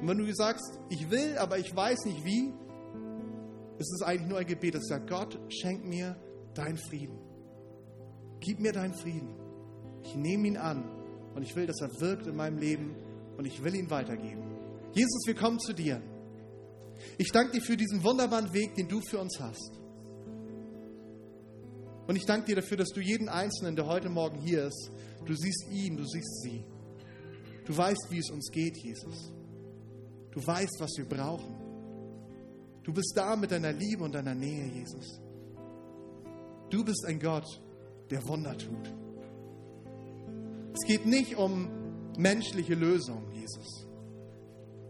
Und 0.00 0.08
wenn 0.08 0.18
du 0.18 0.34
sagst, 0.34 0.78
ich 0.90 1.10
will, 1.10 1.38
aber 1.38 1.58
ich 1.58 1.74
weiß 1.74 2.04
nicht 2.04 2.24
wie, 2.24 2.52
ist 3.78 3.92
es 3.92 4.02
eigentlich 4.02 4.28
nur 4.28 4.38
ein 4.38 4.46
Gebet, 4.46 4.74
das 4.74 4.86
sagt, 4.86 5.08
Gott, 5.08 5.38
schenk 5.48 5.84
mir 5.84 6.16
deinen 6.54 6.76
Frieden. 6.76 7.18
Gib 8.40 8.60
mir 8.60 8.72
deinen 8.72 8.94
Frieden. 8.94 9.34
Ich 10.02 10.14
nehme 10.14 10.46
ihn 10.46 10.56
an 10.56 10.84
und 11.34 11.42
ich 11.42 11.56
will, 11.56 11.66
dass 11.66 11.80
er 11.80 11.90
wirkt 12.00 12.26
in 12.26 12.36
meinem 12.36 12.58
Leben 12.58 12.94
und 13.36 13.46
ich 13.46 13.62
will 13.64 13.74
ihn 13.74 13.90
weitergeben. 13.90 14.42
Jesus, 14.92 15.22
wir 15.26 15.34
kommen 15.34 15.58
zu 15.58 15.72
dir. 15.72 16.00
Ich 17.18 17.32
danke 17.32 17.52
dir 17.52 17.62
für 17.62 17.76
diesen 17.76 18.04
wunderbaren 18.04 18.52
Weg, 18.52 18.74
den 18.74 18.88
du 18.88 19.00
für 19.00 19.18
uns 19.18 19.40
hast. 19.40 19.80
Und 22.06 22.16
ich 22.16 22.26
danke 22.26 22.46
dir 22.46 22.56
dafür, 22.56 22.76
dass 22.76 22.90
du 22.90 23.00
jeden 23.00 23.28
Einzelnen, 23.28 23.76
der 23.76 23.86
heute 23.86 24.10
Morgen 24.10 24.38
hier 24.38 24.66
ist, 24.66 24.90
du 25.24 25.34
siehst 25.34 25.66
ihn, 25.70 25.96
du 25.96 26.04
siehst 26.04 26.42
sie. 26.42 26.64
Du 27.64 27.76
weißt, 27.76 28.08
wie 28.10 28.18
es 28.18 28.30
uns 28.30 28.50
geht, 28.50 28.76
Jesus. 28.76 29.32
Du 30.30 30.46
weißt, 30.46 30.76
was 30.80 30.90
wir 30.96 31.04
brauchen. 31.04 31.54
Du 32.82 32.92
bist 32.92 33.12
da 33.16 33.34
mit 33.36 33.50
deiner 33.50 33.72
Liebe 33.72 34.04
und 34.04 34.14
deiner 34.14 34.34
Nähe, 34.34 34.66
Jesus. 34.66 35.20
Du 36.70 36.84
bist 36.84 37.04
ein 37.06 37.18
Gott, 37.18 37.46
der 38.10 38.26
Wunder 38.28 38.56
tut. 38.58 38.92
Es 40.74 40.86
geht 40.86 41.06
nicht 41.06 41.36
um 41.36 41.68
menschliche 42.18 42.74
Lösungen, 42.74 43.32
Jesus, 43.32 43.86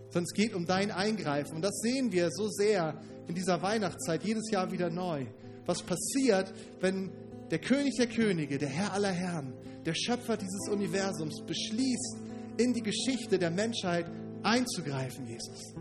sondern 0.08 0.24
es 0.24 0.32
geht 0.32 0.54
um 0.54 0.66
dein 0.66 0.90
Eingreifen. 0.90 1.56
Und 1.56 1.62
das 1.62 1.78
sehen 1.80 2.10
wir 2.10 2.30
so 2.30 2.48
sehr 2.48 3.00
in 3.28 3.34
dieser 3.34 3.62
Weihnachtszeit 3.62 4.24
jedes 4.24 4.50
Jahr 4.50 4.72
wieder 4.72 4.90
neu. 4.90 5.26
Was 5.66 5.82
passiert, 5.82 6.52
wenn 6.80 7.12
der 7.50 7.58
König 7.58 7.96
der 7.96 8.08
Könige, 8.08 8.58
der 8.58 8.68
Herr 8.68 8.92
aller 8.92 9.12
Herren, 9.12 9.52
der 9.84 9.94
Schöpfer 9.94 10.36
dieses 10.36 10.68
Universums 10.68 11.42
beschließt, 11.46 12.16
in 12.56 12.72
die 12.72 12.82
Geschichte 12.82 13.38
der 13.38 13.50
Menschheit 13.50 14.10
einzugreifen, 14.42 15.26
Jesus, 15.26 15.74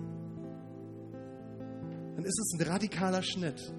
dann 2.15 2.26
ist 2.26 2.39
es 2.39 2.53
ein 2.53 2.67
radikaler 2.67 3.24
Schnitt. 3.24 3.74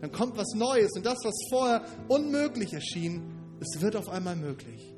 dann 0.00 0.12
kommt 0.12 0.36
was 0.36 0.54
Neues 0.54 0.90
und 0.96 1.06
das, 1.06 1.18
was 1.24 1.34
vorher 1.50 1.84
unmöglich 2.08 2.72
erschien, 2.72 3.22
es 3.60 3.80
wird 3.80 3.96
auf 3.96 4.08
einmal 4.08 4.36
möglich. 4.36 4.94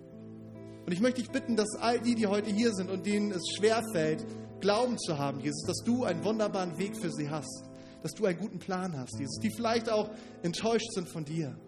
Und 0.86 0.92
ich 0.92 1.00
möchte 1.00 1.20
dich 1.20 1.30
bitten, 1.30 1.56
dass 1.56 1.74
all 1.80 2.00
die, 2.00 2.14
die 2.14 2.26
heute 2.26 2.50
hier 2.50 2.72
sind 2.72 2.90
und 2.90 3.06
denen 3.06 3.32
es 3.32 3.42
schwerfällt, 3.56 4.24
Glauben 4.60 4.98
zu 4.98 5.18
haben, 5.18 5.40
Jesus, 5.40 5.64
dass 5.66 5.84
du 5.84 6.04
einen 6.04 6.24
wunderbaren 6.24 6.78
Weg 6.78 6.96
für 6.96 7.12
sie 7.12 7.28
hast, 7.28 7.64
dass 8.02 8.12
du 8.12 8.24
einen 8.24 8.38
guten 8.38 8.58
Plan 8.58 8.96
hast, 8.96 9.18
Jesus, 9.18 9.38
die 9.42 9.50
vielleicht 9.50 9.90
auch 9.90 10.10
enttäuscht 10.42 10.90
sind 10.92 11.08
von 11.08 11.24
dir. 11.24 11.58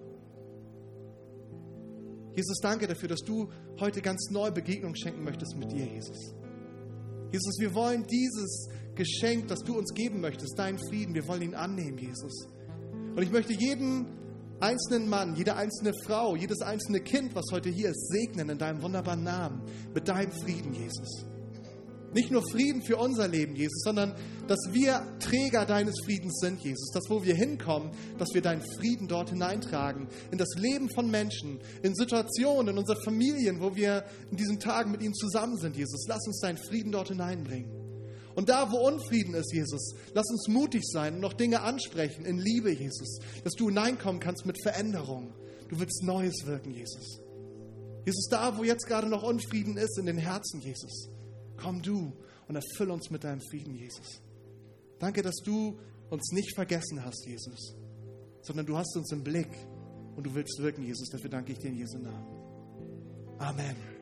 Jesus, 2.34 2.58
danke 2.62 2.86
dafür, 2.86 3.08
dass 3.08 3.20
du 3.20 3.50
heute 3.80 4.00
ganz 4.00 4.30
neue 4.30 4.52
Begegnungen 4.52 4.96
schenken 4.96 5.24
möchtest 5.24 5.56
mit 5.56 5.72
dir, 5.72 5.84
Jesus. 5.84 6.34
Jesus, 7.30 7.58
wir 7.58 7.74
wollen 7.74 8.06
dieses 8.06 8.68
Geschenk, 8.94 9.48
das 9.48 9.60
du 9.60 9.76
uns 9.76 9.92
geben 9.94 10.20
möchtest, 10.20 10.58
deinen 10.58 10.78
Frieden, 10.78 11.14
wir 11.14 11.26
wollen 11.28 11.42
ihn 11.42 11.54
annehmen, 11.54 11.98
Jesus. 11.98 12.48
Und 13.14 13.22
ich 13.22 13.30
möchte 13.30 13.52
jeden 13.52 14.06
einzelnen 14.60 15.08
Mann, 15.08 15.36
jede 15.36 15.54
einzelne 15.56 15.92
Frau, 16.04 16.36
jedes 16.36 16.60
einzelne 16.62 17.00
Kind, 17.00 17.34
was 17.34 17.46
heute 17.52 17.68
hier 17.68 17.90
ist, 17.90 18.08
segnen 18.08 18.48
in 18.48 18.58
deinem 18.58 18.82
wunderbaren 18.82 19.22
Namen, 19.22 19.62
mit 19.94 20.08
deinem 20.08 20.32
Frieden, 20.32 20.72
Jesus. 20.74 21.26
Nicht 22.14 22.30
nur 22.30 22.42
Frieden 22.50 22.82
für 22.82 22.96
unser 22.96 23.28
Leben, 23.28 23.54
Jesus, 23.54 23.82
sondern 23.82 24.14
dass 24.46 24.58
wir 24.72 25.02
Träger 25.20 25.66
deines 25.66 25.94
Friedens 26.04 26.38
sind, 26.40 26.62
Jesus. 26.62 26.90
Dass 26.90 27.10
wo 27.10 27.22
wir 27.22 27.34
hinkommen, 27.34 27.90
dass 28.18 28.30
wir 28.32 28.40
deinen 28.40 28.62
Frieden 28.78 29.08
dort 29.08 29.28
hineintragen. 29.30 30.08
In 30.30 30.38
das 30.38 30.54
Leben 30.56 30.88
von 30.94 31.10
Menschen, 31.10 31.60
in 31.82 31.94
Situationen, 31.94 32.68
in 32.68 32.78
unsere 32.78 32.98
Familien, 33.02 33.60
wo 33.60 33.76
wir 33.76 34.04
in 34.30 34.38
diesen 34.38 34.58
Tagen 34.58 34.90
mit 34.90 35.02
ihnen 35.02 35.14
zusammen 35.14 35.58
sind, 35.58 35.76
Jesus. 35.76 36.06
Lass 36.08 36.26
uns 36.26 36.40
deinen 36.40 36.56
Frieden 36.56 36.92
dort 36.92 37.08
hineinbringen. 37.08 37.70
Und 38.34 38.48
da, 38.48 38.70
wo 38.70 38.86
Unfrieden 38.86 39.34
ist, 39.34 39.52
Jesus, 39.52 39.94
lass 40.14 40.30
uns 40.30 40.48
mutig 40.48 40.84
sein 40.86 41.16
und 41.16 41.20
noch 41.20 41.34
Dinge 41.34 41.60
ansprechen 41.60 42.24
in 42.24 42.38
Liebe, 42.38 42.70
Jesus. 42.70 43.18
Dass 43.44 43.52
du 43.52 43.68
hineinkommen 43.68 44.20
kannst 44.20 44.46
mit 44.46 44.62
Veränderung. 44.62 45.34
Du 45.68 45.78
willst 45.78 46.02
Neues 46.04 46.46
wirken, 46.46 46.72
Jesus. 46.72 47.20
Jesus, 48.06 48.28
da, 48.30 48.56
wo 48.56 48.64
jetzt 48.64 48.86
gerade 48.86 49.08
noch 49.08 49.24
Unfrieden 49.24 49.76
ist 49.76 49.98
in 49.98 50.06
den 50.06 50.16
Herzen, 50.16 50.62
Jesus 50.62 51.10
Komm 51.60 51.82
du 51.82 52.12
und 52.46 52.56
erfüll 52.56 52.90
uns 52.90 53.10
mit 53.10 53.24
deinem 53.24 53.40
Frieden, 53.40 53.74
Jesus. 53.74 54.22
Danke, 54.98 55.22
dass 55.22 55.36
du 55.44 55.78
uns 56.10 56.32
nicht 56.32 56.54
vergessen 56.54 57.04
hast, 57.04 57.26
Jesus, 57.26 57.76
sondern 58.42 58.66
du 58.66 58.76
hast 58.76 58.96
uns 58.96 59.12
im 59.12 59.22
Blick 59.22 59.50
und 60.16 60.24
du 60.24 60.34
willst 60.34 60.58
wirken, 60.60 60.82
Jesus. 60.82 61.08
Dafür 61.10 61.30
danke 61.30 61.52
ich 61.52 61.58
dir 61.58 61.68
in 61.68 61.76
Jesu 61.76 61.98
Namen. 61.98 62.26
Amen. 63.38 63.97